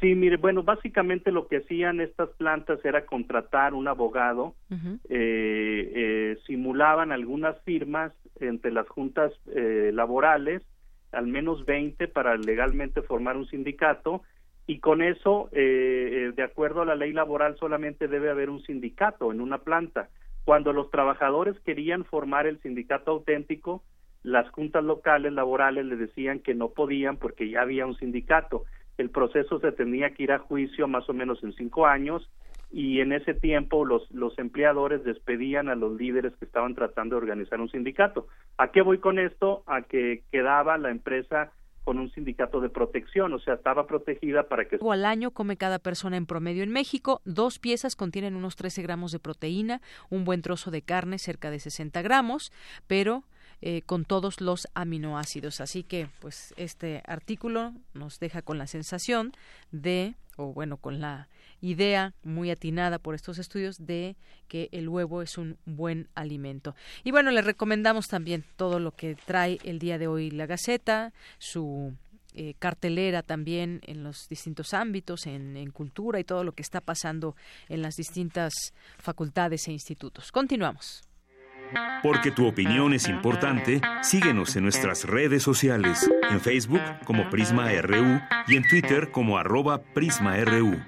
[0.00, 6.38] Sí, mire, bueno, básicamente lo que hacían estas plantas era contratar un abogado, eh, eh,
[6.46, 10.62] simulaban algunas firmas entre las juntas eh, laborales,
[11.12, 14.22] al menos 20 para legalmente formar un sindicato,
[14.66, 19.40] y con eso, de acuerdo a la ley laboral, solamente debe haber un sindicato en
[19.40, 20.10] una planta.
[20.44, 23.82] Cuando los trabajadores querían formar el sindicato auténtico,
[24.22, 28.64] las juntas locales laborales le decían que no podían porque ya había un sindicato.
[28.96, 32.28] El proceso se tenía que ir a juicio más o menos en cinco años
[32.70, 37.22] y en ese tiempo los, los empleadores despedían a los líderes que estaban tratando de
[37.22, 38.26] organizar un sindicato.
[38.58, 39.62] ¿A qué voy con esto?
[39.66, 41.52] A que quedaba la empresa
[41.84, 44.78] con un sindicato de protección, o sea, estaba protegida para que...
[44.78, 49.10] Al año come cada persona en promedio en México, dos piezas contienen unos 13 gramos
[49.10, 49.80] de proteína,
[50.10, 52.52] un buen trozo de carne cerca de 60 gramos,
[52.86, 53.24] pero
[53.60, 55.60] eh, con todos los aminoácidos.
[55.60, 59.32] Así que, pues, este artículo nos deja con la sensación
[59.72, 61.28] de, o bueno, con la
[61.60, 64.16] idea muy atinada por estos estudios de
[64.46, 66.74] que el huevo es un buen alimento.
[67.04, 71.12] Y bueno, le recomendamos también todo lo que trae el día de hoy la Gaceta,
[71.38, 71.94] su
[72.34, 77.34] eh, cartelera también en los distintos ámbitos, en, cultura y todo lo que está pasando
[77.68, 78.52] en las distintas
[78.98, 80.30] facultades e institutos.
[80.30, 81.07] Continuamos.
[82.02, 88.20] Porque tu opinión es importante, síguenos en nuestras redes sociales, en Facebook como Prisma RU
[88.46, 90.78] y en Twitter como arroba PrismaRU.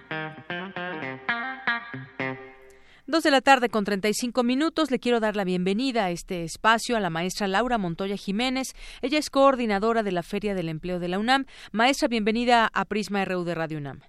[3.11, 4.93] Dos de la tarde con 35 minutos.
[4.93, 8.69] Le quiero dar la bienvenida a este espacio a la maestra Laura Montoya Jiménez.
[9.03, 11.47] Ella es coordinadora de la Feria del Empleo de la UNAM.
[11.73, 14.03] Maestra, bienvenida a Prisma RU de Radio UNAM.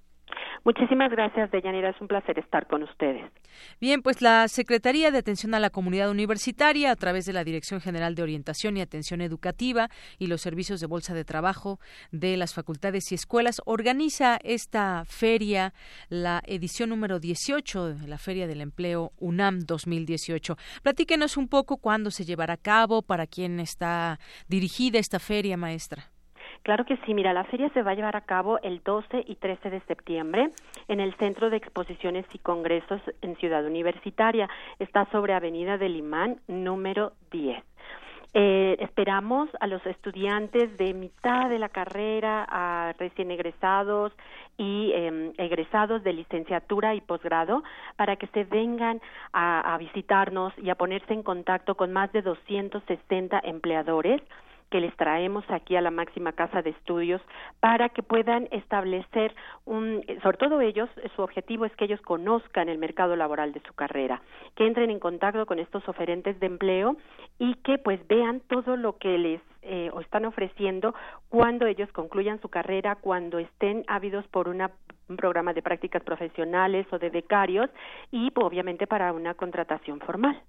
[0.63, 1.89] Muchísimas gracias, Deyanira.
[1.89, 3.23] Es un placer estar con ustedes.
[3.79, 7.81] Bien, pues la Secretaría de Atención a la Comunidad Universitaria, a través de la Dirección
[7.81, 9.89] General de Orientación y Atención Educativa
[10.19, 11.79] y los servicios de Bolsa de Trabajo
[12.11, 15.73] de las facultades y escuelas, organiza esta feria,
[16.09, 20.57] la edición número 18 de la Feria del Empleo UNAM 2018.
[20.83, 26.10] Platíquenos un poco cuándo se llevará a cabo, para quién está dirigida esta feria, maestra.
[26.63, 29.35] Claro que sí, mira, la feria se va a llevar a cabo el 12 y
[29.35, 30.51] 13 de septiembre
[30.87, 34.47] en el Centro de Exposiciones y Congresos en Ciudad Universitaria.
[34.77, 37.63] Está sobre Avenida del Imán, número 10.
[38.33, 44.13] Eh, esperamos a los estudiantes de mitad de la carrera, a recién egresados
[44.57, 47.63] y em, egresados de licenciatura y posgrado
[47.97, 49.01] para que se vengan
[49.33, 54.21] a, a visitarnos y a ponerse en contacto con más de 260 empleadores
[54.71, 57.21] que les traemos aquí a la máxima casa de estudios
[57.59, 59.35] para que puedan establecer
[59.65, 63.73] un, sobre todo ellos, su objetivo es que ellos conozcan el mercado laboral de su
[63.73, 64.21] carrera,
[64.55, 66.95] que entren en contacto con estos oferentes de empleo
[67.37, 70.95] y que pues vean todo lo que les eh, están ofreciendo
[71.29, 74.71] cuando ellos concluyan su carrera, cuando estén ávidos por una,
[75.09, 77.69] un programa de prácticas profesionales o de becarios
[78.09, 80.41] y obviamente para una contratación formal.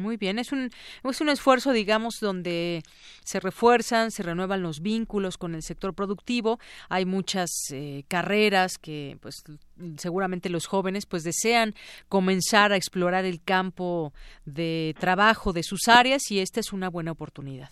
[0.00, 0.70] Muy bien, es un,
[1.02, 2.82] es un esfuerzo, digamos, donde
[3.22, 6.58] se refuerzan, se renuevan los vínculos con el sector productivo.
[6.88, 9.42] Hay muchas eh, carreras que, pues,
[9.96, 11.74] seguramente los jóvenes, pues, desean
[12.08, 14.12] comenzar a explorar el campo
[14.44, 17.70] de trabajo de sus áreas y esta es una buena oportunidad.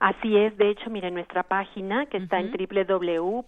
[0.00, 3.44] Así es, de hecho, mire nuestra página que está en www.dgoae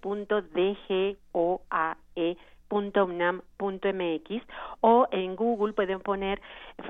[3.63, 4.43] .unam.mx
[4.81, 6.41] o en Google pueden poner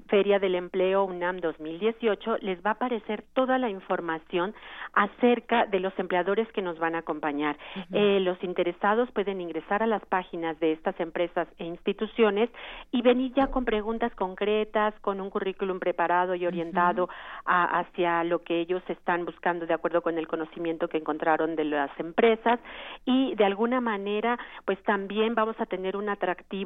[0.09, 4.55] Feria del Empleo UNAM 2018, les va a aparecer toda la información
[4.95, 7.57] acerca de los empleadores que nos van a acompañar.
[7.93, 12.51] eh, los interesados pueden ingresar a las páginas de estas empresas e instituciones
[12.91, 17.09] y venir ya con preguntas concretas, con un currículum preparado y orientado
[17.45, 21.91] hacia lo que ellos están buscando de acuerdo con el conocimiento que encontraron de las
[21.99, 22.61] empresas
[23.05, 26.62] y de alguna manera pues también vamos a tener un atractivo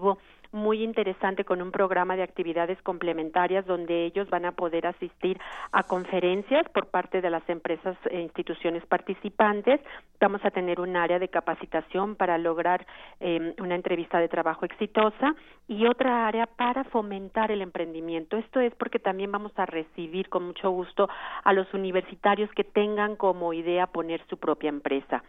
[0.52, 5.38] muy interesante con un programa de actividades complementarias donde ellos van a poder asistir
[5.72, 9.80] a conferencias por parte de las empresas e instituciones participantes.
[10.20, 12.86] Vamos a tener un área de capacitación para lograr
[13.20, 15.34] eh, una entrevista de trabajo exitosa
[15.68, 18.36] y otra área para fomentar el emprendimiento.
[18.36, 21.08] Esto es porque también vamos a recibir con mucho gusto
[21.44, 25.22] a los universitarios que tengan como idea poner su propia empresa.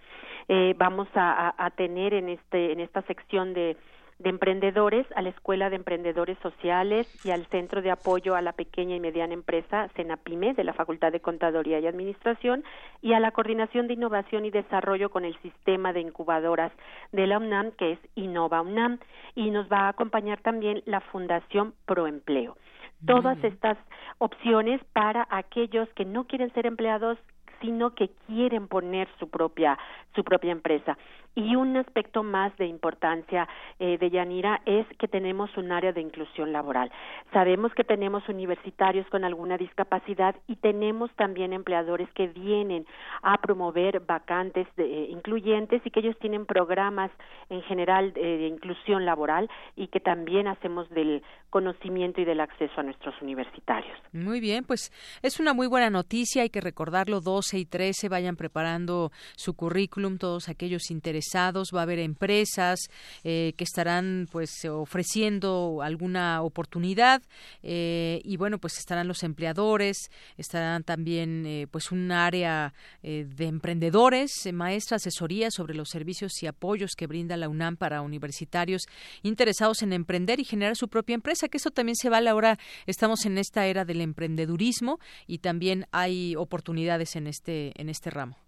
[0.48, 3.76] Eh, vamos a, a tener en este en esta sección de
[4.20, 8.54] de emprendedores a la Escuela de Emprendedores Sociales y al Centro de Apoyo a la
[8.54, 12.64] Pequeña y Mediana Empresa, CENAPIME, de la Facultad de Contaduría y Administración,
[13.02, 16.72] y a la Coordinación de Innovación y Desarrollo con el Sistema de Incubadoras
[17.12, 19.00] de la UNAM, que es Innova UNAM,
[19.36, 22.58] y nos va a acompañar también la Fundación Proempleo.
[23.06, 23.78] Todas estas
[24.18, 27.20] opciones para aquellos que no quieren ser empleados
[27.62, 29.78] sino que quieren poner su propia
[30.16, 30.98] su propia empresa
[31.38, 33.48] y un aspecto más de importancia
[33.78, 36.92] eh, de Yanira es que tenemos un área de inclusión laboral.
[37.32, 42.88] Sabemos que tenemos universitarios con alguna discapacidad y tenemos también empleadores que vienen
[43.22, 47.12] a promover vacantes de, eh, incluyentes y que ellos tienen programas
[47.52, 52.74] en general de, de inclusión laboral y que también hacemos del conocimiento y del acceso
[52.82, 53.96] a nuestros universitarios.
[54.12, 54.92] Muy bien, pues
[55.22, 60.18] es una muy buena noticia, hay que recordarlo, 12 y 13 vayan preparando su currículum,
[60.18, 62.80] todos aquellos interesados va a haber empresas
[63.24, 67.22] eh, que estarán pues ofreciendo alguna oportunidad
[67.64, 72.74] eh, y bueno pues estarán los empleadores estarán también eh, pues un área
[73.04, 78.02] eh, de emprendedores maestra asesoría sobre los servicios y apoyos que brinda la UNAM para
[78.02, 78.84] universitarios
[79.24, 82.58] interesados en emprender y generar su propia empresa que eso también se vale ahora.
[82.86, 88.47] Estamos en esta era del emprendedurismo y también hay oportunidades en este en este ramo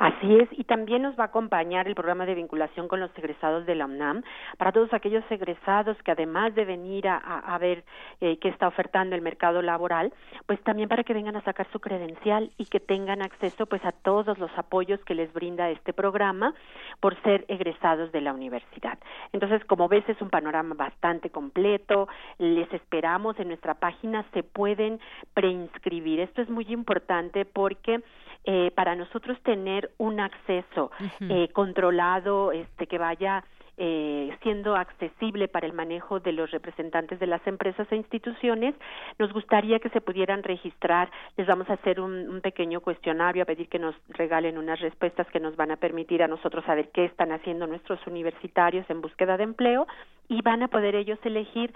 [0.00, 3.66] Así es, y también nos va a acompañar el programa de vinculación con los egresados
[3.66, 4.22] de la UNAM
[4.56, 7.84] para todos aquellos egresados que además de venir a, a, ver
[8.22, 10.10] eh, qué está ofertando el mercado laboral,
[10.46, 13.92] pues también para que vengan a sacar su credencial y que tengan acceso pues a
[13.92, 16.54] todos los apoyos que les brinda este programa
[17.00, 18.98] por ser egresados de la universidad.
[19.34, 22.08] Entonces, como ves, es un panorama bastante completo.
[22.38, 24.98] Les esperamos en nuestra página, se pueden
[25.34, 26.20] preinscribir.
[26.20, 28.00] Esto es muy importante porque
[28.44, 31.30] eh, para nosotros tener un acceso uh -huh.
[31.30, 33.44] eh, controlado, este, que vaya
[33.82, 38.74] eh, siendo accesible para el manejo de los representantes de las empresas e instituciones,
[39.18, 41.10] nos gustaría que se pudieran registrar.
[41.38, 45.26] Les vamos a hacer un, un, pequeño cuestionario, a pedir que nos regalen unas respuestas
[45.28, 49.38] que nos van a permitir a nosotros saber qué están haciendo nuestros universitarios en búsqueda
[49.38, 49.86] de empleo
[50.28, 51.72] y van a poder ellos elegir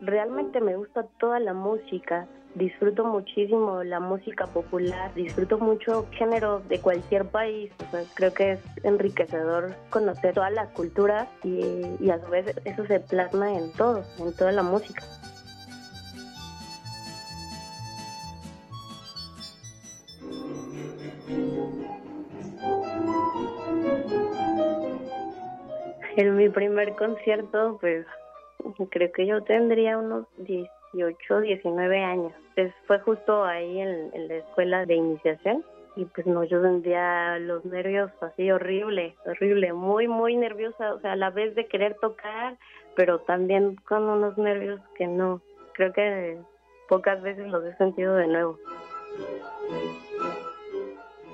[0.00, 2.26] realmente me gusta toda la música.
[2.54, 7.70] Disfruto muchísimo la música popular disfruto mucho género de cualquier país.
[7.86, 12.46] O sea, creo que es enriquecedor conocer todas las culturas y, y a su vez
[12.64, 15.02] eso se plasma en todo en toda la música.
[26.16, 28.04] En mi primer concierto, pues
[28.90, 32.32] creo que yo tendría unos 18, 19 años.
[32.54, 35.64] Pues fue justo ahí en, en la escuela de iniciación
[35.96, 41.12] y pues no, yo sentía los nervios así horrible, horrible, muy, muy nerviosa, o sea,
[41.12, 42.56] a la vez de querer tocar,
[42.94, 45.40] pero también con unos nervios que no,
[45.74, 46.38] creo que
[46.88, 48.58] pocas veces los he sentido de nuevo.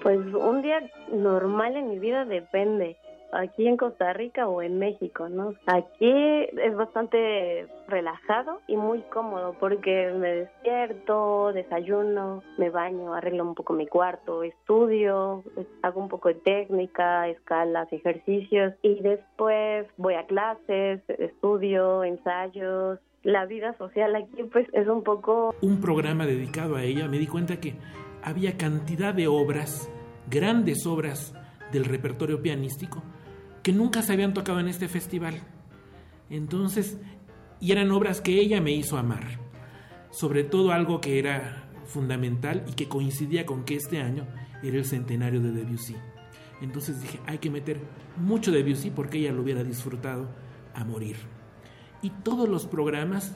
[0.02, 2.96] Pues un día normal en mi vida depende
[3.32, 5.54] aquí en Costa Rica o en México, ¿no?
[5.66, 13.54] Aquí es bastante relajado y muy cómodo porque me despierto, desayuno, me baño, arreglo un
[13.54, 15.44] poco mi cuarto, estudio,
[15.82, 22.98] hago un poco de técnica, escalas, ejercicios y después voy a clases, estudio, ensayos.
[23.22, 25.54] La vida social aquí pues es un poco...
[25.60, 27.74] Un programa dedicado a ella, me di cuenta que
[28.22, 29.90] había cantidad de obras,
[30.30, 31.34] grandes obras
[31.72, 33.02] del repertorio pianístico
[33.66, 35.42] que nunca se habían tocado en este festival.
[36.30, 36.98] Entonces,
[37.58, 39.40] y eran obras que ella me hizo amar.
[40.12, 44.24] Sobre todo algo que era fundamental y que coincidía con que este año
[44.62, 45.96] era el centenario de Debussy.
[46.60, 47.80] Entonces dije, hay que meter
[48.16, 50.28] mucho Debussy porque ella lo hubiera disfrutado
[50.72, 51.16] a morir.
[52.02, 53.34] Y todos los programas,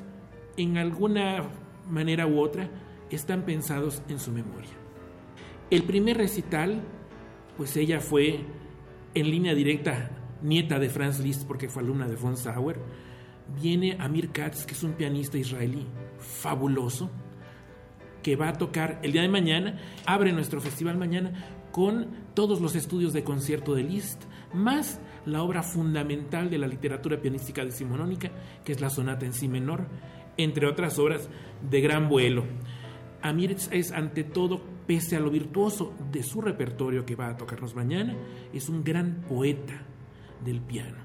[0.56, 1.42] en alguna
[1.90, 2.70] manera u otra,
[3.10, 4.70] están pensados en su memoria.
[5.72, 6.82] El primer recital,
[7.56, 8.44] pues ella fue
[9.14, 12.78] en línea directa nieta de Franz Liszt porque fue alumna de von Sauer,
[13.60, 15.86] viene Amir Katz, que es un pianista israelí
[16.18, 17.10] fabuloso,
[18.22, 21.32] que va a tocar el día de mañana, abre nuestro festival mañana
[21.72, 24.22] con todos los estudios de concierto de Liszt,
[24.52, 28.30] más la obra fundamental de la literatura pianística decimonónica,
[28.64, 29.86] que es la sonata en si menor,
[30.36, 31.28] entre otras obras
[31.68, 32.44] de gran vuelo.
[33.22, 37.74] Amir es ante todo, pese a lo virtuoso de su repertorio que va a tocarnos
[37.74, 38.16] mañana,
[38.52, 39.86] es un gran poeta,
[40.44, 40.98] del piano.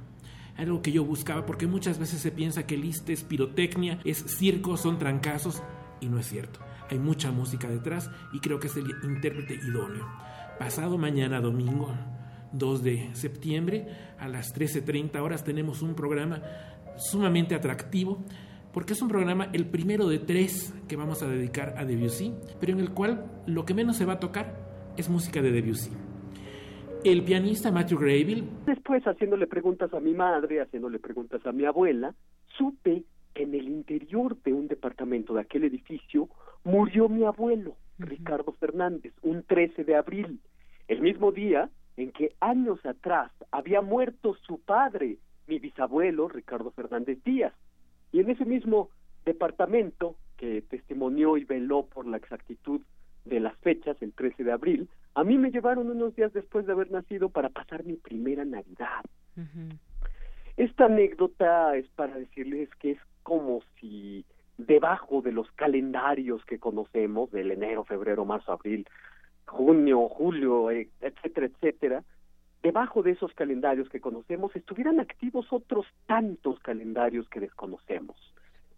[0.57, 4.77] Algo que yo buscaba porque muchas veces se piensa que Liszt es pirotecnia, es circo,
[4.77, 5.61] son trancazos
[5.99, 6.59] y no es cierto.
[6.89, 10.07] Hay mucha música detrás y creo que es el intérprete idóneo.
[10.57, 11.93] Pasado mañana domingo
[12.53, 13.87] 2 de septiembre
[14.17, 16.41] a las 13.30 horas tenemos un programa
[16.97, 18.23] sumamente atractivo
[18.71, 22.73] porque es un programa el primero de tres que vamos a dedicar a Debussy, pero
[22.73, 25.91] en el cual lo que menos se va a tocar es música de Debussy
[27.11, 28.43] el pianista Matthew Graville.
[28.65, 32.15] Después, haciéndole preguntas a mi madre, haciéndole preguntas a mi abuela,
[32.57, 33.03] supe
[33.35, 36.29] que en el interior de un departamento de aquel edificio
[36.63, 40.39] murió mi abuelo, Ricardo Fernández, un 13 de abril,
[40.87, 45.17] el mismo día en que años atrás había muerto su padre,
[45.47, 47.53] mi bisabuelo, Ricardo Fernández Díaz.
[48.11, 48.89] Y en ese mismo
[49.25, 52.81] departamento, que testimonió y veló por la exactitud
[53.25, 56.73] de las fechas, el 13 de abril, a mí me llevaron unos días después de
[56.73, 59.03] haber nacido para pasar mi primera Navidad.
[60.57, 64.25] Esta anécdota es para decirles que es como si
[64.57, 68.87] debajo de los calendarios que conocemos, del enero, febrero, marzo, abril,
[69.45, 72.03] junio, julio, e, etcétera, etcétera,
[72.63, 78.17] debajo de esos calendarios que conocemos estuvieran activos otros tantos calendarios que desconocemos.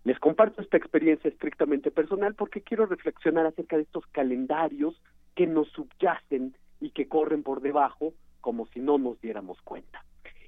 [0.04, 5.02] Les comparto esta experiencia estrictamente personal porque quiero reflexionar acerca de estos calendarios
[5.36, 10.04] que nos subyacen y que corren por debajo como si no nos diéramos cuenta.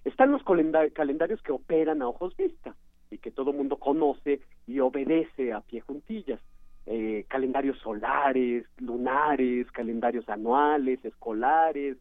[0.06, 2.76] Están los calendarios que operan a ojos vista
[3.12, 6.40] y que todo mundo conoce y obedece a pie juntillas.
[6.86, 11.98] Eh, calendarios solares, lunares, calendarios anuales, escolares,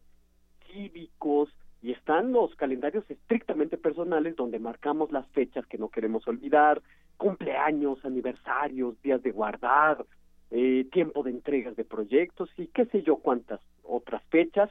[0.65, 1.49] cívicos,
[1.81, 6.81] y están los calendarios estrictamente personales donde marcamos las fechas que no queremos olvidar,
[7.17, 10.05] cumpleaños, aniversarios, días de guardar,
[10.51, 14.69] eh, tiempo de entregas de proyectos y qué sé yo cuántas otras fechas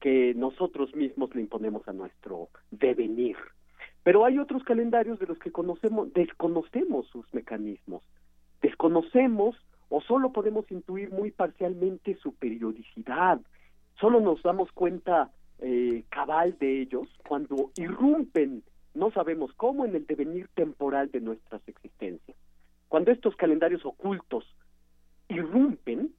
[0.00, 3.36] que nosotros mismos le imponemos a nuestro devenir.
[4.02, 8.02] Pero hay otros calendarios de los que conocemos, desconocemos sus mecanismos,
[8.62, 9.56] desconocemos
[9.88, 13.40] o solo podemos intuir muy parcialmente su periodicidad,
[13.98, 18.62] solo nos damos cuenta eh, cabal de ellos cuando irrumpen
[18.96, 22.36] no sabemos cómo en el devenir temporal de nuestras existencias.
[22.88, 24.44] Cuando estos calendarios ocultos
[25.28, 26.14] irrumpen,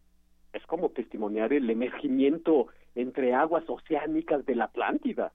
[0.54, 5.34] es como testimoniar el emergimiento entre aguas oceánicas de la Atlántida.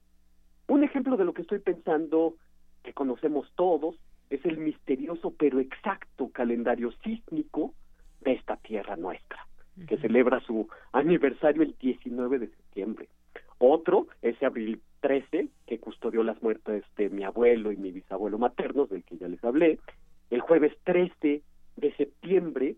[0.67, 2.35] Un ejemplo de lo que estoy pensando,
[2.81, 3.95] que conocemos todos,
[4.29, 7.73] es el misterioso pero exacto calendario sísmico
[8.21, 9.45] de esta tierra nuestra,
[9.87, 13.09] que celebra su aniversario el 19 de septiembre.
[13.65, 18.89] Otro, ese abril 13, que custodió las muertes de mi abuelo y mi bisabuelo maternos,
[18.89, 19.79] del que ya les hablé.
[20.29, 21.41] El jueves 13
[21.77, 22.75] de septiembre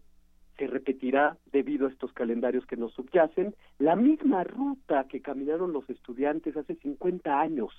[0.59, 5.89] se repetirá, debido a estos calendarios que nos subyacen, la misma ruta que caminaron los
[5.89, 7.71] estudiantes hace 50 años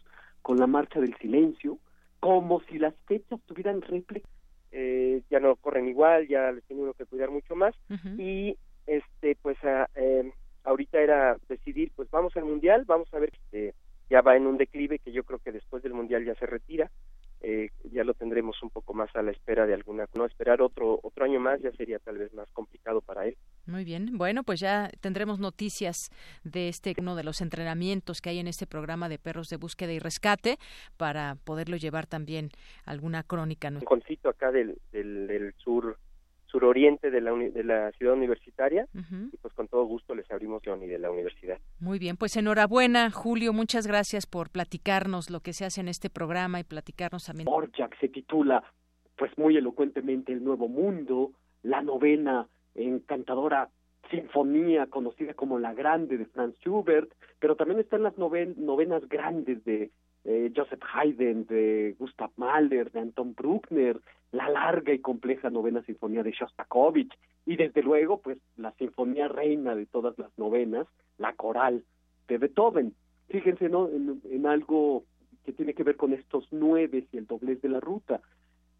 [0.42, 1.78] con la marcha del silencio,
[2.18, 4.28] como si las fechas tuvieran réplica.
[4.72, 7.74] Eh, ya no corren igual, ya les tiene uno que cuidar mucho más.
[8.18, 8.56] Y
[8.88, 10.32] este pues a, eh,
[10.66, 13.72] ahorita era decidir, pues vamos al mundial, vamos a ver, que
[14.10, 16.90] ya va en un declive que yo creo que después del mundial ya se retira,
[17.42, 20.98] eh, ya lo tendremos un poco más a la espera de alguna, no esperar otro
[21.02, 23.36] otro año más ya sería tal vez más complicado para él.
[23.66, 26.10] Muy bien, bueno, pues ya tendremos noticias
[26.44, 29.92] de este uno de los entrenamientos que hay en este programa de perros de búsqueda
[29.92, 30.58] y rescate
[30.96, 32.50] para poderlo llevar también
[32.84, 33.68] alguna crónica.
[33.68, 35.98] Un concito acá del, del, del sur
[36.56, 38.88] suroriente de la, de la ciudad universitaria
[39.30, 41.58] y pues con todo gusto les abrimos Johnny de la universidad.
[41.80, 46.08] Muy bien, pues enhorabuena Julio, muchas gracias por platicarnos lo que se hace en este
[46.08, 47.46] programa y platicarnos también.
[47.50, 48.64] Orjak se titula
[49.18, 53.68] pues muy elocuentemente El Nuevo Mundo, la novena encantadora
[54.10, 59.90] sinfonía conocida como La Grande de Franz Schubert, pero también están las novenas grandes de
[60.26, 64.00] eh, Joseph Haydn, de Gustav Mahler, de Anton Bruckner,
[64.32, 67.16] la larga y compleja novena sinfonía de Shostakovich
[67.46, 70.88] y desde luego pues la sinfonía reina de todas las novenas,
[71.18, 71.84] la coral
[72.26, 72.92] de Beethoven.
[73.28, 73.88] Fíjense ¿no?
[73.88, 75.04] en, algo
[75.44, 78.20] que tiene que ver con estos nueve y el doblez de la ruta.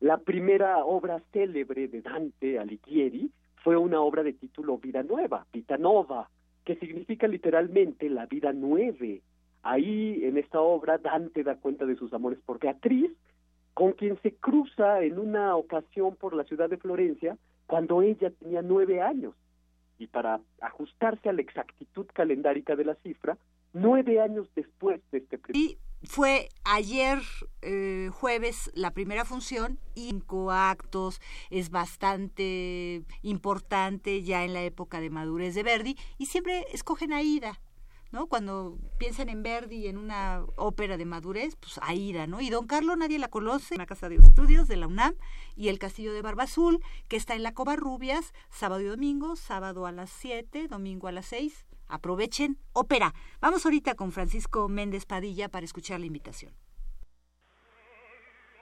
[0.01, 3.31] La primera obra célebre de Dante Alighieri
[3.62, 6.28] fue una obra de título Vida Nueva, Vita Nova,
[6.64, 9.23] que significa literalmente la vida nueve,
[9.68, 13.10] Ahí, en esta obra, Dante da cuenta de sus amores por Beatriz,
[13.74, 17.36] con quien se cruza en una ocasión por la ciudad de Florencia
[17.66, 19.34] cuando ella tenía nueve años.
[19.98, 23.36] Y para ajustarse a la exactitud calendárica de la cifra,
[23.72, 27.18] nueve años después de este Y fue ayer
[27.62, 31.20] eh, jueves la primera función, cinco actos,
[31.51, 37.20] es bastante importante ya en la época de madurez de Verdi, y siempre escogen a
[37.22, 37.59] Ida,
[38.12, 38.27] ¿no?
[38.27, 42.41] Cuando piensan en Verdi y en una ópera de madurez, pues Aida, ¿no?
[42.41, 45.15] Y Don Carlos nadie la conoce, la Casa de Estudios de la UNAM
[45.55, 49.87] y el Castillo de Barba Azul, que está en la Covarrubias, sábado y domingo, sábado
[49.87, 51.66] a las 7, domingo a las 6.
[51.89, 53.12] Aprovechen, ópera.
[53.41, 56.53] Vamos ahorita con Francisco Méndez Padilla para escuchar la invitación.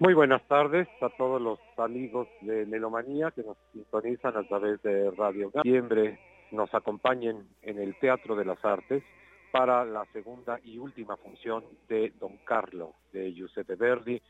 [0.01, 5.11] Muy buenas tardes a todos los amigos de Melomanía que nos sintonizan a través de
[5.13, 6.19] Radio Siempre
[6.51, 9.05] nos acompañen en el Teatro de las Artes
[9.55, 14.21] para la segunda y última función de Don Carlo de Giuseppe Verdi,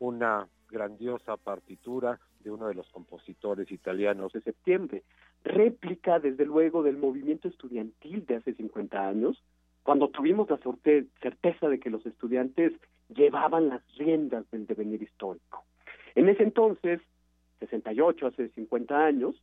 [0.00, 5.04] una grandiosa partitura de uno de los compositores italianos de septiembre,
[5.44, 9.40] réplica desde luego del movimiento estudiantil de hace 50 años,
[9.84, 12.72] cuando tuvimos la certeza de que los estudiantes
[13.10, 15.66] llevaban las riendas del devenir histórico.
[16.16, 17.00] En ese entonces,
[17.60, 19.40] 68, hace 50 años,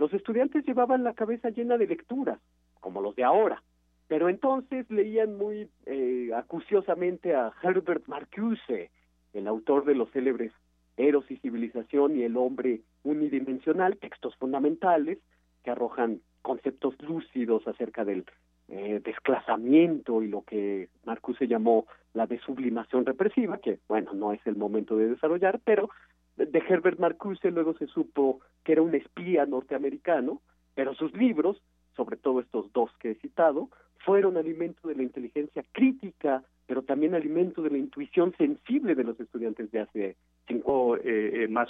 [0.00, 2.40] los estudiantes llevaban la cabeza llena de lecturas,
[2.80, 3.62] como los de ahora,
[4.08, 8.90] pero entonces leían muy eh, acuciosamente a Herbert Marcuse,
[9.32, 10.52] el autor de los célebres
[10.96, 15.18] Eros y Civilización y el hombre unidimensional, textos fundamentales
[15.62, 18.24] que arrojan conceptos lúcidos acerca del
[18.68, 24.56] eh, desclasamiento y lo que Marcuse llamó la desublimación represiva, que bueno, no es el
[24.56, 25.90] momento de desarrollar, pero
[26.36, 30.40] de Herbert Marcuse luego se supo que era un espía norteamericano,
[30.74, 31.62] pero sus libros,
[31.94, 33.70] sobre todo estos dos que he citado,
[34.06, 39.18] fueron alimento de la inteligencia crítica, pero también alimento de la intuición sensible de los
[39.18, 40.16] estudiantes de hace
[40.46, 41.02] cinco eh,
[41.42, 41.68] eh, más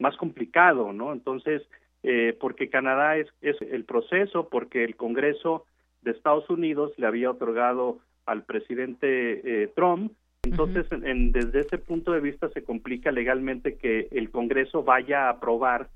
[0.00, 1.12] más complicado, ¿no?
[1.12, 1.62] Entonces,
[2.02, 5.66] eh, porque Canadá es, es el proceso, porque el Congreso
[6.02, 10.12] de Estados Unidos le había otorgado al presidente Trump,
[10.42, 15.30] entonces en, desde ese punto de vista se complica legalmente que el Congreso vaya a
[15.30, 15.90] aprobar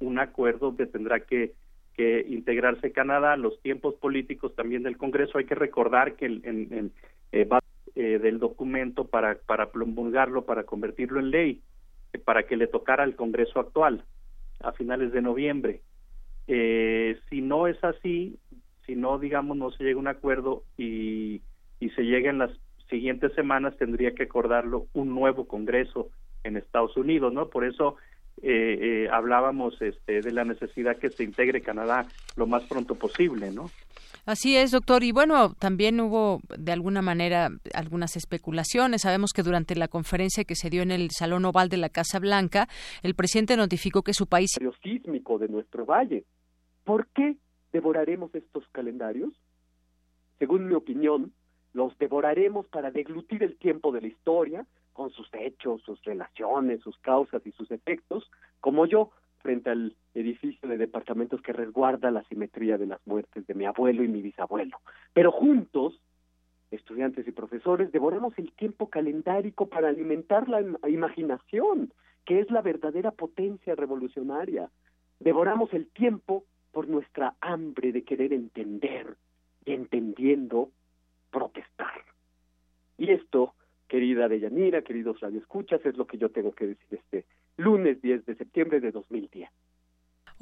[0.00, 1.52] un acuerdo que tendrá que
[1.96, 6.92] que integrarse Canadá, los tiempos políticos también del Congreso, hay que recordar que en,
[7.32, 7.60] eh, va
[7.94, 11.60] eh, del documento para, para promulgarlo, para convertirlo en ley,
[12.12, 14.04] eh, para que le tocara al Congreso actual
[14.60, 15.82] a finales de noviembre.
[16.46, 18.38] si no es así,
[18.86, 21.42] si no, digamos, no se llega a un acuerdo y,
[21.80, 22.50] y se llega en las
[22.90, 26.10] siguientes semanas, tendría que acordarlo un nuevo Congreso
[26.42, 27.48] en Estados Unidos, ¿no?
[27.48, 27.96] Por eso
[28.42, 32.06] eh, eh, hablábamos este, de la necesidad que se integre Canadá
[32.36, 33.70] lo más pronto posible, ¿no?
[34.26, 35.04] Así es, doctor.
[35.04, 39.02] Y bueno, también hubo de alguna manera algunas especulaciones.
[39.02, 42.18] Sabemos que durante la conferencia que se dio en el Salón Oval de la Casa
[42.20, 42.66] Blanca,
[43.02, 44.50] el presidente notificó que su país...
[44.82, 46.24] sísmico de nuestro valle.
[46.84, 47.36] ¿Por qué
[47.72, 49.30] devoraremos estos calendarios?
[50.38, 51.32] Según mi opinión,
[51.74, 56.96] los devoraremos para deglutir el tiempo de la historia, con sus hechos, sus relaciones, sus
[56.98, 58.30] causas y sus efectos,
[58.60, 59.10] como yo
[59.40, 64.02] frente al edificio de departamentos que resguarda la simetría de las muertes de mi abuelo
[64.02, 64.78] y mi bisabuelo.
[65.12, 66.00] Pero juntos,
[66.70, 71.92] estudiantes y profesores, devoramos el tiempo calendárico para alimentar la imaginación,
[72.24, 74.70] que es la verdadera potencia revolucionaria.
[75.20, 79.16] Devoramos el tiempo por nuestra hambre de querer entender
[79.66, 80.70] y entendiendo
[81.30, 82.02] protestar.
[82.96, 83.54] Y esto
[83.94, 87.26] querida Deyanira, queridos radioescuchas, es lo que yo tengo que decir este
[87.56, 89.48] lunes 10 de septiembre de 2010.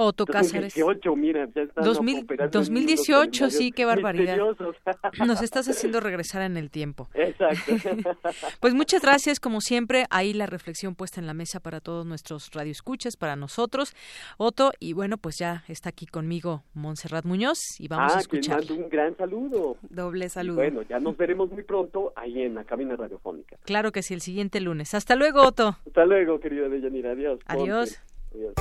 [0.02, 0.74] Otto Cáceres.
[0.74, 4.36] 2018, mira, ya 2018, sí, qué barbaridad.
[5.26, 7.08] Nos estás haciendo regresar en el tiempo.
[7.14, 7.72] Exacto.
[8.60, 12.50] pues muchas gracias, como siempre, ahí la reflexión puesta en la mesa para todos nuestros
[12.52, 13.94] radioescuchas, para nosotros,
[14.38, 18.62] Otto, y bueno, pues ya está aquí conmigo Montserrat Muñoz y vamos ah, a escuchar.
[18.70, 19.76] un gran saludo.
[19.88, 20.56] Doble saludo.
[20.56, 23.56] bueno, ya nos veremos muy pronto ahí en la cabina radiofónica.
[23.64, 24.94] Claro que sí, el siguiente lunes.
[24.94, 25.76] Hasta luego, Otto.
[25.86, 27.12] Hasta luego, querida Deyanira.
[27.12, 27.40] Adiós.
[27.46, 28.00] Adiós.
[28.34, 28.52] Adiós.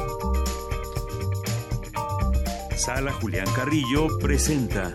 [2.82, 4.92] Sala Julián Carrillo presenta.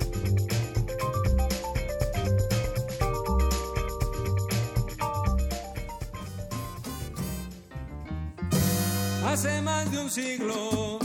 [9.24, 10.98] Hace más de un siglo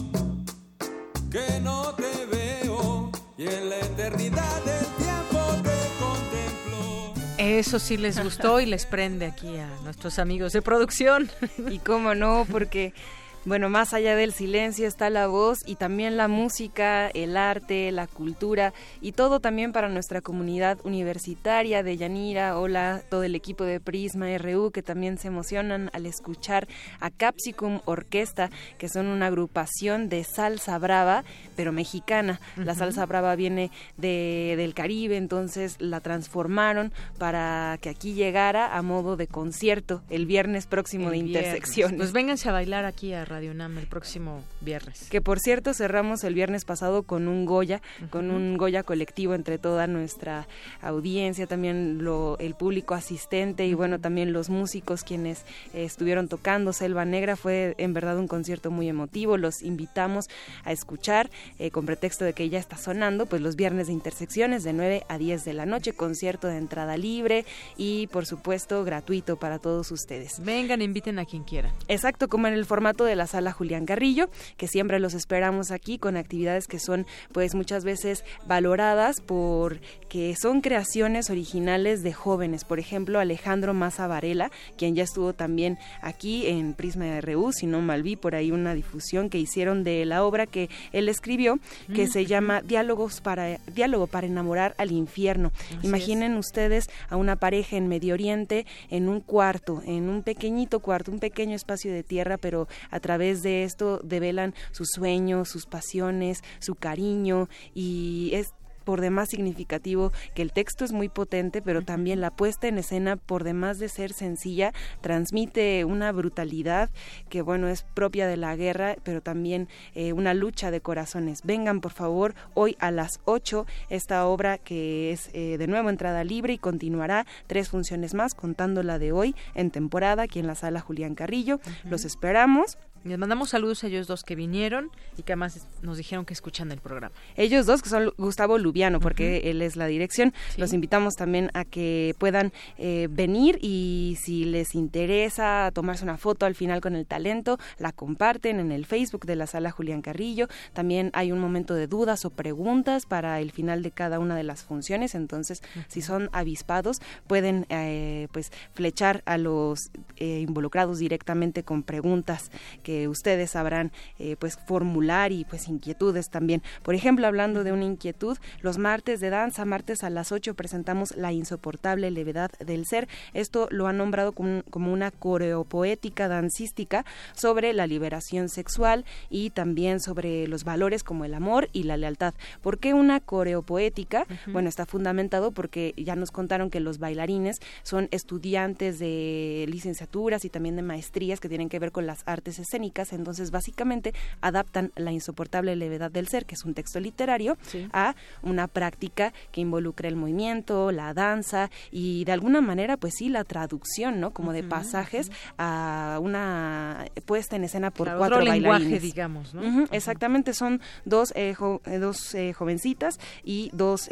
[1.29, 7.13] que no te veo y en la eternidad del tiempo te contemplo.
[7.37, 11.29] Eso sí les gustó y les prende aquí a nuestros amigos de producción.
[11.69, 12.95] Y cómo no, porque
[13.43, 18.05] bueno, más allá del silencio está la voz y también la música, el arte, la
[18.05, 22.59] cultura y todo también para nuestra comunidad universitaria de Yanira.
[22.59, 26.67] Hola, todo el equipo de Prisma RU que también se emocionan al escuchar
[26.99, 31.23] a Capsicum Orquesta, que son una agrupación de salsa brava,
[31.55, 32.39] pero mexicana.
[32.57, 38.83] La salsa brava viene de, del Caribe, entonces la transformaron para que aquí llegara a
[38.83, 41.97] modo de concierto el viernes próximo de Intersecciones.
[41.97, 45.07] Pues vénganse a bailar aquí a Radio UNAM el próximo viernes.
[45.09, 49.57] Que por cierto cerramos el viernes pasado con un Goya, con un Goya colectivo entre
[49.57, 50.47] toda nuestra
[50.81, 56.73] audiencia, también lo, el público asistente y bueno, también los músicos quienes eh, estuvieron tocando
[56.73, 57.37] Selva Negra.
[57.37, 59.37] Fue en verdad un concierto muy emotivo.
[59.37, 60.25] Los invitamos
[60.65, 64.65] a escuchar eh, con pretexto de que ya está sonando, pues los viernes de intersecciones
[64.65, 67.45] de 9 a 10 de la noche, concierto de entrada libre
[67.77, 70.43] y por supuesto gratuito para todos ustedes.
[70.43, 71.73] Vengan, inviten a quien quiera.
[71.87, 75.97] Exacto, como en el formato de la sala Julián Carrillo, que siempre los esperamos aquí
[75.97, 79.79] con actividades que son pues muchas veces valoradas por
[80.09, 82.65] que son creaciones originales de jóvenes.
[82.65, 87.81] Por ejemplo, Alejandro Maza Varela, quien ya estuvo también aquí en Prisma RU, si no
[87.81, 91.59] mal vi por ahí una difusión que hicieron de la obra que él escribió,
[91.93, 95.51] que se llama Diálogos para Diálogo para enamorar al infierno.
[95.83, 101.11] Imaginen ustedes a una pareja en Medio Oriente en un cuarto, en un pequeñito cuarto,
[101.11, 106.43] un pequeño espacio de tierra, pero a través de esto develan sus sueños, sus pasiones,
[106.59, 112.21] su cariño y es por demás significativo que el texto es muy potente, pero también
[112.21, 116.89] la puesta en escena, por demás de ser sencilla, transmite una brutalidad
[117.29, 121.41] que, bueno, es propia de la guerra, pero también eh, una lucha de corazones.
[121.43, 126.23] Vengan, por favor, hoy a las 8 esta obra que es eh, de nuevo entrada
[126.23, 130.55] libre y continuará tres funciones más, contando la de hoy en temporada aquí en la
[130.55, 131.59] sala Julián Carrillo.
[131.85, 132.77] Los esperamos.
[133.03, 136.71] Les mandamos saludos a ellos dos que vinieron y que además nos dijeron que escuchan
[136.71, 137.15] el programa.
[137.35, 140.35] Ellos dos, que son Gustavo Lubiano, porque él es la dirección.
[140.55, 146.45] Los invitamos también a que puedan eh, venir y si les interesa tomarse una foto
[146.45, 150.47] al final con el talento, la comparten en el Facebook de la sala Julián Carrillo.
[150.73, 154.43] También hay un momento de dudas o preguntas para el final de cada una de
[154.43, 155.15] las funciones.
[155.15, 162.51] Entonces, si son avispados, pueden eh, pues flechar a los eh, involucrados directamente con preguntas
[162.83, 166.61] que ustedes sabrán eh, pues formular y pues inquietudes también.
[166.83, 171.15] Por ejemplo, hablando de una inquietud, los martes de danza, martes a las 8 presentamos
[171.15, 173.07] La insoportable levedad del ser.
[173.33, 179.99] Esto lo han nombrado como, como una coreopoética dancística sobre la liberación sexual y también
[179.99, 182.33] sobre los valores como el amor y la lealtad.
[182.61, 184.25] ¿Por qué una coreopoética?
[184.47, 190.49] Bueno, está fundamentado porque ya nos contaron que los bailarines son estudiantes de licenciaturas y
[190.49, 195.11] también de maestrías que tienen que ver con las artes escénicas entonces básicamente adaptan la
[195.11, 197.57] insoportable levedad del ser, que es un texto literario,
[197.93, 203.29] a una práctica que involucra el movimiento, la danza y de alguna manera, pues sí,
[203.29, 204.31] la traducción, ¿no?
[204.31, 208.81] Como de pasajes a una puesta en escena por cuatro otro bailarines.
[208.81, 209.87] lenguaje, digamos, ¿no?
[209.91, 211.55] Exactamente, son dos, eh,
[211.85, 214.09] eh, dos eh, jovencitas y dos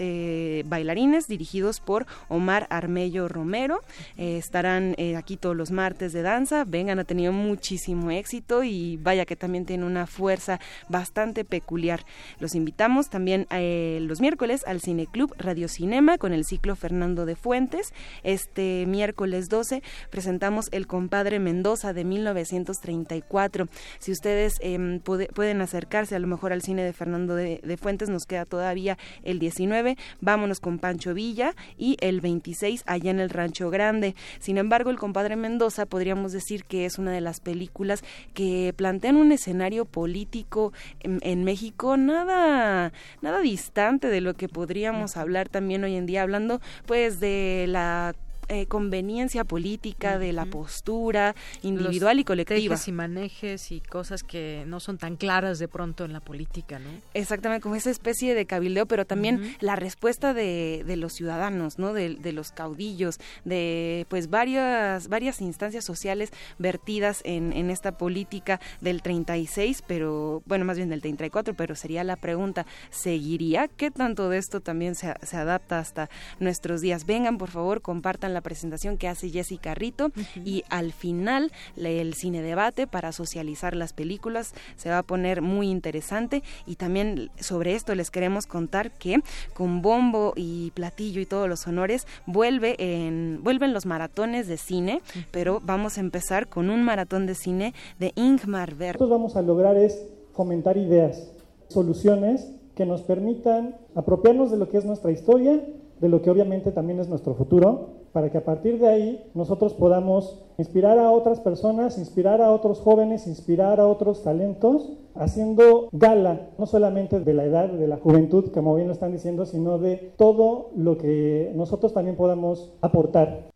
[0.66, 3.82] bailarines dirigidos por Omar Armello Romero.
[4.18, 9.36] estarán aquí todos los martes de danza, vengan, ha tenido muchísimo éxito y vaya que
[9.36, 12.06] también tiene una fuerza bastante peculiar.
[12.40, 17.36] Los invitamos también eh, los miércoles al Cineclub Radio Cinema con el ciclo Fernando de
[17.36, 17.94] Fuentes.
[18.24, 23.68] Este miércoles 12 presentamos El compadre Mendoza de 1934.
[24.00, 28.10] Si ustedes em, pueden acercarse a lo mejor al cine de Fernando de, de Fuentes,
[28.10, 29.98] nos queda todavía el 19.
[30.22, 34.16] Vámonos con Pancho Villa y el 26 allá en el Rancho Grande.
[34.40, 38.04] Sin embargo, El compadre Mendoza podríamos decir que es una de las películas
[38.34, 45.50] que plantean un escenario político en, México nada nada distante de lo que podríamos hablar
[45.50, 48.14] también hoy en día hablando pues de la
[48.50, 52.76] eh, conveniencia política, de la postura individual y colectiva.
[52.86, 56.90] y manejes y cosas que no son tan claras de pronto en la política, ¿no?
[57.14, 61.94] Exactamente, como esa especie de cabildeo, pero también la respuesta de, de, los ciudadanos, ¿no?
[61.94, 68.60] De, de, los caudillos, de pues varias, varias instancias sociales vertidas en, en esta política
[68.82, 73.68] del 36, pero bueno, más bien del 34, pero sería la pregunta, ¿seguiría?
[73.68, 76.10] ¿Qué tanto de esto también se, se adapta hasta
[76.40, 77.06] nuestros días?
[77.06, 80.12] Vengan, por favor, compartan la presentación que hace Jessica Rito.
[80.44, 84.54] Y al final el cine debate para socializar las películas.
[84.76, 86.44] Se va a poner muy interesante.
[86.66, 89.22] Y también sobre esto les queremos contar que
[89.54, 95.02] con bombo y platillo y todos los honores vuelve en vuelven los maratones de cine,
[95.32, 99.00] pero vamos a empezar con un maratón de cine de Ingmar Bergman.
[99.00, 101.32] Lo que vamos a lograr es fomentar ideas,
[101.68, 105.62] soluciones que nos permitan apropiarnos de lo que es nuestra historia,
[106.00, 109.74] de lo que obviamente también es nuestro futuro para que a partir de ahí nosotros
[109.74, 116.50] podamos inspirar a otras personas, inspirar a otros jóvenes, inspirar a otros talentos, haciendo gala
[116.58, 120.14] no solamente de la edad, de la juventud, como bien lo están diciendo, sino de
[120.18, 123.50] todo lo que nosotros también podamos aportar.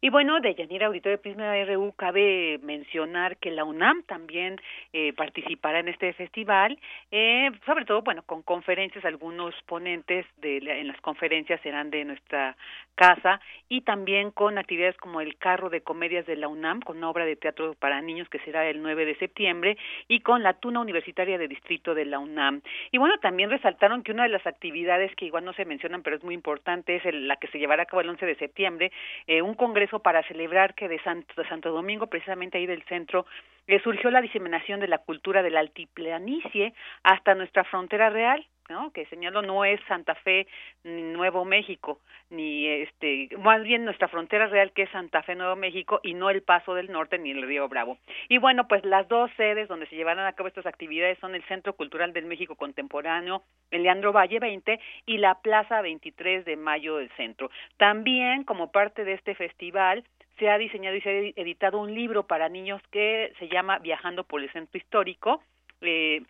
[0.00, 4.56] Y bueno, de Yanira Auditorio de Prisma RU cabe mencionar que la UNAM también
[4.92, 6.78] eh, participará en este festival,
[7.10, 12.56] eh, sobre todo, bueno, con conferencias, algunos ponentes de en las conferencias serán de nuestra
[12.98, 17.08] casa y también con actividades como el carro de comedias de la UNAM, con una
[17.08, 20.80] obra de teatro para niños que será el 9 de septiembre y con la tuna
[20.80, 22.60] universitaria de distrito de la UNAM.
[22.90, 26.16] Y bueno, también resaltaron que una de las actividades que igual no se mencionan, pero
[26.16, 28.90] es muy importante, es la que se llevará a cabo el 11 de septiembre,
[29.28, 33.26] eh, un congreso para celebrar que de Santo, de Santo Domingo, precisamente ahí del centro,
[33.68, 36.72] eh, surgió la diseminación de la cultura del altiplanicie
[37.04, 38.92] hasta nuestra frontera real, ¿no?
[38.92, 40.46] que señalo no es Santa Fe
[40.84, 42.00] ni Nuevo México
[42.30, 46.28] ni este más bien nuestra frontera real que es Santa Fe Nuevo México y no
[46.30, 49.86] el Paso del Norte ni el Río Bravo y bueno pues las dos sedes donde
[49.86, 54.12] se llevarán a cabo estas actividades son el Centro Cultural del México Contemporáneo el Leandro
[54.12, 59.34] Valle 20 y la Plaza 23 de Mayo del Centro también como parte de este
[59.34, 60.04] festival
[60.38, 64.24] se ha diseñado y se ha editado un libro para niños que se llama Viajando
[64.24, 65.42] por el Centro Histórico
[65.80, 66.22] eh,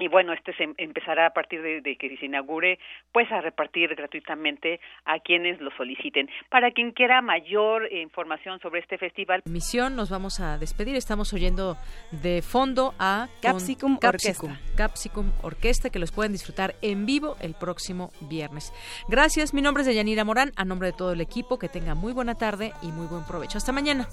[0.00, 2.78] y bueno, este se empezará a partir de, que se inaugure,
[3.12, 6.28] pues a repartir gratuitamente a quienes lo soliciten.
[6.48, 9.42] Para quien quiera mayor información sobre este festival.
[9.44, 10.96] Misión, nos vamos a despedir.
[10.96, 11.76] Estamos oyendo
[12.10, 14.58] de fondo a Capsicum, Orquesta.
[14.74, 18.72] Capsicum Orquesta, que los pueden disfrutar en vivo el próximo viernes.
[19.08, 22.14] Gracias, mi nombre es Deyanira Morán, a nombre de todo el equipo, que tenga muy
[22.14, 23.58] buena tarde y muy buen provecho.
[23.58, 24.08] Hasta mañana.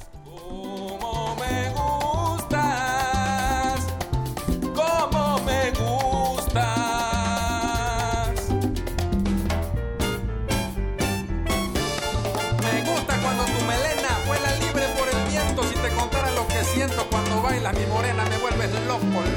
[17.74, 19.37] Mi morena, me vuelves loco.